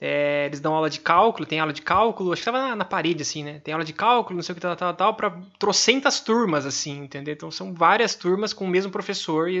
é, 0.00 0.46
eles 0.46 0.60
dão 0.60 0.74
aula 0.74 0.88
de 0.88 1.00
cálculo, 1.00 1.44
tem 1.44 1.58
aula 1.58 1.72
de 1.72 1.82
cálculo, 1.82 2.32
acho 2.32 2.40
que 2.40 2.44
tava 2.44 2.60
na, 2.68 2.76
na, 2.76 2.84
parede, 2.84 3.22
assim, 3.22 3.42
né? 3.42 3.60
Tem 3.64 3.74
aula 3.74 3.84
de 3.84 3.92
cálculo, 3.92 4.36
não 4.36 4.42
sei 4.42 4.52
o 4.52 4.54
que, 4.54 4.60
tal, 4.60 4.76
tal, 4.76 4.94
tal, 4.94 5.14
pra 5.14 5.36
trocentas 5.58 6.20
turmas, 6.20 6.64
assim, 6.64 7.00
entendeu? 7.00 7.34
Então 7.34 7.50
são 7.50 7.74
várias 7.74 8.14
turmas 8.14 8.52
com 8.52 8.64
o 8.64 8.68
mesmo 8.68 8.92
professor, 8.92 9.50
e, 9.50 9.60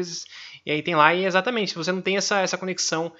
e 0.64 0.70
aí 0.70 0.80
tem 0.80 0.94
lá, 0.94 1.12
e 1.12 1.24
exatamente, 1.24 1.70
se 1.70 1.76
você 1.76 1.90
não 1.90 2.00
tem 2.00 2.16
essa, 2.16 2.40
essa 2.40 2.56
conexão 2.56 3.12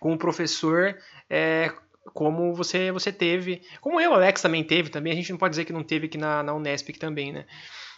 com 0.00 0.14
o 0.14 0.18
professor, 0.18 0.96
é, 1.28 1.70
como 2.14 2.54
você, 2.54 2.90
você 2.90 3.12
teve, 3.12 3.62
como 3.80 4.00
eu, 4.00 4.14
Alex, 4.14 4.40
também 4.40 4.64
teve, 4.64 4.88
também, 4.88 5.12
a 5.12 5.16
gente 5.16 5.30
não 5.30 5.38
pode 5.38 5.52
dizer 5.52 5.66
que 5.66 5.72
não 5.72 5.82
teve 5.82 6.06
aqui 6.06 6.16
na, 6.16 6.42
na 6.42 6.54
Unesp 6.54 6.88
também, 6.98 7.30
né? 7.30 7.44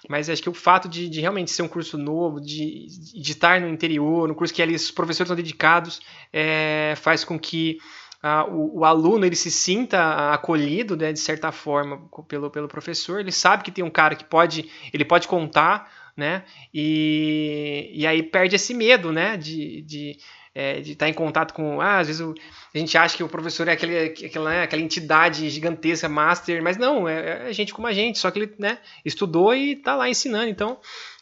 Mas 0.09 0.30
acho 0.30 0.42
que 0.42 0.49
o 0.49 0.55
fato 0.55 0.88
de, 0.88 1.09
de, 1.09 1.20
realmente 1.20 1.51
ser 1.51 1.62
um 1.62 1.68
curso 1.68 1.99
novo, 1.99 2.40
de, 2.40 2.86
de 3.14 3.32
estar 3.32 3.61
no 3.61 3.68
interior, 3.68 4.28
no 4.28 4.34
curso 4.34 4.55
que 4.55 4.62
ali 4.62 4.74
os 4.74 4.90
professores 4.90 5.28
são 5.28 5.36
dedicados, 5.36 6.01
é, 6.32 6.94
faz 6.97 7.24
com 7.24 7.38
que 7.38 7.78
o, 8.49 8.80
o, 8.80 8.84
aluno 8.84 9.24
ele 9.24 9.36
se 9.36 9.51
sinta 9.51 10.32
acolhido, 10.32 10.97
né, 10.97 11.12
de 11.12 11.20
certa 11.20 11.53
forma, 11.53 12.09
pelo, 12.26 12.51
pelo 12.51 12.68
professor. 12.68 13.20
Ele 13.20 13.32
sabe 13.32 13.62
que 13.62 13.70
tem 13.70 13.84
um 13.84 13.90
cara 13.90 14.16
que 14.16 14.24
pode, 14.24 14.70
ele 14.92 15.05
pode 15.05 15.28
contar, 15.28 15.90
né? 16.16 16.44
E, 16.72 17.90
e 17.94 18.07
aí 18.07 18.22
perde 18.22 18.57
esse 18.57 18.74
medo, 18.74 19.12
né? 19.12 19.36
De, 19.36 19.82
de, 19.82 20.18
é, 20.57 20.80
de 20.80 20.92
estar 20.92 21.07
em 21.07 21.12
contato 21.12 21.52
com. 21.52 21.82
Ah, 21.82 21.98
às 21.98 22.07
vezes 22.07 22.22
o, 22.22 22.34
a 22.74 22.78
gente 22.78 22.96
acha 22.96 23.14
que 23.14 23.22
o 23.22 23.28
professor 23.28 23.68
é 23.68 23.72
aquele, 23.72 23.98
aquela, 24.26 24.50
né, 24.50 24.62
aquela 24.62 24.80
entidade 24.80 25.50
gigantesca, 25.50 26.09
master, 26.09 26.62
mas 26.62 26.78
não, 26.78 27.07
é, 27.07 27.50
é 27.50 27.52
gente 27.52 27.74
como 27.74 27.86
a 27.86 27.92
gente, 27.92 28.18
só 28.18 28.30
que 28.30 28.38
ele 28.38 28.54
né, 28.59 28.78
estudou 29.04 29.54
e 29.54 29.72
está 29.72 29.94
lá 29.94 30.09
ensinando. 30.09 30.48
Então 30.48 30.78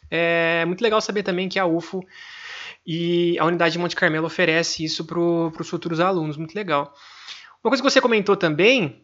é 0.09 0.63
muito 0.63 0.81
legal 0.81 1.01
saber 1.01 1.21
também 1.21 1.49
que 1.49 1.59
a 1.59 1.65
UFO 1.65 2.01
e 2.87 3.37
a 3.37 3.43
unidade 3.43 3.73
de 3.73 3.79
Monte 3.79 3.95
Carmelo 3.95 4.25
oferece 4.25 4.85
isso 4.85 5.03
para 5.03 5.19
os 5.19 5.69
futuros 5.69 5.99
alunos, 5.99 6.37
muito 6.37 6.55
legal. 6.55 6.93
Uma 7.61 7.71
coisa 7.71 7.83
que 7.83 7.89
você 7.89 7.99
comentou 7.99 8.37
também 8.37 9.03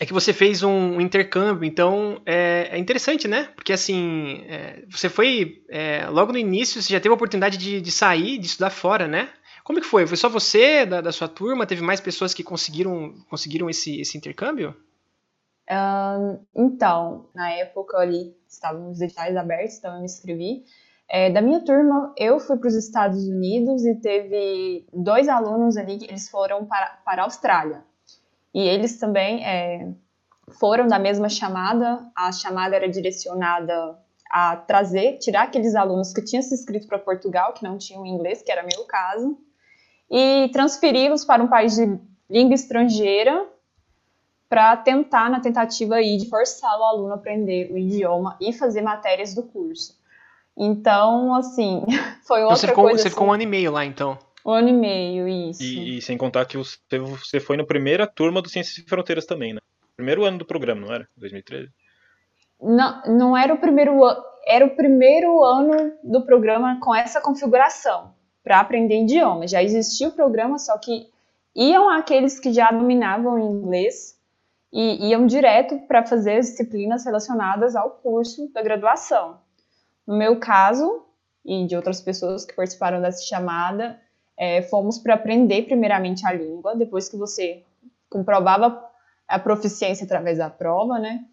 é 0.00 0.04
que 0.04 0.12
você 0.12 0.32
fez 0.32 0.62
um, 0.62 1.00
intercâmbio, 1.00 1.66
então 1.66 2.20
é, 2.26 2.68
é, 2.72 2.78
interessante, 2.78 3.26
né? 3.26 3.48
Porque 3.54 3.72
assim, 3.72 4.44
é, 4.48 4.82
você 4.90 5.08
foi 5.08 5.62
é, 5.70 6.06
logo 6.10 6.32
no 6.32 6.38
início, 6.38 6.82
você 6.82 6.92
já 6.92 7.00
teve 7.00 7.12
a 7.12 7.14
oportunidade 7.14 7.56
de, 7.56 7.80
de, 7.80 7.90
sair, 7.90 8.36
de 8.36 8.46
estudar 8.46 8.70
fora, 8.70 9.08
né? 9.08 9.30
Como 9.66 9.80
que 9.80 9.86
foi? 9.86 10.06
Foi 10.06 10.16
só 10.16 10.28
você 10.28 10.86
da, 10.86 11.00
da 11.00 11.10
sua 11.10 11.26
turma? 11.26 11.66
Teve 11.66 11.82
mais 11.82 12.00
pessoas 12.00 12.32
que 12.32 12.44
conseguiram, 12.44 13.12
conseguiram 13.28 13.68
esse, 13.68 14.00
esse 14.00 14.16
intercâmbio? 14.16 14.76
Um, 15.68 16.38
então, 16.54 17.26
na 17.34 17.50
época 17.50 17.98
ali 17.98 18.32
estavam 18.48 18.88
os 18.92 19.00
editais 19.00 19.36
abertos, 19.36 19.78
então 19.78 19.94
eu 19.94 19.98
me 19.98 20.04
inscrevi. 20.04 20.64
É, 21.08 21.30
da 21.30 21.42
minha 21.42 21.64
turma, 21.64 22.14
eu 22.16 22.38
fui 22.38 22.56
para 22.58 22.68
os 22.68 22.76
Estados 22.76 23.26
Unidos 23.26 23.84
e 23.84 23.96
teve 23.96 24.86
dois 24.92 25.26
alunos 25.26 25.76
ali 25.76 25.98
que 25.98 26.04
eles 26.04 26.30
foram 26.30 26.64
para, 26.64 27.00
para 27.04 27.22
a 27.22 27.24
Austrália. 27.24 27.82
E 28.54 28.60
eles 28.60 29.00
também 29.00 29.44
é, 29.44 29.92
foram 30.60 30.86
da 30.86 31.00
mesma 31.00 31.28
chamada. 31.28 32.08
A 32.14 32.30
chamada 32.30 32.76
era 32.76 32.88
direcionada 32.88 33.98
a 34.30 34.56
trazer, 34.58 35.18
tirar 35.18 35.42
aqueles 35.42 35.74
alunos 35.74 36.12
que 36.12 36.22
tinham 36.22 36.42
se 36.42 36.54
inscrito 36.54 36.86
para 36.86 37.00
Portugal, 37.00 37.52
que 37.52 37.64
não 37.64 37.76
tinham 37.76 38.06
inglês, 38.06 38.42
que 38.42 38.52
era 38.52 38.62
meu 38.62 38.84
caso, 38.84 39.36
e 40.10 40.48
transferi-los 40.52 41.24
para 41.24 41.42
um 41.42 41.48
país 41.48 41.76
de 41.76 41.98
língua 42.30 42.54
estrangeira 42.54 43.46
para 44.48 44.76
tentar, 44.76 45.28
na 45.28 45.40
tentativa 45.40 45.96
aí, 45.96 46.16
de 46.16 46.28
forçar 46.28 46.78
o 46.78 46.84
aluno 46.84 47.12
a 47.12 47.16
aprender 47.16 47.70
o 47.72 47.78
idioma 47.78 48.36
e 48.40 48.52
fazer 48.52 48.80
matérias 48.80 49.34
do 49.34 49.42
curso. 49.42 49.98
Então, 50.56 51.34
assim, 51.34 51.82
foi 52.26 52.42
outra 52.42 52.56
você 52.56 52.66
ficou, 52.68 52.84
coisa. 52.84 52.98
Você 52.98 53.08
assim, 53.08 53.14
ficou 53.14 53.28
um 53.28 53.32
ano 53.32 53.42
e 53.42 53.46
meio 53.46 53.72
lá, 53.72 53.84
então? 53.84 54.18
Um 54.44 54.52
ano 54.52 54.68
e 54.68 54.72
meio, 54.72 55.28
isso. 55.28 55.62
E, 55.62 55.98
e 55.98 56.02
sem 56.02 56.16
contar 56.16 56.46
que 56.46 56.56
você, 56.56 56.78
você 56.98 57.40
foi 57.40 57.56
na 57.56 57.64
primeira 57.64 58.06
turma 58.06 58.40
do 58.40 58.48
Ciências 58.48 58.78
e 58.78 58.88
Fronteiras 58.88 59.26
também, 59.26 59.52
né? 59.52 59.60
Primeiro 59.96 60.24
ano 60.24 60.38
do 60.38 60.44
programa, 60.44 60.86
não 60.86 60.94
era? 60.94 61.08
2013? 61.16 61.68
Não, 62.60 63.02
não 63.06 63.36
era 63.36 63.52
o 63.52 63.58
primeiro 63.58 64.04
ano. 64.04 64.22
Era 64.46 64.64
o 64.64 64.76
primeiro 64.76 65.42
ano 65.42 65.92
do 66.04 66.24
programa 66.24 66.78
com 66.80 66.94
essa 66.94 67.20
configuração 67.20 68.14
para 68.46 68.60
aprender 68.60 69.02
idioma. 69.02 69.48
Já 69.48 69.60
existia 69.60 70.06
o 70.06 70.12
programa, 70.12 70.56
só 70.56 70.78
que 70.78 71.10
iam 71.52 71.88
aqueles 71.88 72.38
que 72.38 72.52
já 72.52 72.70
dominavam 72.70 73.40
inglês 73.40 74.16
e 74.72 75.08
iam 75.08 75.26
direto 75.26 75.76
para 75.88 76.06
fazer 76.06 76.38
as 76.38 76.46
disciplinas 76.46 77.04
relacionadas 77.04 77.74
ao 77.74 77.90
curso 77.90 78.48
da 78.52 78.62
graduação. 78.62 79.38
No 80.06 80.16
meu 80.16 80.38
caso, 80.38 81.02
e 81.44 81.66
de 81.66 81.74
outras 81.74 82.00
pessoas 82.00 82.44
que 82.44 82.54
participaram 82.54 83.02
dessa 83.02 83.24
chamada, 83.24 83.98
é, 84.36 84.62
fomos 84.62 84.96
para 84.96 85.14
aprender 85.14 85.62
primeiramente 85.62 86.24
a 86.24 86.32
língua, 86.32 86.76
depois 86.76 87.08
que 87.08 87.16
você 87.16 87.64
comprovava 88.08 88.80
a 89.26 89.40
proficiência 89.40 90.04
através 90.04 90.38
da 90.38 90.48
prova, 90.48 91.00
né? 91.00 91.24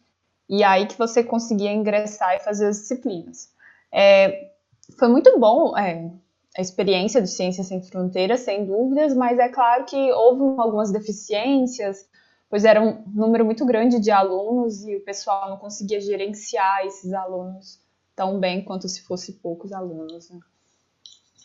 E 0.50 0.64
aí 0.64 0.88
que 0.88 0.98
você 0.98 1.24
conseguia 1.24 1.72
ingressar 1.72 2.38
e 2.38 2.40
fazer 2.40 2.66
as 2.70 2.80
disciplinas. 2.80 3.52
É, 3.92 4.50
foi 4.98 5.10
muito 5.10 5.40
bom 5.40 5.78
é, 5.78 6.10
a 6.58 6.62
experiência 6.62 7.22
de 7.22 7.30
Ciências 7.30 7.68
Sem 7.68 7.82
Fronteiras, 7.82 8.42
sem 8.42 8.66
dúvidas, 8.66 9.16
mas 9.16 9.40
é 9.40 9.50
claro 9.50 9.86
que 9.86 10.12
houve 10.12 10.62
algumas 10.62 10.92
deficiências, 10.92 12.08
pois 12.50 12.64
era 12.64 12.82
um 12.82 13.04
número 13.08 13.44
muito 13.44 13.66
grande 13.66 14.00
de 14.00 14.12
alunos 14.12 14.86
e 14.86 14.96
o 14.96 15.04
pessoal 15.04 15.50
não 15.50 15.58
conseguia 15.58 16.00
gerenciar 16.00 16.86
esses 16.86 17.12
alunos 17.14 17.82
tão 18.16 18.40
bem 18.40 18.64
quanto 18.64 18.88
se 18.88 19.02
fosse 19.02 19.34
poucos 19.34 19.72
alunos. 19.74 20.30
Né? 20.30 20.40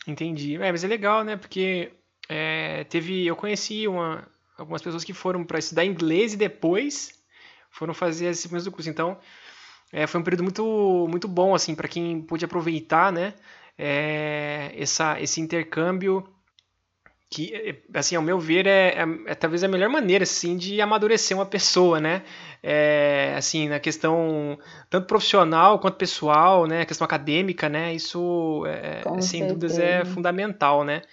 Entendi. 0.07 0.55
É, 0.55 0.71
mas 0.71 0.83
é 0.83 0.87
legal, 0.87 1.23
né? 1.23 1.35
Porque 1.35 1.91
é, 2.27 2.83
teve, 2.83 3.25
eu 3.25 3.35
conheci 3.35 3.87
uma, 3.87 4.27
algumas 4.55 4.81
pessoas 4.81 5.03
que 5.03 5.13
foram 5.13 5.43
para 5.43 5.57
estudar 5.57 5.85
inglês 5.85 6.33
e 6.33 6.37
depois 6.37 7.19
foram 7.71 7.95
fazer 7.95 8.27
as 8.27 8.37
disciplinas 8.37 8.65
do 8.65 8.71
curso. 8.71 8.89
Então, 8.89 9.17
é, 9.91 10.05
foi 10.05 10.21
um 10.21 10.23
período 10.23 10.43
muito, 10.43 11.07
muito 11.09 11.27
bom 11.27 11.55
assim 11.55 11.73
para 11.73 11.87
quem 11.87 12.21
pôde 12.21 12.45
aproveitar, 12.45 13.11
né? 13.11 13.33
É, 13.81 14.73
essa, 14.75 15.21
esse 15.21 15.39
intercâmbio 15.39 16.27
que, 17.29 17.81
assim, 17.93 18.15
ao 18.15 18.23
meu 18.23 18.39
ver, 18.39 18.65
é, 18.65 18.89
é, 18.89 19.05
é, 19.27 19.35
talvez 19.35 19.63
a 19.63 19.67
melhor 19.67 19.87
maneira, 19.87 20.23
assim, 20.23 20.57
de 20.57 20.81
amadurecer 20.81 21.37
uma 21.37 21.45
pessoa, 21.45 21.99
né? 21.99 22.23
É, 22.61 23.35
assim, 23.37 23.69
na 23.69 23.79
questão 23.79 24.57
tanto 24.89 25.07
profissional 25.07 25.79
quanto 25.79 25.95
pessoal, 25.95 26.65
né? 26.65 26.81
A 26.81 26.85
questão 26.85 27.05
acadêmica, 27.05 27.69
né? 27.69 27.93
Isso, 27.93 28.65
é, 28.65 29.01
sem 29.21 29.41
certeza. 29.41 29.47
dúvidas, 29.47 29.79
é 29.79 30.03
fundamental, 30.03 30.83
né? 30.83 31.03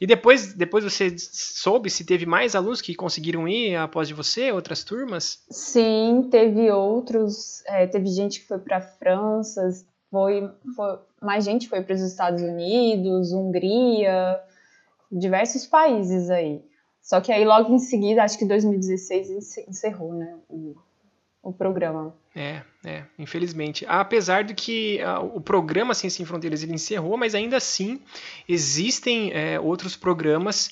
E 0.00 0.06
depois, 0.06 0.54
depois 0.54 0.84
você 0.84 1.14
soube 1.18 1.90
se 1.90 2.04
teve 2.04 2.24
mais 2.24 2.54
alunos 2.54 2.80
que 2.80 2.94
conseguiram 2.94 3.48
ir 3.48 3.74
após 3.74 4.06
de 4.06 4.14
você, 4.14 4.52
outras 4.52 4.84
turmas? 4.84 5.44
Sim, 5.50 6.28
teve 6.30 6.70
outros. 6.70 7.64
É, 7.66 7.84
teve 7.84 8.06
gente 8.06 8.40
que 8.40 8.46
foi 8.46 8.58
para 8.58 8.80
França, 8.80 9.68
foi, 10.10 10.50
foi, 10.74 10.98
mais 11.20 11.44
gente 11.44 11.68
foi 11.68 11.82
para 11.82 11.94
os 11.94 12.00
Estados 12.00 12.42
Unidos, 12.42 13.32
Hungria, 13.32 14.40
diversos 15.10 15.66
países 15.66 16.30
aí. 16.30 16.62
Só 17.00 17.20
que 17.20 17.32
aí 17.32 17.44
logo 17.44 17.72
em 17.72 17.78
seguida, 17.78 18.22
acho 18.22 18.38
que 18.38 18.44
2016 18.44 19.56
encerrou, 19.68 20.12
né, 20.12 20.36
o, 20.48 20.76
o 21.42 21.52
programa. 21.52 22.14
É, 22.34 22.62
é, 22.84 23.04
infelizmente. 23.18 23.84
Apesar 23.88 24.44
de 24.44 24.54
que 24.54 25.00
uh, 25.02 25.36
o 25.36 25.40
programa 25.40 25.94
Ciência 25.94 26.18
Sem 26.18 26.26
Fronteiras 26.26 26.62
ele 26.62 26.74
encerrou, 26.74 27.16
mas 27.16 27.34
ainda 27.34 27.56
assim 27.56 28.00
existem 28.48 29.32
é, 29.32 29.58
outros 29.58 29.96
programas 29.96 30.70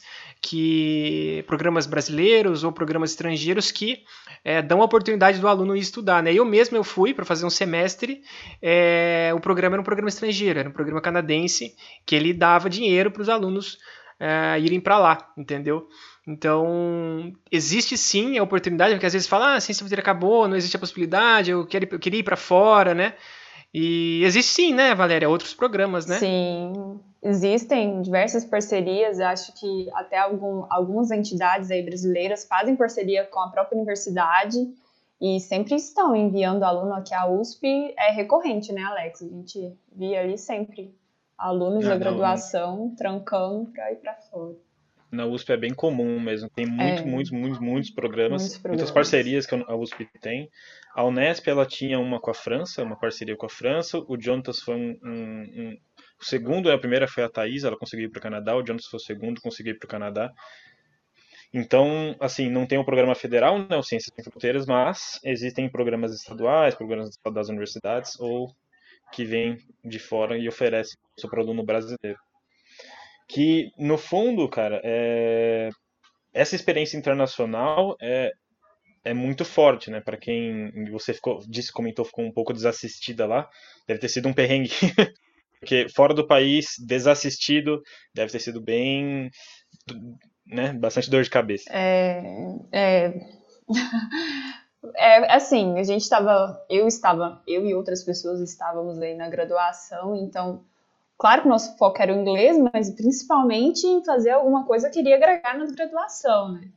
que 0.48 1.42
programas 1.48 1.86
brasileiros 1.86 2.62
ou 2.62 2.70
programas 2.70 3.10
estrangeiros 3.10 3.72
que 3.72 4.04
é, 4.44 4.62
dão 4.62 4.80
a 4.80 4.84
oportunidade 4.84 5.40
do 5.40 5.48
aluno 5.48 5.76
ir 5.76 5.80
estudar. 5.80 6.22
Né? 6.22 6.32
Eu 6.32 6.44
mesmo 6.44 6.76
eu 6.76 6.84
fui 6.84 7.12
para 7.12 7.24
fazer 7.24 7.44
um 7.44 7.50
semestre, 7.50 8.22
é, 8.62 9.32
o 9.34 9.40
programa 9.40 9.74
era 9.74 9.80
um 9.80 9.84
programa 9.84 10.08
estrangeiro, 10.08 10.60
era 10.60 10.68
um 10.68 10.72
programa 10.72 11.00
canadense 11.00 11.74
que 12.06 12.14
ele 12.14 12.32
dava 12.32 12.70
dinheiro 12.70 13.10
para 13.10 13.22
os 13.22 13.28
alunos 13.28 13.78
é, 14.20 14.60
irem 14.60 14.78
para 14.78 14.98
lá, 14.98 15.32
entendeu? 15.36 15.88
Então, 16.24 17.32
existe 17.50 17.96
sim 17.96 18.38
a 18.38 18.42
oportunidade, 18.42 18.94
porque 18.94 19.06
às 19.06 19.12
vezes 19.12 19.28
fala, 19.28 19.54
ah, 19.54 19.56
a 19.56 19.60
ciência 19.60 19.86
acabou, 19.98 20.46
não 20.46 20.56
existe 20.56 20.76
a 20.76 20.80
possibilidade, 20.80 21.50
eu, 21.50 21.66
quero, 21.66 21.88
eu 21.90 21.98
queria 21.98 22.20
ir 22.20 22.24
para 22.24 22.36
fora, 22.36 22.94
né? 22.94 23.14
E 23.74 24.22
existe 24.24 24.52
sim, 24.52 24.72
né, 24.72 24.94
Valéria, 24.94 25.28
outros 25.28 25.54
programas, 25.54 26.06
né? 26.06 26.18
Sim, 26.18 27.00
existem 27.22 28.02
diversas 28.02 28.44
parcerias, 28.44 29.20
acho 29.20 29.52
que 29.54 29.88
até 29.94 30.18
algum, 30.18 30.66
algumas 30.70 31.10
entidades 31.10 31.70
aí 31.70 31.82
brasileiras 31.82 32.44
fazem 32.44 32.76
parceria 32.76 33.24
com 33.24 33.40
a 33.40 33.48
própria 33.48 33.76
universidade 33.76 34.58
e 35.20 35.40
sempre 35.40 35.74
estão 35.74 36.14
enviando 36.14 36.62
aluno 36.62 36.94
aqui 36.94 37.14
à 37.14 37.26
USP, 37.26 37.94
é 37.98 38.12
recorrente, 38.12 38.72
né, 38.72 38.82
Alex? 38.82 39.22
A 39.22 39.28
gente 39.28 39.72
via 39.92 40.20
ali 40.20 40.36
sempre 40.36 40.94
alunos 41.38 41.84
ah, 41.86 41.90
da 41.90 41.96
graduação 41.96 42.76
não. 42.76 42.94
trancando 42.94 43.70
para 43.72 43.92
ir 43.92 43.96
para 43.96 44.14
fora 44.14 44.56
na 45.10 45.26
USP 45.26 45.52
é 45.52 45.56
bem 45.56 45.74
comum 45.74 46.20
mesmo. 46.20 46.48
Tem 46.50 46.66
muito, 46.66 47.02
é. 47.02 47.04
muitos, 47.04 47.32
muitos, 47.32 47.58
muitos 47.58 47.90
programas, 47.90 48.42
muitos 48.42 48.58
programas, 48.58 48.80
muitas 48.82 48.90
parcerias 48.90 49.46
que 49.46 49.54
a 49.54 49.74
USP 49.74 50.08
tem. 50.20 50.50
A 50.94 51.04
Unesp 51.04 51.48
ela 51.48 51.66
tinha 51.66 51.98
uma 51.98 52.20
com 52.20 52.30
a 52.30 52.34
França, 52.34 52.82
uma 52.82 52.96
parceria 52.96 53.36
com 53.36 53.46
a 53.46 53.48
França. 53.48 53.98
O 54.06 54.20
Jonatas 54.20 54.60
foi 54.60 54.74
um, 54.74 54.98
um, 55.02 55.42
um 55.56 55.76
o 56.20 56.24
segundo, 56.24 56.70
a 56.70 56.78
primeira 56.78 57.06
foi 57.06 57.24
a 57.24 57.28
Thais, 57.28 57.64
ela 57.64 57.76
conseguiu 57.76 58.06
ir 58.06 58.10
para 58.10 58.18
o 58.18 58.22
Canadá. 58.22 58.56
O 58.56 58.66
Jonatas 58.66 58.86
foi 58.86 58.98
o 58.98 59.02
segundo, 59.02 59.40
conseguiu 59.40 59.74
ir 59.74 59.78
para 59.78 59.86
o 59.86 59.90
Canadá. 59.90 60.32
Então, 61.52 62.14
assim, 62.20 62.50
não 62.50 62.66
tem 62.66 62.78
um 62.78 62.84
programa 62.84 63.14
federal, 63.14 63.58
né, 63.58 63.76
o 63.76 63.82
Ciências 63.82 64.12
Sem 64.14 64.24
Fronteiras, 64.24 64.66
mas 64.66 65.20
existem 65.24 65.68
programas 65.68 66.12
estaduais, 66.14 66.74
programas 66.74 67.10
das 67.32 67.48
universidades 67.48 68.18
ou 68.18 68.50
que 69.12 69.24
vêm 69.24 69.56
de 69.84 69.98
fora 69.98 70.36
e 70.36 70.48
oferecem 70.48 70.98
isso 71.16 71.28
para 71.28 71.40
o 71.40 71.42
aluno 71.42 71.64
brasileiro 71.64 72.18
que 73.28 73.72
no 73.78 73.98
fundo, 73.98 74.48
cara, 74.48 74.80
é... 74.84 75.70
essa 76.32 76.54
experiência 76.54 76.96
internacional 76.96 77.96
é, 78.00 78.32
é 79.04 79.14
muito 79.14 79.44
forte, 79.44 79.90
né? 79.90 80.00
Para 80.00 80.16
quem 80.16 80.72
você 80.90 81.12
ficou, 81.12 81.40
disse, 81.48 81.72
comentou, 81.72 82.04
ficou 82.04 82.24
um 82.24 82.32
pouco 82.32 82.52
desassistida 82.52 83.26
lá, 83.26 83.48
deve 83.86 84.00
ter 84.00 84.08
sido 84.08 84.28
um 84.28 84.34
perrengue. 84.34 84.70
Porque 85.60 85.88
fora 85.88 86.14
do 86.14 86.26
país, 86.26 86.74
desassistido, 86.86 87.82
deve 88.14 88.32
ter 88.32 88.40
sido 88.40 88.60
bem, 88.60 89.30
né? 90.46 90.72
Bastante 90.72 91.10
dor 91.10 91.22
de 91.22 91.30
cabeça. 91.30 91.70
É, 91.70 92.22
é... 92.72 93.12
é 94.96 95.34
assim, 95.34 95.78
a 95.78 95.82
gente 95.82 96.02
estava, 96.02 96.64
eu 96.68 96.86
estava, 96.86 97.42
eu 97.46 97.66
e 97.66 97.74
outras 97.74 98.04
pessoas 98.04 98.40
estávamos 98.40 99.00
aí 99.00 99.14
na 99.14 99.28
graduação, 99.28 100.14
então 100.16 100.64
Claro 101.18 101.42
que 101.42 101.48
o 101.48 101.50
nosso 101.50 101.76
foco 101.78 101.96
era 102.00 102.12
o 102.12 102.20
inglês, 102.20 102.58
mas 102.72 102.90
principalmente 102.90 103.86
em 103.86 104.04
fazer 104.04 104.30
alguma 104.30 104.66
coisa 104.66 104.90
que 104.90 105.00
iria 105.00 105.16
agregar 105.16 105.56
na 105.56 105.64
graduação, 105.64 106.52
né? 106.52 106.68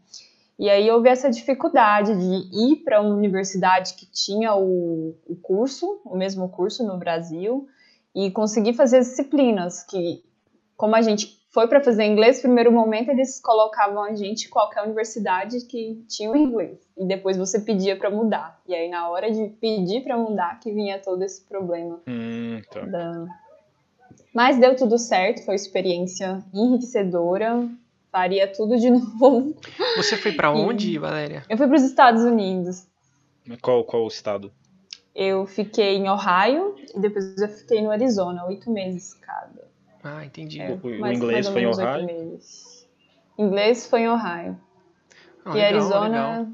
E 0.57 0.69
aí 0.69 0.89
houve 0.91 1.09
essa 1.09 1.29
dificuldade 1.29 2.13
de 2.13 2.73
ir 2.73 2.83
para 2.83 3.01
uma 3.01 3.15
universidade 3.15 3.93
que 3.93 4.05
tinha 4.05 4.55
o, 4.55 5.15
o, 5.25 5.35
curso, 5.41 6.01
o 6.05 6.17
mesmo 6.17 6.49
curso 6.49 6.85
no 6.85 6.97
Brasil, 6.97 7.67
e 8.25 8.31
conseguir 8.31 8.73
fazer 8.73 8.97
as 8.97 9.07
disciplinas, 9.07 9.83
que 9.83 10.23
como 10.75 10.95
a 10.95 11.01
gente 11.01 11.39
foi 11.51 11.67
para 11.67 11.83
fazer 11.83 12.03
inglês, 12.03 12.37
no 12.37 12.43
primeiro 12.43 12.71
momento 12.71 13.09
eles 13.09 13.39
colocavam 13.39 14.03
a 14.03 14.13
gente 14.13 14.47
em 14.47 14.49
qualquer 14.49 14.83
universidade 14.83 15.61
que 15.65 16.03
tinha 16.07 16.29
o 16.29 16.35
inglês, 16.35 16.77
e 16.97 17.05
depois 17.05 17.37
você 17.37 17.59
pedia 17.59 17.97
para 17.97 18.09
mudar. 18.09 18.59
E 18.67 18.75
aí 18.75 18.89
na 18.89 19.09
hora 19.09 19.31
de 19.31 19.47
pedir 19.59 20.03
para 20.03 20.17
mudar 20.17 20.59
que 20.59 20.71
vinha 20.71 20.99
todo 20.99 21.23
esse 21.23 21.41
problema 21.41 21.99
hum, 22.07 22.61
tá. 22.71 22.81
da, 22.81 23.25
mas 24.33 24.59
deu 24.59 24.75
tudo 24.75 24.97
certo, 24.97 25.43
foi 25.43 25.55
experiência 25.55 26.43
enriquecedora. 26.53 27.67
Faria 28.11 28.51
tudo 28.51 28.75
de 28.77 28.89
novo. 28.89 29.55
Você 29.97 30.17
foi 30.17 30.31
para 30.31 30.51
onde, 30.51 30.97
Valéria? 30.97 31.43
Eu 31.47 31.57
fui 31.57 31.67
para 31.67 31.75
os 31.75 31.83
Estados 31.83 32.23
Unidos. 32.23 32.87
Qual, 33.61 33.83
qual 33.83 34.07
estado? 34.07 34.51
Eu 35.21 35.45
fiquei 35.45 35.97
em 35.97 36.07
Ohio 36.07 36.75
e 36.95 36.99
depois 37.01 37.37
eu 37.37 37.49
fiquei 37.49 37.81
no 37.81 37.91
Arizona, 37.91 38.45
oito 38.45 38.71
meses 38.71 39.15
cada. 39.15 39.67
Ah, 40.01 40.25
entendi. 40.25 40.61
É, 40.61 40.71
o, 40.71 40.79
o 40.81 41.07
inglês 41.11 41.45
foi 41.49 41.63
em 41.63 41.65
Ohio? 41.65 42.39
Inglês 43.37 43.85
foi 43.87 43.99
em 44.03 44.07
Ohio. 44.07 44.57
Ah, 45.43 45.49
e 45.49 45.53
legal, 45.55 45.73
Arizona. 45.73 46.07
Legal. 46.07 46.47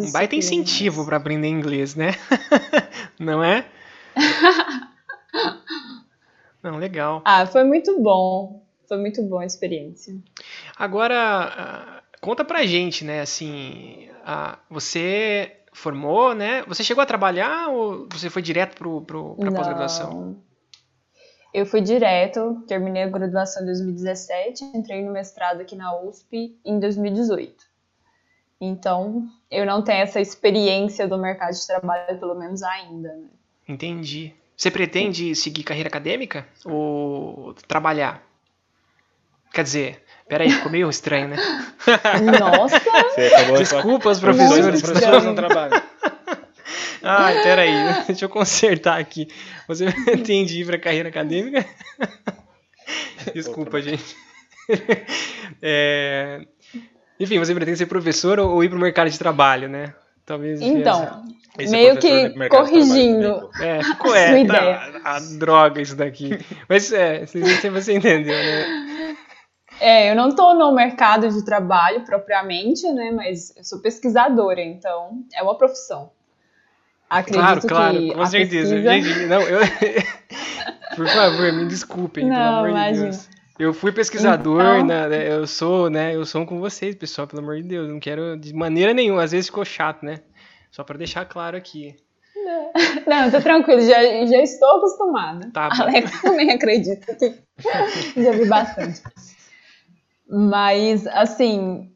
Um 0.00 0.10
baita 0.10 0.34
incentivo 0.34 1.04
para 1.06 1.18
aprender 1.18 1.46
inglês, 1.46 1.94
né? 1.94 2.10
Não 3.16 3.44
é? 3.44 3.64
Não, 6.60 6.78
legal. 6.78 7.22
Ah, 7.24 7.46
foi 7.46 7.62
muito 7.62 8.02
bom. 8.02 8.66
Foi 8.88 8.98
muito 8.98 9.22
boa 9.22 9.42
a 9.42 9.46
experiência. 9.46 10.16
Agora, 10.76 11.14
ah, 11.16 12.02
conta 12.20 12.44
pra 12.44 12.66
gente, 12.66 13.04
né, 13.04 13.20
assim, 13.20 14.08
você 14.68 15.59
formou, 15.72 16.34
né? 16.34 16.62
Você 16.64 16.82
chegou 16.82 17.02
a 17.02 17.06
trabalhar 17.06 17.68
ou 17.68 18.08
você 18.10 18.28
foi 18.28 18.42
direto 18.42 18.76
pro, 18.76 19.02
pra 19.02 19.52
pós-graduação? 19.52 20.36
Eu 21.52 21.66
fui 21.66 21.80
direto, 21.80 22.62
terminei 22.68 23.02
a 23.02 23.08
graduação 23.08 23.62
em 23.62 23.66
2017, 23.66 24.64
entrei 24.74 25.02
no 25.04 25.12
mestrado 25.12 25.60
aqui 25.60 25.74
na 25.74 26.00
USP 26.00 26.56
em 26.64 26.78
2018. 26.78 27.70
Então, 28.60 29.26
eu 29.50 29.64
não 29.66 29.82
tenho 29.82 30.02
essa 30.02 30.20
experiência 30.20 31.08
do 31.08 31.18
mercado 31.18 31.52
de 31.52 31.66
trabalho, 31.66 32.18
pelo 32.18 32.34
menos 32.34 32.62
ainda, 32.62 33.12
né? 33.16 33.28
Entendi. 33.66 34.34
Você 34.56 34.70
pretende 34.70 35.34
seguir 35.34 35.62
carreira 35.62 35.88
acadêmica 35.88 36.46
ou 36.64 37.54
trabalhar? 37.66 38.22
Quer 39.52 39.64
dizer, 39.64 40.04
peraí, 40.30 40.50
ficou 40.50 40.70
meio 40.70 40.88
estranho, 40.88 41.28
né? 41.28 41.36
Nossa! 42.38 42.80
Desculpa 43.58 44.10
os 44.10 44.20
professores, 44.20 44.76
os 44.76 44.82
professores 44.82 45.24
não 45.24 45.34
trabalham. 45.34 45.82
Ah, 47.02 47.30
peraí, 47.42 47.72
deixa 48.06 48.26
eu 48.26 48.28
consertar 48.28 49.00
aqui. 49.00 49.26
Você 49.66 49.90
pretende 50.04 50.60
ir 50.60 50.66
para 50.66 50.78
carreira 50.78 51.08
acadêmica? 51.08 51.64
Desculpa, 53.32 53.80
gente. 53.80 54.14
É... 55.62 56.42
Enfim, 57.18 57.38
você 57.38 57.54
pretende 57.54 57.78
ser 57.78 57.86
professor 57.86 58.38
ou 58.38 58.62
ir 58.62 58.68
para 58.68 58.76
o 58.76 58.80
mercado 58.80 59.08
de 59.08 59.18
trabalho, 59.18 59.66
né? 59.66 59.94
Talvez. 60.26 60.60
Então, 60.60 61.24
esse 61.58 61.72
meio 61.72 61.96
que 61.96 62.48
corrigindo 62.50 63.50
é, 63.60 63.82
ficou, 63.82 64.14
é, 64.14 64.26
a 64.26 64.32
tá, 64.32 64.38
ideia. 64.38 65.00
A, 65.02 65.20
droga 65.38 65.80
isso 65.80 65.96
daqui. 65.96 66.38
Mas 66.68 66.92
é, 66.92 67.24
você 67.24 67.94
entendeu, 67.94 68.36
né? 68.36 69.16
É, 69.80 70.10
eu 70.10 70.14
não 70.14 70.28
estou 70.28 70.54
no 70.54 70.72
mercado 70.72 71.28
de 71.28 71.44
trabalho 71.44 72.04
propriamente, 72.04 72.86
né? 72.92 73.10
Mas 73.10 73.56
eu 73.56 73.64
sou 73.64 73.80
pesquisadora, 73.80 74.60
então 74.60 75.24
é 75.34 75.42
uma 75.42 75.56
profissão. 75.56 76.10
Acredito 77.08 77.42
claro, 77.42 77.60
claro, 77.66 78.14
com 78.14 78.26
certeza. 78.26 78.76
Pesquisa... 78.76 79.26
Não, 79.26 79.40
eu... 79.42 79.60
Por 80.94 81.08
favor, 81.08 81.52
me 81.52 81.66
desculpem, 81.66 82.26
não, 82.26 82.36
pelo 82.36 82.48
amor 82.48 82.68
imagina. 82.70 83.10
de 83.10 83.16
Deus. 83.16 83.28
Eu 83.58 83.74
fui 83.74 83.92
pesquisador, 83.92 84.62
então... 84.76 84.86
né, 84.86 85.32
eu 85.32 85.46
sou, 85.46 85.90
né, 85.90 86.14
eu 86.14 86.24
sou 86.24 86.46
com 86.46 86.58
vocês, 86.60 86.94
pessoal, 86.94 87.26
pelo 87.26 87.42
amor 87.42 87.56
de 87.56 87.64
Deus, 87.64 87.88
não 87.88 88.00
quero 88.00 88.38
de 88.38 88.54
maneira 88.54 88.94
nenhuma, 88.94 89.22
às 89.22 89.32
vezes 89.32 89.46
ficou 89.46 89.64
chato, 89.64 90.04
né? 90.04 90.20
Só 90.70 90.82
para 90.82 90.96
deixar 90.98 91.24
claro 91.26 91.56
aqui. 91.56 91.96
Não, 93.06 93.30
tô 93.30 93.40
tranquilo, 93.40 93.80
já, 93.80 94.02
já 94.26 94.42
estou 94.42 94.78
acostumada. 94.78 95.50
Tá 95.52 95.68
bom. 95.68 95.82
Alex 95.82 96.22
também 96.22 96.50
acredita 96.50 97.14
que 97.14 97.34
já 98.22 98.30
vi 98.30 98.46
bastante. 98.46 99.02
Mas, 100.30 101.08
assim, 101.08 101.90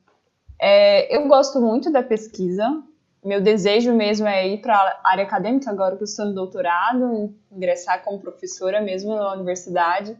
é, 0.60 1.16
eu 1.16 1.28
gosto 1.28 1.60
muito 1.60 1.92
da 1.92 2.02
pesquisa. 2.02 2.82
Meu 3.24 3.40
desejo 3.40 3.94
mesmo 3.94 4.26
é 4.26 4.48
ir 4.48 4.60
para 4.60 4.74
a 4.74 5.10
área 5.10 5.24
acadêmica, 5.24 5.70
agora 5.70 5.96
que 5.96 6.02
eu 6.02 6.06
estou 6.06 6.26
no 6.26 6.34
doutorado, 6.34 7.32
ingressar 7.50 8.02
como 8.02 8.18
professora 8.18 8.82
mesmo 8.82 9.14
na 9.14 9.32
universidade 9.32 10.14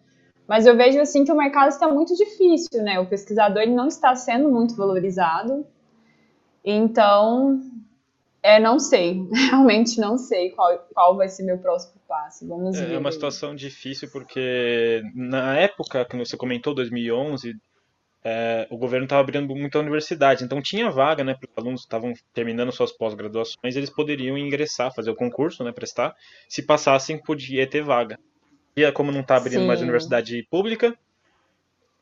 Mas 0.47 0.65
eu 0.65 0.77
vejo 0.77 1.01
assim 1.01 1.25
que 1.25 1.33
o 1.33 1.37
mercado 1.37 1.69
está 1.69 1.89
muito 1.89 2.15
difícil, 2.15 2.83
né? 2.83 3.01
O 3.01 3.07
pesquisador 3.07 3.63
ele 3.63 3.75
não 3.75 3.89
está 3.89 4.15
sendo 4.15 4.49
muito 4.49 4.77
valorizado. 4.77 5.67
Então, 6.65 7.61
é, 8.43 8.61
não 8.61 8.79
sei. 8.79 9.27
Realmente 9.51 10.01
não 10.01 10.17
sei 10.17 10.51
qual, 10.51 10.79
qual 10.95 11.17
vai 11.17 11.29
ser 11.29 11.43
meu 11.43 11.59
próximo 11.59 12.01
passo. 12.07 12.47
Vamos 12.47 12.79
é, 12.79 12.87
ver. 12.87 12.95
É 12.95 12.99
uma 12.99 13.13
situação 13.13 13.55
difícil 13.57 14.09
porque 14.11 15.03
na 15.15 15.59
época 15.59 16.05
que 16.05 16.17
você 16.17 16.37
comentou, 16.37 16.75
2011, 16.75 17.55
é, 18.25 18.67
o 18.71 18.79
governo 18.79 19.05
estava 19.05 19.21
abrindo 19.21 19.55
muita 19.55 19.79
universidade, 19.79 20.45
então 20.45 20.63
tinha 20.63 20.91
vaga, 20.91 21.23
né, 21.23 21.35
para 21.35 21.47
os 21.47 21.59
alunos 21.59 21.81
que 21.83 21.87
estavam 21.87 22.15
terminando 22.33 22.73
suas 22.73 22.91
pós-graduações, 22.91 23.77
eles 23.77 23.91
poderiam 23.91 24.39
ingressar, 24.39 24.95
fazer 24.95 25.11
o 25.11 25.15
concurso, 25.15 25.63
né, 25.63 25.71
prestar. 25.73 26.17
Se 26.49 26.63
passassem, 26.63 27.21
podia 27.21 27.67
ter 27.67 27.83
vaga. 27.83 28.19
E 28.75 28.91
como 28.93 29.13
não 29.13 29.21
está 29.21 29.37
abrindo 29.37 29.61
Sim. 29.61 29.67
mais 29.67 29.83
universidade 29.83 30.43
pública, 30.51 30.97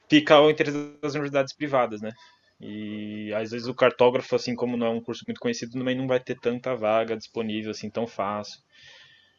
fica 0.08 0.36
ao 0.36 0.50
interesse 0.50 0.96
das 1.02 1.14
universidades 1.14 1.52
privadas, 1.52 2.00
né? 2.00 2.12
E 2.60 3.34
às 3.34 3.50
vezes 3.50 3.66
o 3.66 3.74
cartógrafo, 3.74 4.36
assim 4.36 4.54
como 4.54 4.76
não 4.76 4.86
é 4.86 4.90
um 4.90 5.00
curso 5.00 5.24
muito 5.26 5.40
conhecido, 5.40 5.72
também 5.72 5.96
não 5.96 6.06
vai 6.06 6.20
ter 6.20 6.38
tanta 6.38 6.76
vaga 6.76 7.16
disponível 7.16 7.72
assim 7.72 7.90
tão 7.90 8.06
fácil. 8.06 8.60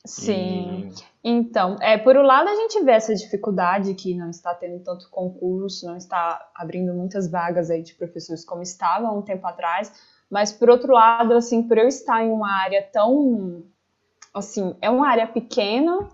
Sim. 0.06 0.90
E... 0.90 1.14
Então, 1.26 1.78
é, 1.80 1.98
por 1.98 2.18
um 2.18 2.22
lado 2.22 2.50
a 2.50 2.56
gente 2.56 2.84
vê 2.84 2.92
essa 2.92 3.16
dificuldade 3.16 3.94
que 3.94 4.14
não 4.14 4.30
está 4.30 4.54
tendo 4.54 4.84
tanto 4.84 5.10
concurso, 5.10 5.86
não 5.86 5.96
está 5.96 6.52
abrindo 6.54 6.94
muitas 6.94 7.32
vagas 7.32 7.70
aí 7.70 7.82
de 7.82 7.94
professores 7.96 8.44
como 8.44 8.62
estava 8.62 9.08
há 9.08 9.12
um 9.12 9.22
tempo 9.22 9.48
atrás, 9.48 9.92
mas 10.30 10.52
por 10.52 10.70
outro 10.70 10.92
lado, 10.92 11.34
assim, 11.34 11.64
por 11.64 11.78
eu 11.78 11.88
estar 11.88 12.22
em 12.24 12.30
uma 12.30 12.52
área 12.52 12.82
tão 12.92 13.64
assim, 14.34 14.76
é 14.82 14.90
uma 14.90 15.08
área 15.08 15.28
pequena, 15.28 16.10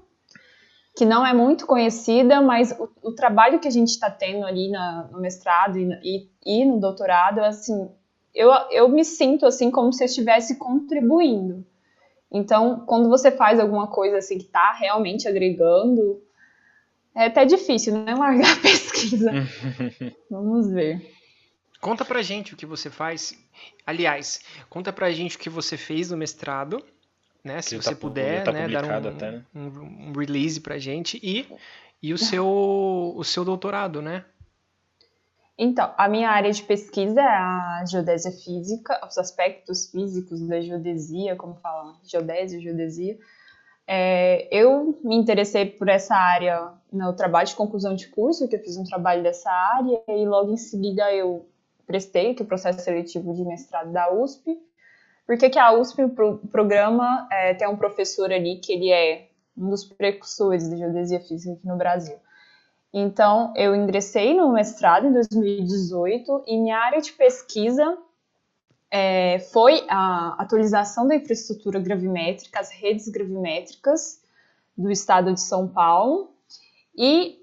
que 0.95 1.05
não 1.05 1.25
é 1.25 1.33
muito 1.33 1.65
conhecida, 1.65 2.41
mas 2.41 2.77
o, 2.77 2.89
o 3.01 3.15
trabalho 3.15 3.59
que 3.59 3.67
a 3.67 3.71
gente 3.71 3.87
está 3.87 4.11
tendo 4.11 4.45
ali 4.45 4.69
na, 4.69 5.07
no 5.11 5.19
mestrado 5.19 5.77
e, 5.79 5.89
e, 6.03 6.29
e, 6.45 6.65
no 6.65 6.79
doutorado, 6.79 7.39
assim, 7.39 7.89
eu, 8.35 8.51
eu 8.69 8.89
me 8.89 9.05
sinto 9.05 9.45
assim 9.45 9.71
como 9.71 9.93
se 9.93 10.03
eu 10.03 10.05
estivesse 10.05 10.57
contribuindo. 10.57 11.65
Então, 12.31 12.81
quando 12.85 13.09
você 13.09 13.31
faz 13.31 13.59
alguma 13.59 13.87
coisa 13.87 14.17
assim 14.17 14.37
que 14.37 14.45
está 14.45 14.73
realmente 14.73 15.27
agregando, 15.27 16.21
é 17.15 17.25
até 17.25 17.43
difícil, 17.43 17.93
né? 17.93 18.13
Largar 18.13 18.53
a 18.57 18.59
pesquisa. 18.61 19.31
Vamos 20.29 20.69
ver. 20.69 21.13
Conta 21.81 22.03
pra 22.03 22.21
gente 22.21 22.53
o 22.53 22.57
que 22.57 22.65
você 22.65 22.89
faz. 22.89 23.33
Aliás, 23.85 24.41
conta 24.69 24.91
pra 24.91 25.11
gente 25.11 25.37
o 25.37 25.39
que 25.39 25.49
você 25.49 25.77
fez 25.77 26.11
no 26.11 26.17
mestrado, 26.17 26.83
né? 27.43 27.61
Se 27.61 27.75
você 27.77 27.91
tá, 27.91 27.95
puder, 27.95 28.43
tá 28.43 28.51
né, 28.51 28.67
dar 28.67 28.85
um, 28.85 29.09
até, 29.09 29.31
né? 29.31 29.45
um, 29.55 30.09
um 30.09 30.13
release 30.13 30.59
pra 30.59 30.77
gente 30.77 31.19
e, 31.23 31.47
e 32.01 32.13
o 32.13 32.17
seu 32.19 32.45
o 33.15 33.23
seu 33.23 33.45
doutorado, 33.45 34.01
né? 34.01 34.25
Então, 35.61 35.93
a 35.97 36.07
minha 36.07 36.29
área 36.29 36.49
de 36.53 36.63
pesquisa 36.63 37.19
é 37.19 37.25
a 37.25 37.83
geodésia 37.85 38.31
física, 38.31 38.97
os 39.05 39.17
aspectos 39.17 39.91
físicos 39.91 40.39
da 40.47 40.61
geodesia, 40.61 41.35
como 41.35 41.55
falam, 41.55 41.97
geodésia, 42.01 42.61
geodesia. 42.61 43.19
É, 43.85 44.47
eu 44.49 44.97
me 45.03 45.17
interessei 45.17 45.65
por 45.65 45.89
essa 45.89 46.15
área 46.15 46.71
no 46.89 47.11
trabalho 47.11 47.49
de 47.49 47.55
conclusão 47.55 47.93
de 47.93 48.07
curso, 48.07 48.47
que 48.47 48.55
eu 48.55 48.63
fiz 48.63 48.77
um 48.77 48.85
trabalho 48.85 49.21
dessa 49.21 49.51
área, 49.51 50.01
e 50.07 50.25
logo 50.25 50.53
em 50.53 50.57
seguida 50.57 51.13
eu 51.13 51.45
prestei 51.85 52.33
que 52.33 52.41
o 52.41 52.45
processo 52.45 52.79
seletivo 52.79 53.33
de 53.33 53.43
mestrado 53.43 53.91
da 53.91 54.13
USP, 54.13 54.57
porque 55.27 55.49
que 55.49 55.59
a 55.59 55.73
USP, 55.73 56.03
o 56.03 56.37
programa, 56.47 57.27
é, 57.29 57.53
tem 57.53 57.67
um 57.67 57.75
professor 57.75 58.31
ali 58.31 58.61
que 58.61 58.71
ele 58.71 58.93
é 58.93 59.27
um 59.57 59.69
dos 59.69 59.83
precursores 59.83 60.69
da 60.69 60.77
geodesia 60.77 61.19
física 61.19 61.51
aqui 61.51 61.67
no 61.67 61.75
Brasil. 61.75 62.15
Então, 62.93 63.53
eu 63.55 63.75
ingressei 63.75 64.33
no 64.33 64.51
mestrado 64.51 65.07
em 65.07 65.13
2018 65.13 66.43
e 66.47 66.57
minha 66.57 66.77
área 66.77 67.01
de 67.01 67.11
pesquisa 67.13 67.97
é, 68.91 69.39
foi 69.39 69.85
a 69.87 70.35
atualização 70.41 71.07
da 71.07 71.15
infraestrutura 71.15 71.79
gravimétrica, 71.79 72.59
as 72.59 72.71
redes 72.71 73.07
gravimétricas 73.07 74.21
do 74.75 74.89
estado 74.89 75.33
de 75.33 75.41
São 75.41 75.67
Paulo. 75.67 76.31
E 76.97 77.37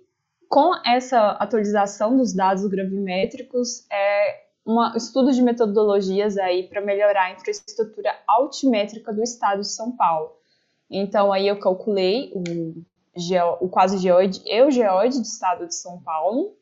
com 0.48 0.72
essa 0.84 1.30
atualização 1.32 2.16
dos 2.16 2.32
dados 2.32 2.66
gravimétricos, 2.66 3.86
é 3.90 4.46
um 4.66 4.96
estudo 4.96 5.32
de 5.32 5.42
metodologias 5.42 6.36
aí 6.36 6.64
para 6.64 6.80
melhorar 6.80 7.26
a 7.26 7.32
infraestrutura 7.32 8.10
altimétrica 8.26 9.12
do 9.12 9.22
estado 9.22 9.60
de 9.60 9.68
São 9.68 9.92
Paulo. 9.92 10.32
Então, 10.90 11.32
aí 11.32 11.46
eu 11.46 11.58
calculei 11.58 12.32
o 12.34 12.82
o 13.60 13.68
quase 13.68 13.98
geoide 13.98 14.42
e 14.44 14.62
o 14.62 14.70
geoide 14.70 15.18
do 15.18 15.24
estado 15.24 15.66
de 15.66 15.74
São 15.74 16.00
Paulo. 16.00 16.54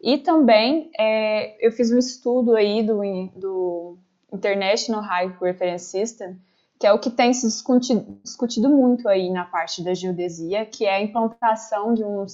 E 0.00 0.18
também 0.18 0.90
é, 0.98 1.66
eu 1.66 1.72
fiz 1.72 1.90
um 1.90 1.98
estudo 1.98 2.54
aí 2.54 2.82
do, 2.82 3.00
do 3.34 3.98
International 4.32 5.00
High 5.02 5.36
Reference 5.40 5.86
System, 5.86 6.36
que 6.78 6.86
é 6.86 6.92
o 6.92 6.98
que 6.98 7.10
tem 7.10 7.32
se 7.32 7.46
discutido, 7.46 8.18
discutido 8.22 8.68
muito 8.68 9.08
aí 9.08 9.30
na 9.30 9.44
parte 9.44 9.82
da 9.82 9.94
geodesia, 9.94 10.66
que 10.66 10.84
é 10.84 10.96
a 10.96 11.00
implantação 11.00 11.94
de 11.94 12.04
um 12.04 12.26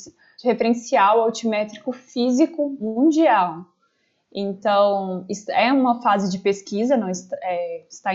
referencial 0.42 1.20
altimétrico 1.20 1.92
físico 1.92 2.70
mundial. 2.80 3.66
Então, 4.32 5.26
é 5.48 5.72
uma 5.72 6.00
fase 6.02 6.30
de 6.30 6.38
pesquisa, 6.38 6.96
não 6.96 7.10
está, 7.10 7.36
é, 7.42 7.84
está 7.88 8.10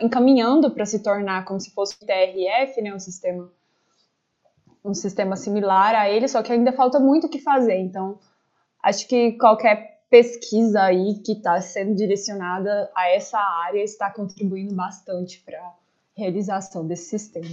encaminhando 0.00 0.70
para 0.70 0.86
se 0.86 1.02
tornar 1.02 1.44
como 1.44 1.60
se 1.60 1.70
fosse 1.70 1.94
o 1.94 2.06
TRF, 2.06 2.80
né, 2.80 2.94
um 2.94 2.98
sistema 2.98 3.50
um 4.84 4.94
sistema 4.94 5.36
similar 5.36 5.94
a 5.94 6.10
ele, 6.10 6.26
só 6.28 6.42
que 6.42 6.52
ainda 6.52 6.72
falta 6.72 6.98
muito 6.98 7.26
o 7.26 7.30
que 7.30 7.38
fazer. 7.38 7.78
Então, 7.78 8.18
acho 8.82 9.06
que 9.06 9.32
qualquer 9.32 10.02
pesquisa 10.10 10.82
aí 10.82 11.22
que 11.24 11.32
está 11.32 11.60
sendo 11.60 11.94
direcionada 11.94 12.90
a 12.94 13.08
essa 13.08 13.38
área 13.38 13.82
está 13.82 14.10
contribuindo 14.10 14.74
bastante 14.74 15.40
para 15.40 15.58
a 15.58 15.74
realização 16.16 16.86
desse 16.86 17.18
sistema. 17.18 17.48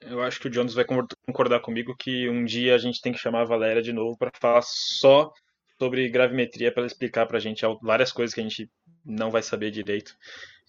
Eu 0.00 0.22
acho 0.22 0.40
que 0.40 0.48
o 0.48 0.50
Jones 0.50 0.74
vai 0.74 0.84
concordar 0.84 1.60
comigo 1.60 1.94
que 1.96 2.28
um 2.28 2.44
dia 2.44 2.74
a 2.74 2.78
gente 2.78 3.00
tem 3.00 3.12
que 3.12 3.18
chamar 3.18 3.42
a 3.42 3.46
Valéria 3.46 3.82
de 3.82 3.92
novo 3.92 4.16
para 4.16 4.30
falar 4.40 4.62
só 4.62 5.32
sobre 5.78 6.08
gravimetria 6.08 6.72
para 6.72 6.86
explicar 6.86 7.26
para 7.26 7.38
a 7.38 7.40
gente 7.40 7.62
várias 7.80 8.12
coisas 8.12 8.34
que 8.34 8.40
a 8.40 8.42
gente 8.42 8.70
não 9.04 9.30
vai 9.30 9.42
saber 9.42 9.70
direito. 9.70 10.14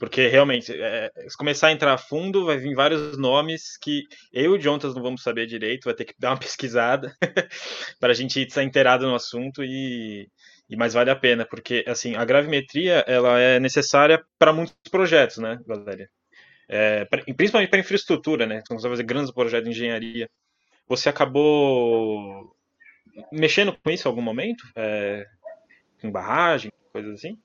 Porque 0.01 0.27
realmente, 0.29 0.73
é, 0.73 1.11
se 1.27 1.37
começar 1.37 1.67
a 1.67 1.71
entrar 1.71 1.95
fundo, 1.95 2.43
vai 2.43 2.57
vir 2.57 2.73
vários 2.73 3.19
nomes 3.19 3.77
que 3.77 4.01
eu 4.33 4.45
e 4.45 4.47
o 4.47 4.57
Jontas 4.57 4.95
não 4.95 5.03
vamos 5.03 5.21
saber 5.21 5.45
direito, 5.45 5.85
vai 5.85 5.93
ter 5.93 6.05
que 6.05 6.15
dar 6.17 6.31
uma 6.31 6.39
pesquisada 6.39 7.15
para 7.99 8.09
a 8.09 8.15
gente 8.15 8.41
estar 8.41 8.63
inteirado 8.63 9.05
no 9.05 9.13
assunto 9.13 9.63
e, 9.63 10.27
e 10.67 10.75
mais 10.75 10.95
vale 10.95 11.11
a 11.11 11.15
pena, 11.15 11.45
porque 11.45 11.85
assim, 11.87 12.15
a 12.15 12.25
gravimetria 12.25 13.05
ela 13.07 13.39
é 13.39 13.59
necessária 13.59 14.19
para 14.39 14.51
muitos 14.51 14.73
projetos, 14.89 15.37
né, 15.37 15.59
Valéria? 15.67 16.09
É, 16.67 17.05
pra, 17.05 17.23
principalmente 17.35 17.69
para 17.69 17.79
infraestrutura, 17.79 18.47
né? 18.47 18.63
Quando 18.67 18.81
você 18.81 18.87
vai 18.87 18.97
fazer 18.97 19.03
grandes 19.03 19.31
projetos 19.31 19.65
de 19.65 19.69
engenharia. 19.69 20.27
Você 20.87 21.09
acabou 21.09 22.55
mexendo 23.31 23.71
com 23.71 23.91
isso 23.91 24.07
em 24.07 24.09
algum 24.09 24.23
momento? 24.23 24.63
É, 24.75 25.27
em 26.03 26.09
barragem, 26.09 26.71
coisas 26.91 27.13
assim? 27.13 27.37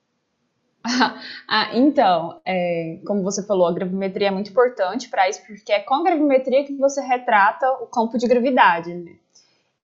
ah, 1.49 1.71
então, 1.75 2.41
é, 2.45 3.01
como 3.07 3.23
você 3.23 3.45
falou, 3.45 3.67
a 3.67 3.73
gravimetria 3.73 4.29
é 4.29 4.31
muito 4.31 4.51
importante 4.51 5.09
para 5.09 5.29
isso, 5.29 5.45
porque 5.47 5.73
é 5.73 5.81
com 5.81 5.95
a 5.95 6.03
gravimetria 6.03 6.65
que 6.65 6.77
você 6.77 7.01
retrata 7.01 7.69
o 7.83 7.87
campo 7.87 8.17
de 8.17 8.27
gravidade. 8.27 8.95
Né? 8.95 9.17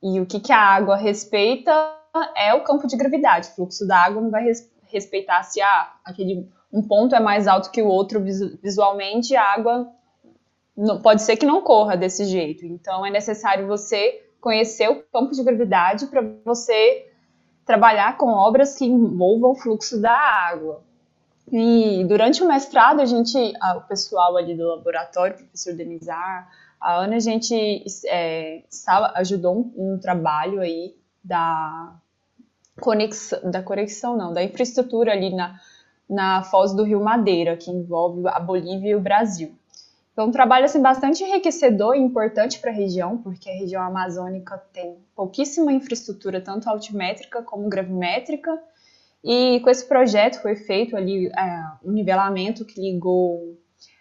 E 0.02 0.20
o 0.20 0.26
que, 0.26 0.40
que 0.40 0.52
a 0.52 0.58
água 0.58 0.96
respeita 0.96 1.72
é 2.36 2.54
o 2.54 2.62
campo 2.62 2.86
de 2.86 2.96
gravidade. 2.96 3.48
O 3.48 3.54
fluxo 3.54 3.86
da 3.86 3.98
água 3.98 4.20
não 4.20 4.30
vai 4.30 4.44
res, 4.44 4.70
respeitar 4.84 5.42
se 5.42 5.60
ah, 5.60 5.92
aquele, 6.04 6.48
um 6.72 6.82
ponto 6.82 7.14
é 7.14 7.20
mais 7.20 7.46
alto 7.46 7.70
que 7.70 7.82
o 7.82 7.88
outro 7.88 8.22
visualmente, 8.62 9.34
a 9.34 9.44
água 9.54 9.90
não, 10.76 11.00
pode 11.00 11.22
ser 11.22 11.36
que 11.36 11.46
não 11.46 11.62
corra 11.62 11.96
desse 11.96 12.24
jeito. 12.24 12.64
Então, 12.64 13.04
é 13.04 13.10
necessário 13.10 13.66
você 13.66 14.26
conhecer 14.40 14.88
o 14.88 15.02
campo 15.04 15.32
de 15.32 15.42
gravidade 15.42 16.06
para 16.06 16.22
você 16.44 17.08
trabalhar 17.64 18.16
com 18.16 18.26
obras 18.26 18.74
que 18.76 18.84
envolvam 18.84 19.52
o 19.52 19.54
fluxo 19.54 20.00
da 20.00 20.12
água. 20.12 20.82
E 21.52 22.02
durante 22.04 22.42
o 22.42 22.48
mestrado, 22.48 23.00
a 23.00 23.04
gente, 23.04 23.36
a, 23.60 23.76
o 23.76 23.82
pessoal 23.82 24.38
ali 24.38 24.56
do 24.56 24.66
laboratório, 24.66 25.34
o 25.34 25.38
professor 25.38 25.74
Denizar, 25.74 26.50
a 26.80 26.96
Ana, 26.96 27.16
a 27.16 27.20
gente 27.20 27.84
é, 28.06 28.62
ajudou 29.16 29.58
um, 29.58 29.92
um, 29.92 29.98
trabalho 29.98 30.60
aí 30.60 30.96
da 31.22 31.94
conexão, 32.80 33.50
da 33.50 33.62
conexão 33.62 34.16
não, 34.16 34.32
da 34.32 34.42
infraestrutura 34.42 35.12
ali 35.12 35.28
na, 35.34 35.60
na 36.08 36.42
foz 36.42 36.72
do 36.72 36.84
Rio 36.84 37.04
Madeira, 37.04 37.54
que 37.54 37.70
envolve 37.70 38.26
a 38.28 38.40
Bolívia 38.40 38.92
e 38.92 38.94
o 38.94 39.00
Brasil. 39.00 39.54
Então, 40.12 40.28
um 40.28 40.32
trabalho 40.32 40.64
assim, 40.64 40.80
bastante 40.80 41.22
enriquecedor 41.22 41.96
e 41.96 42.00
importante 42.00 42.60
para 42.60 42.70
a 42.70 42.74
região, 42.74 43.18
porque 43.18 43.50
a 43.50 43.54
região 43.54 43.82
amazônica 43.82 44.56
tem 44.72 44.96
pouquíssima 45.14 45.70
infraestrutura, 45.70 46.40
tanto 46.40 46.68
altimétrica 46.68 47.42
como 47.42 47.68
gravimétrica, 47.68 48.58
e 49.24 49.60
com 49.60 49.70
esse 49.70 49.86
projeto 49.86 50.40
foi 50.42 50.56
feito 50.56 50.96
ali 50.96 51.28
é, 51.28 51.64
um 51.84 51.92
nivelamento 51.92 52.64
que 52.64 52.80
ligou 52.80 53.56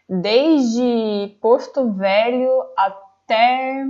desde 0.09 1.35
Porto 1.39 1.91
Velho 1.91 2.49
até 2.75 3.85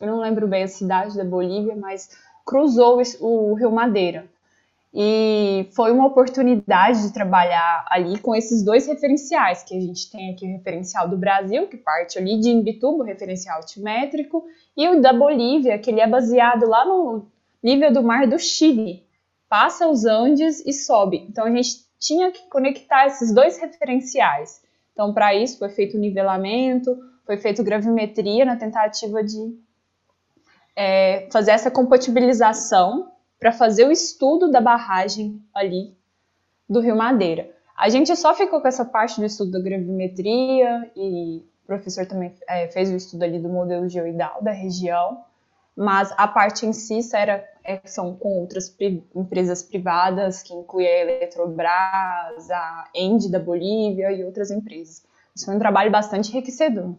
eu 0.00 0.06
não 0.06 0.20
lembro 0.20 0.46
bem 0.46 0.62
a 0.62 0.68
cidade 0.68 1.16
da 1.16 1.24
Bolívia, 1.24 1.74
mas 1.76 2.10
cruzou 2.46 3.02
o 3.20 3.54
Rio 3.54 3.70
Madeira. 3.70 4.26
E 4.94 5.68
foi 5.72 5.92
uma 5.92 6.06
oportunidade 6.06 7.02
de 7.02 7.12
trabalhar 7.12 7.84
ali 7.90 8.18
com 8.18 8.34
esses 8.34 8.62
dois 8.62 8.86
referenciais, 8.86 9.62
que 9.62 9.76
a 9.76 9.80
gente 9.80 10.10
tem 10.10 10.32
aqui 10.32 10.46
o 10.46 10.52
referencial 10.52 11.08
do 11.08 11.16
Brasil, 11.16 11.66
que 11.66 11.76
parte 11.76 12.16
ali 12.16 12.40
de 12.40 12.48
Imbituba, 12.48 13.02
o 13.02 13.06
referencial 13.06 13.58
altimétrico, 13.58 14.44
e 14.76 14.88
o 14.88 15.00
da 15.00 15.12
Bolívia, 15.12 15.78
que 15.78 15.90
ele 15.90 16.00
é 16.00 16.06
baseado 16.06 16.66
lá 16.66 16.86
no 16.86 17.26
nível 17.62 17.92
do 17.92 18.02
mar 18.02 18.26
do 18.26 18.38
Chile. 18.38 19.04
Passa 19.48 19.88
os 19.88 20.04
Andes 20.04 20.64
e 20.66 20.72
sobe. 20.72 21.26
Então 21.28 21.44
a 21.44 21.50
gente 21.50 21.86
tinha 21.98 22.30
que 22.30 22.48
conectar 22.48 23.06
esses 23.06 23.32
dois 23.32 23.58
referenciais. 23.58 24.62
Então, 24.92 25.12
para 25.12 25.34
isso, 25.34 25.58
foi 25.58 25.68
feito 25.68 25.96
o 25.96 26.00
nivelamento, 26.00 26.96
foi 27.24 27.36
feito 27.36 27.62
gravimetria 27.62 28.44
na 28.44 28.56
tentativa 28.56 29.22
de 29.22 29.56
é, 30.74 31.28
fazer 31.30 31.52
essa 31.52 31.70
compatibilização 31.70 33.12
para 33.38 33.52
fazer 33.52 33.86
o 33.86 33.92
estudo 33.92 34.50
da 34.50 34.60
barragem 34.60 35.40
ali 35.54 35.96
do 36.68 36.80
Rio 36.80 36.96
Madeira. 36.96 37.50
A 37.76 37.88
gente 37.88 38.14
só 38.16 38.34
ficou 38.34 38.60
com 38.60 38.66
essa 38.66 38.84
parte 38.84 39.20
do 39.20 39.26
estudo 39.26 39.52
da 39.52 39.60
gravimetria 39.60 40.90
e 40.96 41.44
o 41.62 41.66
professor 41.66 42.06
também 42.06 42.34
é, 42.48 42.66
fez 42.68 42.90
o 42.90 42.96
estudo 42.96 43.22
ali 43.22 43.38
do 43.38 43.48
modelo 43.48 43.88
geoidal 43.88 44.42
da 44.42 44.50
região, 44.50 45.24
mas 45.78 46.12
a 46.16 46.26
parte 46.26 46.66
em 46.66 46.72
si 46.72 46.98
era, 47.14 47.48
é, 47.62 47.80
são 47.84 48.12
com 48.16 48.40
outras 48.40 48.68
pri 48.68 49.00
empresas 49.14 49.62
privadas, 49.62 50.42
que 50.42 50.52
inclui 50.52 50.84
a 50.84 51.02
Eletrobras, 51.02 52.50
a 52.50 52.90
Endi 52.92 53.30
da 53.30 53.38
Bolívia 53.38 54.10
e 54.10 54.24
outras 54.24 54.50
empresas. 54.50 55.06
Isso 55.36 55.44
foi 55.44 55.54
um 55.54 55.58
trabalho 55.60 55.88
bastante 55.88 56.32
enriquecedor. 56.32 56.96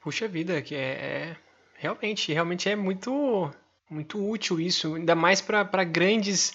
Puxa 0.00 0.26
vida, 0.26 0.62
que 0.62 0.74
é, 0.74 0.78
é 0.78 1.36
realmente, 1.76 2.32
realmente 2.32 2.66
é 2.70 2.74
muito 2.74 3.50
muito 3.90 4.18
útil 4.26 4.58
isso, 4.58 4.94
ainda 4.94 5.14
mais 5.14 5.42
para 5.42 5.84
grandes 5.84 6.54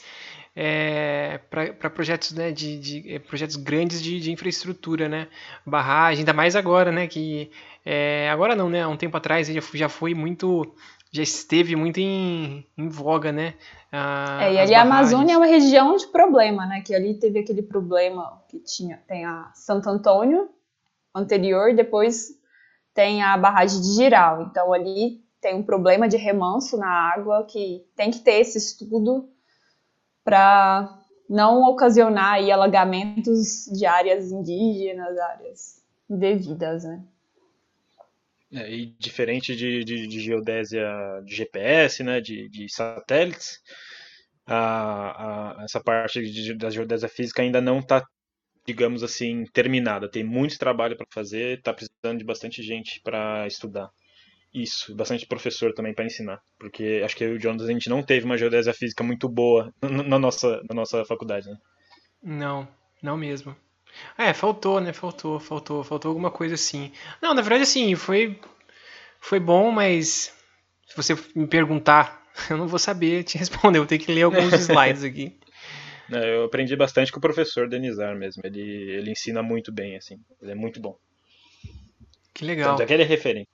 é, 0.55 1.39
para 1.49 1.89
projetos 1.89 2.31
né, 2.31 2.51
de, 2.51 2.79
de, 2.79 3.13
é, 3.13 3.19
projetos 3.19 3.55
grandes 3.55 4.01
de, 4.01 4.19
de, 4.19 4.31
infraestrutura, 4.31 5.07
né? 5.07 5.27
Barragem, 5.65 6.21
ainda 6.21 6.33
mais 6.33 6.55
agora, 6.55 6.91
né? 6.91 7.07
Que 7.07 7.49
é, 7.91 8.29
agora 8.29 8.55
não, 8.55 8.69
né? 8.69 8.83
Há 8.83 8.87
um 8.87 8.95
tempo 8.95 9.17
atrás 9.17 9.47
já, 9.47 9.59
já 9.73 9.89
foi 9.89 10.13
muito, 10.13 10.75
já 11.11 11.23
esteve 11.23 11.75
muito 11.75 11.99
em, 11.99 12.63
em 12.77 12.87
voga, 12.87 13.31
né? 13.31 13.55
A, 13.91 14.43
é, 14.43 14.53
e 14.53 14.59
ali 14.59 14.75
a 14.75 14.83
Amazônia 14.83 15.33
é 15.33 15.37
uma 15.37 15.47
região 15.47 15.95
de 15.95 16.05
problema, 16.05 16.67
né? 16.67 16.81
Que 16.85 16.93
ali 16.93 17.15
teve 17.15 17.39
aquele 17.39 17.63
problema 17.63 18.43
que 18.47 18.59
tinha, 18.59 19.01
tem 19.07 19.25
a 19.25 19.51
Santo 19.55 19.89
Antônio 19.89 20.51
anterior, 21.15 21.73
depois 21.73 22.27
tem 22.93 23.23
a 23.23 23.35
barragem 23.35 23.81
de 23.81 23.95
Giral. 23.95 24.43
Então 24.43 24.71
ali 24.71 25.23
tem 25.41 25.55
um 25.55 25.63
problema 25.63 26.07
de 26.07 26.15
remanso 26.15 26.77
na 26.77 26.91
água 26.91 27.43
que 27.45 27.83
tem 27.95 28.11
que 28.11 28.19
ter 28.19 28.39
esse 28.41 28.59
estudo 28.59 29.27
para 30.23 30.95
não 31.27 31.63
ocasionar 31.63 32.33
aí 32.33 32.51
alagamentos 32.51 33.65
de 33.73 33.83
áreas 33.87 34.31
indígenas, 34.31 35.17
áreas 35.17 35.83
indevidas, 36.07 36.83
né? 36.83 37.03
É, 38.51 38.71
e 38.71 38.87
diferente 38.97 39.55
de, 39.55 39.83
de, 39.83 40.07
de, 40.07 40.19
geodésia 40.19 40.83
de 41.23 41.35
GPS, 41.35 42.03
né, 42.03 42.19
de, 42.19 42.49
de 42.49 42.67
satélites, 42.67 43.59
a, 44.45 45.59
a, 45.61 45.63
essa 45.63 45.79
parte 45.79 46.19
de, 46.21 46.55
da 46.55 46.69
geodésia 46.71 47.07
física 47.07 47.43
ainda 47.43 47.61
não 47.61 47.77
está, 47.79 48.03
digamos 48.65 49.03
assim, 49.03 49.43
terminada. 49.53 50.09
Tem 50.09 50.23
muito 50.23 50.57
trabalho 50.57 50.97
para 50.97 51.05
fazer, 51.13 51.59
está 51.59 51.71
precisando 51.73 52.17
de 52.17 52.25
bastante 52.25 52.63
gente 52.63 52.99
para 53.03 53.45
estudar. 53.45 53.89
Isso, 54.51 54.95
bastante 54.95 55.27
professor 55.27 55.71
também 55.75 55.93
para 55.93 56.05
ensinar, 56.05 56.39
porque 56.57 57.03
acho 57.05 57.15
que 57.15 57.23
eu 57.23 57.33
e 57.33 57.37
o 57.37 57.39
Jonas 57.39 57.69
a 57.69 57.71
gente 57.71 57.87
não 57.87 58.01
teve 58.01 58.25
uma 58.25 58.35
geodésia 58.35 58.73
física 58.73 59.03
muito 59.03 59.29
boa 59.29 59.71
na 59.79 60.17
nossa, 60.17 60.59
na 60.67 60.73
nossa 60.73 61.05
faculdade, 61.05 61.47
né? 61.47 61.55
Não, 62.23 62.67
não 62.99 63.15
mesmo. 63.15 63.55
É, 64.17 64.33
faltou, 64.33 64.79
né? 64.79 64.93
Faltou, 64.93 65.39
faltou, 65.39 65.83
faltou 65.83 66.09
alguma 66.09 66.31
coisa 66.31 66.55
assim. 66.55 66.91
Não, 67.21 67.33
na 67.33 67.41
verdade, 67.41 67.63
assim, 67.63 67.95
foi, 67.95 68.39
foi 69.19 69.39
bom, 69.39 69.71
mas 69.71 70.33
se 70.87 70.95
você 70.95 71.15
me 71.35 71.47
perguntar, 71.47 72.23
eu 72.49 72.57
não 72.57 72.67
vou 72.67 72.79
saber 72.79 73.23
te 73.23 73.37
responder, 73.37 73.77
eu 73.77 73.83
vou 73.83 73.87
ter 73.87 73.99
que 73.99 74.11
ler 74.11 74.23
alguns 74.23 74.53
slides 74.59 75.03
aqui. 75.03 75.37
Eu 76.11 76.45
aprendi 76.45 76.75
bastante 76.75 77.11
com 77.11 77.19
o 77.19 77.21
professor 77.21 77.69
Denizar 77.69 78.15
mesmo, 78.15 78.41
ele, 78.43 78.61
ele 78.61 79.11
ensina 79.11 79.43
muito 79.43 79.71
bem, 79.71 79.95
assim, 79.95 80.19
ele 80.41 80.51
é 80.51 80.55
muito 80.55 80.81
bom. 80.81 80.97
Que 82.33 82.45
legal. 82.45 82.71
Tanto 82.71 82.81
é 82.81 82.85
que 82.85 82.93
ele 82.93 83.03
é 83.03 83.05
referente. 83.05 83.49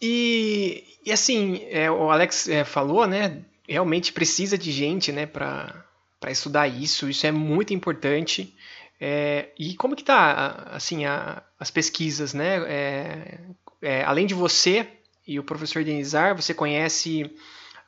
E, 0.00 0.84
e 1.04 1.10
assim, 1.10 1.64
é, 1.70 1.90
o 1.90 2.10
Alex 2.10 2.48
é, 2.48 2.64
falou, 2.64 3.06
né? 3.06 3.42
Realmente 3.66 4.12
precisa 4.12 4.58
de 4.58 4.70
gente, 4.70 5.10
né, 5.10 5.26
para 5.26 5.84
estudar 6.32 6.68
isso. 6.68 7.08
Isso 7.08 7.26
é 7.26 7.32
muito 7.32 7.72
importante. 7.74 8.54
É, 9.00 9.50
e 9.58 9.74
como 9.74 9.94
que 9.94 10.04
tá, 10.04 10.68
assim, 10.70 11.04
a, 11.04 11.42
as 11.58 11.70
pesquisas, 11.70 12.32
né? 12.32 12.56
É, 12.66 13.40
é, 13.82 14.04
além 14.04 14.26
de 14.26 14.34
você 14.34 14.88
e 15.26 15.38
o 15.38 15.44
professor 15.44 15.84
Denizar, 15.84 16.34
você 16.34 16.54
conhece 16.54 17.24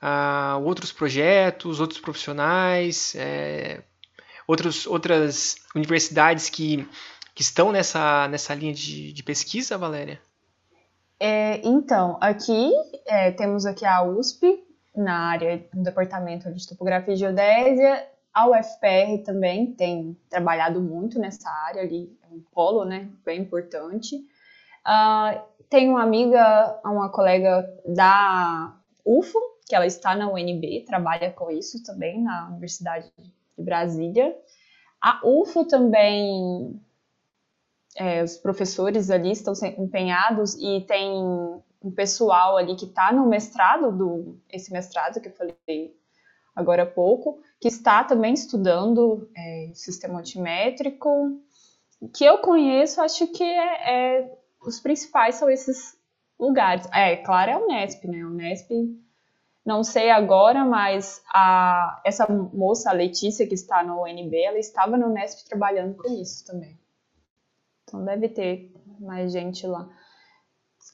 uh, 0.03 0.63
outros 0.63 0.93
projetos, 0.93 1.81
outros 1.81 2.01
profissionais, 2.01 3.15
é, 3.17 3.83
outros, 4.47 4.87
outras 4.87 5.57
universidades 5.75 6.51
que, 6.51 6.89
que 7.35 7.43
estão 7.43 7.73
nessa, 7.73 8.29
nessa 8.29 8.55
linha 8.55 8.75
de, 8.75 9.13
de 9.13 9.23
pesquisa, 9.23 9.79
Valéria? 9.79 10.21
É, 11.21 11.61
então, 11.67 12.17
aqui 12.21 12.71
é, 13.07 13.31
temos 13.33 13.67
aqui 13.67 13.85
a 13.85 14.03
USP, 14.03 14.65
na 14.95 15.31
área 15.31 15.65
do 15.73 15.83
Departamento 15.83 16.53
de 16.53 16.67
Topografia 16.67 17.15
e 17.15 17.17
Geodésia, 17.17 18.07
a 18.39 18.47
UFPR 18.47 19.25
também 19.25 19.73
tem 19.73 20.17
trabalhado 20.31 20.81
muito 20.81 21.19
nessa 21.19 21.51
área 21.51 21.83
ali, 21.83 22.17
é 22.23 22.33
um 22.33 22.41
polo, 22.53 22.85
né, 22.85 23.11
bem 23.25 23.41
importante. 23.41 24.15
Uh, 24.87 25.41
tenho 25.69 25.93
uma 25.93 26.03
amiga, 26.03 26.81
uma 26.85 27.11
colega 27.11 27.69
da 27.85 28.77
UFO, 29.05 29.39
que 29.67 29.75
ela 29.75 29.87
está 29.87 30.15
na 30.15 30.31
UNB, 30.31 30.85
trabalha 30.87 31.33
com 31.33 31.51
isso 31.51 31.83
também 31.83 32.23
na 32.23 32.49
Universidade 32.49 33.11
de 33.19 33.65
Brasília. 33.65 34.37
A 35.03 35.21
UFO 35.25 35.65
também 35.65 36.81
é, 37.97 38.23
os 38.23 38.37
professores 38.37 39.11
ali 39.11 39.33
estão 39.33 39.53
empenhados 39.77 40.55
e 40.55 40.83
tem 40.83 41.11
um 41.83 41.91
pessoal 41.91 42.57
ali 42.57 42.77
que 42.77 42.85
está 42.85 43.13
no 43.13 43.27
mestrado, 43.27 43.91
do, 43.91 44.39
esse 44.49 44.73
mestrado 44.73 45.21
que 45.21 45.29
eu 45.29 45.33
falei 45.33 45.98
agora 46.59 46.83
há 46.83 46.87
pouco, 46.87 47.41
que 47.61 47.69
está 47.69 48.03
também 48.03 48.35
estudando 48.35 49.31
é, 49.37 49.71
sistema 49.75 50.19
altimétrico, 50.19 51.41
que 52.13 52.25
eu 52.25 52.39
conheço, 52.39 53.01
acho 53.01 53.29
que 53.29 53.45
é, 53.45 54.19
é, 54.19 54.39
os 54.61 54.81
principais 54.81 55.37
são 55.37 55.49
esses 55.49 55.97
lugares. 56.39 56.87
É, 56.93 57.17
claro, 57.17 57.51
é 57.51 57.55
a 57.55 57.59
Unesp, 57.59 58.05
né? 58.09 58.25
Unesp, 58.25 58.71
não 59.65 59.85
sei 59.85 60.11
agora, 60.11 60.65
mas 60.65 61.23
a, 61.33 62.03
essa 62.05 62.27
moça, 62.29 62.91
a 62.91 62.93
Letícia, 62.93 63.47
que 63.47 63.55
está 63.55 63.85
no 63.85 64.03
UNB, 64.03 64.35
ela 64.37 64.59
estava 64.59 64.97
no 64.97 65.07
Unesp 65.07 65.49
trabalhando 65.49 65.97
com 65.97 66.09
isso 66.21 66.45
também. 66.45 66.77
Então 67.85 68.05
deve 68.05 68.29
ter 68.29 68.73
mais 68.99 69.31
gente 69.31 69.65
lá. 69.65 69.89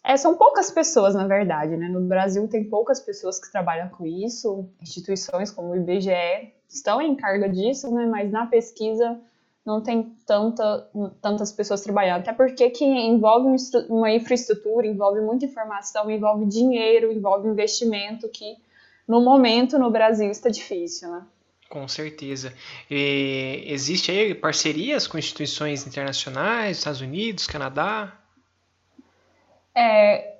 É, 0.06 0.18
são 0.18 0.36
poucas 0.36 0.70
pessoas, 0.70 1.14
na 1.14 1.26
verdade, 1.26 1.78
né? 1.78 1.88
No 1.88 2.02
Brasil 2.02 2.46
tem 2.46 2.62
poucas 2.62 3.00
pessoas 3.00 3.40
que 3.40 3.50
trabalham 3.50 3.88
com 3.88 4.04
isso. 4.04 4.68
Instituições 4.82 5.50
como 5.50 5.70
o 5.70 5.76
IBGE 5.76 6.52
estão 6.68 7.00
em 7.00 7.16
carga 7.16 7.48
disso, 7.48 7.90
né? 7.90 8.04
Mas 8.04 8.30
na 8.30 8.44
pesquisa 8.44 9.18
não 9.64 9.80
tem 9.80 10.14
tanta, 10.26 10.86
tantas 11.22 11.50
pessoas 11.50 11.80
trabalhando. 11.80 12.20
Até 12.20 12.34
porque 12.34 12.68
que 12.68 12.84
envolve 12.84 13.48
uma 13.88 14.10
infraestrutura, 14.10 14.86
envolve 14.86 15.22
muita 15.22 15.46
informação, 15.46 16.10
envolve 16.10 16.44
dinheiro, 16.44 17.10
envolve 17.10 17.48
investimento 17.48 18.28
que 18.28 18.56
no 19.08 19.22
momento 19.22 19.78
no 19.78 19.90
Brasil 19.90 20.30
está 20.30 20.50
difícil, 20.50 21.10
né? 21.10 21.22
Com 21.70 21.88
certeza. 21.88 22.52
E 22.90 23.64
existe 23.66 24.10
aí 24.10 24.34
parcerias 24.34 25.06
com 25.06 25.16
instituições 25.16 25.86
internacionais, 25.86 26.76
Estados 26.76 27.00
Unidos, 27.00 27.46
Canadá? 27.46 28.20
É, 29.76 30.36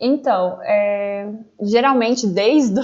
então, 0.00 0.60
é, 0.62 1.32
geralmente 1.60 2.26
desde 2.26 2.80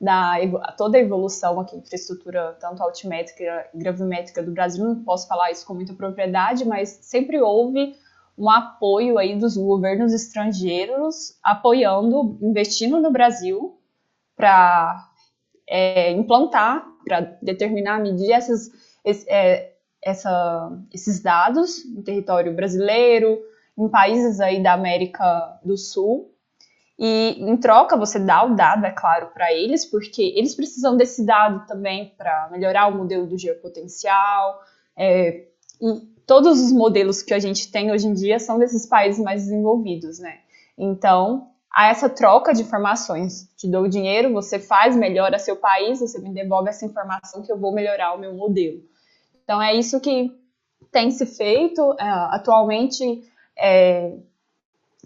da, 0.00 0.34
toda 0.76 0.98
a 0.98 1.00
evolução 1.00 1.60
aqui, 1.60 1.76
infraestrutura 1.76 2.56
tanto 2.60 2.82
altimétrica 2.82 3.68
e 3.72 3.78
gravimétrica 3.78 4.42
do 4.42 4.50
Brasil, 4.50 4.84
não 4.84 5.04
posso 5.04 5.28
falar 5.28 5.50
isso 5.50 5.64
com 5.64 5.74
muita 5.74 5.94
propriedade, 5.94 6.64
mas 6.64 6.98
sempre 7.02 7.40
houve 7.40 7.94
um 8.36 8.50
apoio 8.50 9.18
aí 9.18 9.38
dos 9.38 9.56
governos 9.56 10.12
estrangeiros 10.12 11.38
apoiando, 11.42 12.36
investindo 12.42 13.00
no 13.00 13.10
Brasil 13.10 13.78
para 14.36 15.08
é, 15.68 16.10
implantar 16.10 16.92
para 17.04 17.20
determinar, 17.42 18.00
medir 18.00 18.32
essas, 18.32 18.70
esse, 19.04 19.28
é, 19.28 19.72
essa, 20.00 20.70
esses 20.92 21.20
dados 21.20 21.84
no 21.84 22.02
território 22.02 22.54
brasileiro, 22.54 23.38
em 23.76 23.88
países 23.88 24.40
aí 24.40 24.62
da 24.62 24.72
América 24.72 25.58
do 25.64 25.76
Sul. 25.76 26.30
E 26.98 27.36
em 27.40 27.56
troca 27.56 27.96
você 27.96 28.18
dá 28.18 28.44
o 28.44 28.54
dado, 28.54 28.84
é 28.84 28.90
claro, 28.90 29.28
para 29.28 29.52
eles, 29.52 29.84
porque 29.84 30.34
eles 30.36 30.54
precisam 30.54 30.96
desse 30.96 31.24
dado 31.24 31.66
também 31.66 32.14
para 32.16 32.48
melhorar 32.50 32.86
o 32.88 32.96
modelo 32.96 33.26
do 33.26 33.38
geopotencial. 33.38 34.60
É, 34.96 35.46
e 35.80 36.00
todos 36.26 36.60
os 36.60 36.72
modelos 36.72 37.22
que 37.22 37.34
a 37.34 37.38
gente 37.38 37.70
tem 37.70 37.90
hoje 37.90 38.06
em 38.06 38.12
dia 38.12 38.38
são 38.38 38.58
desses 38.58 38.86
países 38.86 39.22
mais 39.22 39.42
desenvolvidos, 39.42 40.18
né? 40.18 40.38
Então, 40.78 41.48
há 41.70 41.88
essa 41.88 42.08
troca 42.08 42.52
de 42.52 42.62
informações. 42.62 43.48
Te 43.56 43.68
dou 43.68 43.84
o 43.84 43.88
dinheiro, 43.88 44.32
você 44.32 44.58
faz, 44.58 44.94
melhora 44.94 45.38
seu 45.38 45.56
país, 45.56 46.00
você 46.00 46.20
me 46.20 46.32
devolve 46.32 46.68
essa 46.68 46.84
informação 46.84 47.42
que 47.42 47.50
eu 47.50 47.58
vou 47.58 47.72
melhorar 47.72 48.14
o 48.14 48.18
meu 48.18 48.34
modelo. 48.34 48.80
Então, 49.42 49.60
é 49.60 49.74
isso 49.74 50.00
que 50.00 50.30
tem 50.90 51.10
se 51.10 51.26
feito. 51.26 51.94
É, 51.98 52.08
atualmente, 52.08 53.24
é, 53.56 54.16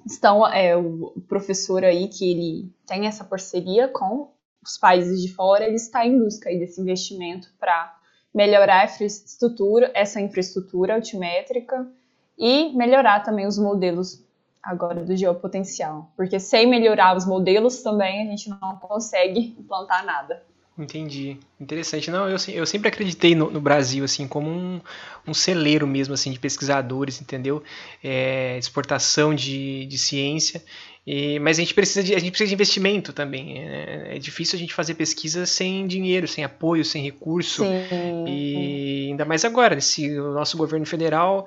estão 0.07 0.47
é, 0.47 0.77
o 0.77 1.15
professor 1.29 1.85
aí 1.85 2.09
que 2.09 2.31
ele 2.31 2.73
tem 2.87 3.07
essa 3.07 3.25
parceria 3.25 3.89
com 3.89 4.31
os 4.65 4.77
países 4.77 5.23
de 5.23 5.33
fora, 5.33 5.65
ele 5.65 5.77
está 5.77 6.05
em 6.07 6.19
busca 6.19 6.49
aí 6.49 6.59
desse 6.59 6.81
investimento 6.81 7.49
para 7.59 7.97
melhorar 8.35 8.85
infraestrutura, 8.85 9.91
essa 9.95 10.21
infraestrutura 10.21 10.95
altimétrica 10.95 11.89
e 12.37 12.77
melhorar 12.77 13.21
também 13.21 13.47
os 13.47 13.59
modelos 13.59 14.23
agora 14.63 15.05
do 15.05 15.17
geopotencial, 15.17 16.11
porque 16.17 16.41
sem 16.41 16.67
melhorar 16.67 17.17
os 17.17 17.25
modelos 17.25 17.83
também 17.83 18.27
a 18.27 18.31
gente 18.31 18.51
não 18.51 18.77
consegue 18.77 19.57
implantar 19.59 20.05
nada. 20.05 20.43
Entendi. 20.79 21.39
Interessante. 21.59 22.11
Não, 22.11 22.29
eu, 22.29 22.37
eu 22.49 22.67
sempre 22.67 22.89
acreditei 22.89 23.35
no, 23.35 23.51
no 23.51 23.61
Brasil, 23.61 24.05
assim, 24.05 24.29
como 24.29 24.51
um, 24.51 24.81
um, 25.27 25.33
celeiro 25.33 25.87
mesmo, 25.87 26.13
assim, 26.13 26.31
de 26.31 26.39
pesquisadores, 26.39 27.21
entendeu? 27.21 27.63
É, 28.05 28.59
exportação 28.59 29.35
de, 29.35 29.87
de 29.87 29.97
ciência. 29.97 30.63
E, 31.07 31.39
mas 31.39 31.59
a 31.59 31.63
gente, 31.63 31.73
precisa 31.73 32.03
de, 32.03 32.15
a 32.15 32.19
gente 32.19 32.31
precisa 32.31 32.49
de 32.49 32.55
investimento 32.55 33.13
também. 33.13 33.59
É, 33.59 34.17
é 34.17 34.19
difícil 34.19 34.57
a 34.57 34.61
gente 34.61 34.75
fazer 34.75 34.95
pesquisa 34.95 35.47
sem 35.47 35.87
dinheiro, 35.87 36.29
sem 36.29 36.45
apoio, 36.45 36.85
sem 36.85 37.03
recurso. 37.03 37.65
Sim. 37.65 38.25
E 38.29 39.07
ainda 39.11 39.25
mais 39.25 39.47
agora, 39.47 39.81
se 39.81 40.11
o 40.19 40.33
nosso 40.35 40.59
governo 40.59 40.85
federal 40.85 41.47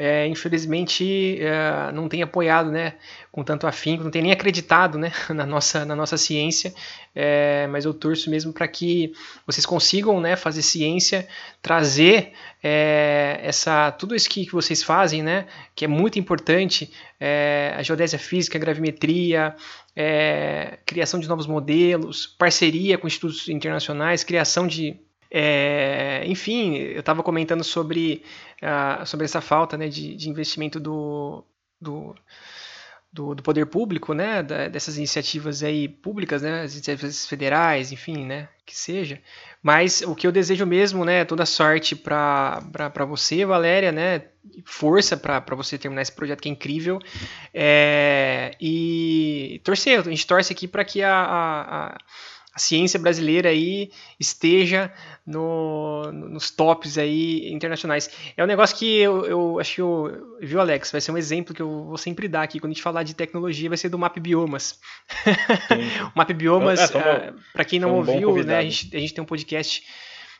é, 0.00 0.28
infelizmente 0.28 1.38
é, 1.42 1.90
não 1.92 2.08
tem 2.08 2.22
apoiado 2.22 2.70
né, 2.70 2.94
com 3.32 3.42
tanto 3.42 3.66
afinco, 3.66 4.04
não 4.04 4.12
tem 4.12 4.22
nem 4.22 4.30
acreditado 4.30 4.96
né, 4.96 5.10
na, 5.34 5.44
nossa, 5.44 5.84
na 5.84 5.96
nossa 5.96 6.16
ciência, 6.16 6.72
é, 7.12 7.66
mas 7.66 7.84
eu 7.84 7.92
torço 7.92 8.30
mesmo 8.30 8.52
para 8.52 8.68
que 8.68 9.12
vocês 9.44 9.66
consigam 9.66 10.20
né, 10.20 10.36
fazer 10.36 10.62
ciência, 10.62 11.26
trazer 11.60 12.32
é, 12.62 13.40
essa, 13.42 13.90
tudo 13.90 14.14
isso 14.14 14.30
que, 14.30 14.46
que 14.46 14.52
vocês 14.52 14.84
fazem, 14.84 15.20
né, 15.20 15.46
que 15.74 15.84
é 15.84 15.88
muito 15.88 16.16
importante, 16.16 16.92
é, 17.18 17.74
a 17.76 17.82
geodésia 17.82 18.20
física, 18.20 18.56
a 18.56 18.60
gravimetria, 18.60 19.56
é, 19.96 20.78
criação 20.86 21.18
de 21.18 21.26
novos 21.26 21.48
modelos, 21.48 22.24
parceria 22.38 22.96
com 22.96 23.08
institutos 23.08 23.48
internacionais, 23.48 24.22
criação 24.22 24.64
de 24.64 24.96
é, 25.30 26.22
enfim, 26.26 26.76
eu 26.76 27.00
estava 27.00 27.22
comentando 27.22 27.62
sobre, 27.62 28.22
uh, 28.62 29.04
sobre 29.04 29.24
essa 29.26 29.40
falta 29.40 29.76
né, 29.76 29.88
de, 29.88 30.14
de 30.16 30.30
investimento 30.30 30.80
do, 30.80 31.44
do, 31.80 32.14
do, 33.12 33.34
do, 33.34 33.42
poder 33.42 33.66
público, 33.66 34.14
né, 34.14 34.42
da, 34.42 34.68
dessas 34.68 34.96
iniciativas 34.96 35.62
aí 35.62 35.86
públicas, 35.86 36.40
né, 36.40 36.62
as 36.62 36.72
iniciativas 36.74 37.26
federais, 37.26 37.92
enfim, 37.92 38.24
né, 38.24 38.48
que 38.64 38.74
seja. 38.74 39.20
Mas 39.62 40.00
o 40.02 40.14
que 40.14 40.26
eu 40.26 40.32
desejo 40.32 40.64
mesmo, 40.64 41.04
né, 41.04 41.24
toda 41.26 41.44
sorte 41.44 41.94
para 41.94 43.04
você, 43.06 43.44
Valéria, 43.44 43.92
né, 43.92 44.22
força 44.64 45.14
para 45.14 45.54
você 45.54 45.76
terminar 45.76 46.02
esse 46.02 46.12
projeto 46.12 46.40
que 46.40 46.48
é 46.48 46.52
incrível. 46.52 46.98
É, 47.52 48.52
e 48.58 49.60
torcer, 49.62 50.00
a 50.00 50.02
gente 50.04 50.26
torce 50.26 50.54
aqui 50.54 50.66
para 50.66 50.84
que 50.84 51.02
a, 51.02 51.12
a, 51.12 51.86
a 51.86 51.98
a 52.58 52.60
ciência 52.60 52.98
brasileira 52.98 53.50
aí 53.50 53.92
esteja 54.18 54.92
no, 55.24 56.10
nos 56.10 56.50
tops 56.50 56.98
aí 56.98 57.52
internacionais. 57.52 58.10
É 58.36 58.42
um 58.42 58.48
negócio 58.48 58.76
que 58.76 58.98
eu, 58.98 59.24
eu 59.24 59.60
acho 59.60 59.74
que 59.76 59.80
eu, 59.80 60.36
viu 60.40 60.60
Alex, 60.60 60.90
vai 60.90 61.00
ser 61.00 61.12
um 61.12 61.16
exemplo 61.16 61.54
que 61.54 61.62
eu 61.62 61.84
vou 61.84 61.96
sempre 61.96 62.26
dar 62.26 62.42
aqui 62.42 62.58
quando 62.58 62.72
a 62.72 62.74
gente 62.74 62.82
falar 62.82 63.04
de 63.04 63.14
tecnologia, 63.14 63.68
vai 63.68 63.78
ser 63.78 63.88
do 63.88 63.98
Map 63.98 64.18
Biomas. 64.18 64.80
o 66.12 66.12
Map 66.18 66.32
Biomas, 66.32 66.80
é, 66.80 66.98
ah, 66.98 67.34
para 67.52 67.64
quem 67.64 67.78
não 67.78 67.90
um 67.90 67.96
ouviu, 67.98 68.44
né, 68.44 68.58
a 68.58 68.62
gente, 68.62 68.96
a 68.96 68.98
gente 68.98 69.14
tem 69.14 69.22
um 69.22 69.26
podcast, 69.26 69.84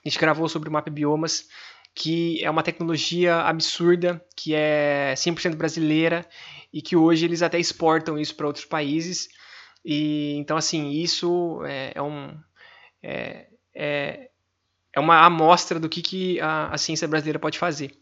a 0.05 0.09
gente 0.09 0.19
gravou 0.19 0.49
sobre 0.49 0.69
o 0.69 0.73
Map 0.73 0.89
Biomas, 0.91 1.47
que 1.95 2.45
é 2.45 2.51
uma 2.51 2.65
tecnologia 2.65 3.37
absurda, 3.43 4.21
que 4.37 4.55
é 4.57 5.15
100% 5.17 5.55
brasileira 5.55 6.27
e 6.73 6.83
que 6.83 6.97
hoje 6.97 7.25
eles 7.25 7.43
até 7.43 7.61
exportam 7.61 8.19
isso 8.19 8.35
para 8.35 8.47
outros 8.49 8.65
países. 8.65 9.29
E 9.91 10.37
então 10.37 10.59
assim 10.59 10.91
isso 10.91 11.63
é, 11.65 11.93
é 11.95 12.03
um 12.03 12.37
é, 13.03 13.47
é, 13.75 14.29
é, 14.95 15.01
uma 15.01 15.25
amostra 15.25 15.81
do 15.81 15.89
que, 15.89 16.03
que 16.03 16.39
a, 16.43 16.69
a, 16.75 16.77
ciência 16.77 17.09
brasileira 17.09 17.39
pode 17.39 17.59
fazer. 17.59 17.93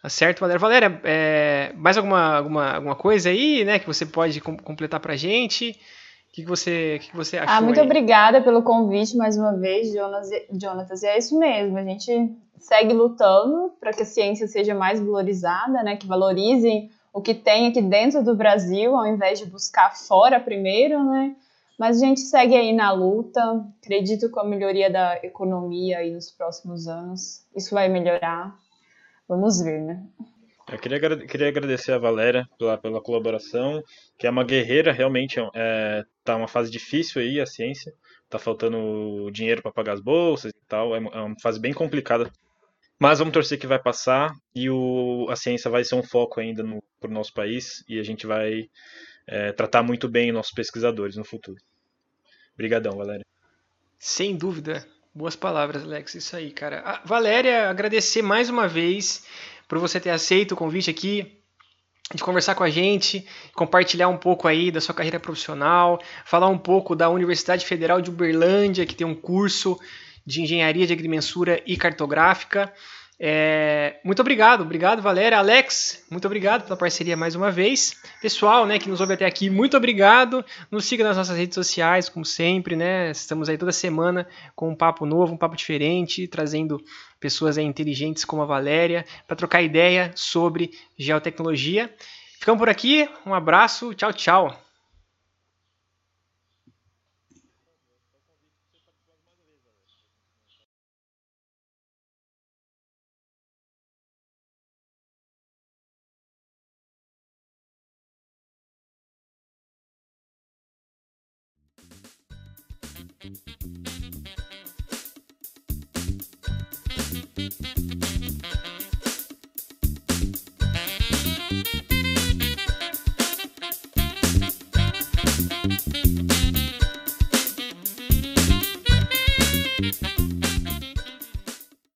Tá 0.00 0.08
certo, 0.08 0.38
Valéria? 0.38 0.60
Valéria, 0.60 1.00
é, 1.02 1.72
mais 1.74 1.96
alguma, 1.96 2.36
alguma, 2.36 2.72
alguma 2.74 2.94
coisa 2.94 3.30
aí, 3.30 3.64
né, 3.64 3.80
que 3.80 3.86
você 3.86 4.06
pode 4.06 4.40
com, 4.40 4.56
completar 4.56 5.00
para 5.00 5.14
a 5.14 5.16
gente? 5.16 5.70
O 5.70 6.32
que, 6.34 6.42
que, 6.42 6.48
você, 6.48 7.00
que, 7.00 7.10
que 7.10 7.16
você 7.16 7.38
achou? 7.38 7.56
Ah, 7.56 7.60
muito 7.60 7.80
aí? 7.80 7.86
obrigada 7.86 8.40
pelo 8.40 8.62
convite 8.62 9.16
mais 9.16 9.36
uma 9.36 9.56
vez, 9.56 9.92
Jonas, 9.92 10.28
Jonatas. 10.52 11.02
E 11.02 11.06
é 11.08 11.18
isso 11.18 11.36
mesmo, 11.36 11.76
a 11.76 11.82
gente 11.82 12.32
segue 12.60 12.92
lutando 12.92 13.72
para 13.80 13.92
que 13.92 14.02
a 14.02 14.06
ciência 14.06 14.46
seja 14.46 14.72
mais 14.72 15.00
valorizada, 15.00 15.82
né, 15.82 15.96
que 15.96 16.06
valorizem 16.06 16.92
o 17.14 17.22
que 17.22 17.32
tem 17.32 17.68
aqui 17.68 17.80
dentro 17.80 18.24
do 18.24 18.34
Brasil, 18.34 18.96
ao 18.96 19.06
invés 19.06 19.38
de 19.38 19.46
buscar 19.46 19.96
fora 19.96 20.40
primeiro, 20.40 21.02
né? 21.04 21.36
Mas 21.78 22.02
a 22.02 22.06
gente 22.06 22.20
segue 22.20 22.56
aí 22.56 22.72
na 22.72 22.90
luta. 22.90 23.40
Acredito 23.80 24.28
com 24.30 24.40
a 24.40 24.44
melhoria 24.44 24.90
da 24.90 25.16
economia 25.22 25.98
aí 25.98 26.10
nos 26.10 26.32
próximos 26.32 26.88
anos, 26.88 27.46
isso 27.54 27.72
vai 27.72 27.88
melhorar. 27.88 28.52
Vamos 29.28 29.62
ver, 29.62 29.80
né? 29.80 30.02
Eu 30.68 30.78
queria, 30.78 31.26
queria 31.26 31.48
agradecer 31.48 31.92
a 31.92 31.98
Valéria 31.98 32.48
pela, 32.58 32.76
pela 32.76 33.00
colaboração, 33.00 33.80
que 34.18 34.26
é 34.26 34.30
uma 34.30 34.42
guerreira, 34.42 34.92
realmente 34.92 35.38
é, 35.54 36.02
tá 36.24 36.34
uma 36.34 36.48
fase 36.48 36.70
difícil 36.70 37.22
aí 37.22 37.40
a 37.40 37.46
ciência, 37.46 37.92
tá 38.28 38.38
faltando 38.38 39.30
dinheiro 39.30 39.62
para 39.62 39.70
pagar 39.70 39.92
as 39.92 40.00
bolsas 40.00 40.50
e 40.50 40.66
tal, 40.66 40.96
é 40.96 40.98
uma 40.98 41.36
fase 41.40 41.60
bem 41.60 41.72
complicada 41.72 42.28
mas 42.98 43.18
vamos 43.18 43.34
torcer 43.34 43.58
que 43.58 43.66
vai 43.66 43.78
passar 43.78 44.32
e 44.54 44.70
o, 44.70 45.26
a 45.28 45.36
ciência 45.36 45.70
vai 45.70 45.84
ser 45.84 45.94
um 45.94 46.02
foco 46.02 46.40
ainda 46.40 46.64
para 47.00 47.10
o 47.10 47.12
nosso 47.12 47.32
país 47.32 47.84
e 47.88 47.98
a 47.98 48.02
gente 48.02 48.26
vai 48.26 48.68
é, 49.26 49.52
tratar 49.52 49.82
muito 49.82 50.08
bem 50.08 50.32
nossos 50.32 50.52
pesquisadores 50.52 51.16
no 51.16 51.24
futuro. 51.24 51.58
Obrigadão, 52.54 52.96
Valéria. 52.96 53.24
Sem 53.98 54.36
dúvida. 54.36 54.86
Boas 55.14 55.36
palavras, 55.36 55.82
Alex. 55.84 56.14
Isso 56.14 56.36
aí, 56.36 56.50
cara. 56.50 56.82
Ah, 56.84 57.02
Valéria, 57.04 57.68
agradecer 57.68 58.22
mais 58.22 58.48
uma 58.48 58.66
vez 58.66 59.24
por 59.68 59.78
você 59.78 60.00
ter 60.00 60.10
aceito 60.10 60.52
o 60.52 60.56
convite 60.56 60.90
aqui 60.90 61.40
de 62.12 62.22
conversar 62.22 62.54
com 62.54 62.62
a 62.62 62.68
gente, 62.68 63.26
compartilhar 63.54 64.08
um 64.08 64.18
pouco 64.18 64.46
aí 64.46 64.70
da 64.70 64.80
sua 64.80 64.94
carreira 64.94 65.18
profissional, 65.18 66.00
falar 66.24 66.48
um 66.48 66.58
pouco 66.58 66.94
da 66.94 67.08
Universidade 67.08 67.64
Federal 67.64 68.00
de 68.00 68.10
Uberlândia, 68.10 68.84
que 68.84 68.94
tem 68.94 69.06
um 69.06 69.14
curso 69.14 69.78
de 70.26 70.42
Engenharia 70.42 70.86
de 70.86 70.92
Agrimensura 70.92 71.62
e 71.66 71.76
Cartográfica. 71.76 72.72
É, 73.18 74.00
muito 74.02 74.20
obrigado, 74.20 74.62
obrigado 74.62 75.00
Valéria, 75.00 75.38
Alex, 75.38 76.04
muito 76.10 76.26
obrigado 76.26 76.64
pela 76.64 76.76
parceria 76.76 77.16
mais 77.16 77.36
uma 77.36 77.48
vez. 77.48 77.96
Pessoal, 78.20 78.66
né, 78.66 78.76
que 78.78 78.88
nos 78.88 79.00
ouve 79.00 79.14
até 79.14 79.24
aqui, 79.24 79.48
muito 79.48 79.76
obrigado. 79.76 80.44
Nos 80.70 80.84
siga 80.84 81.04
nas 81.04 81.16
nossas 81.16 81.36
redes 81.36 81.54
sociais, 81.54 82.08
como 82.08 82.24
sempre, 82.24 82.74
né? 82.74 83.12
Estamos 83.12 83.48
aí 83.48 83.56
toda 83.56 83.70
semana 83.70 84.26
com 84.56 84.68
um 84.68 84.74
papo 84.74 85.06
novo, 85.06 85.32
um 85.32 85.36
papo 85.36 85.54
diferente, 85.54 86.26
trazendo 86.26 86.82
pessoas 87.20 87.56
aí 87.56 87.64
inteligentes 87.64 88.24
como 88.24 88.42
a 88.42 88.46
Valéria 88.46 89.04
para 89.26 89.36
trocar 89.36 89.62
ideia 89.62 90.10
sobre 90.16 90.72
geotecnologia. 90.98 91.94
Ficamos 92.40 92.58
por 92.58 92.68
aqui, 92.68 93.08
um 93.24 93.32
abraço, 93.32 93.94
tchau, 93.94 94.12
tchau. 94.12 94.63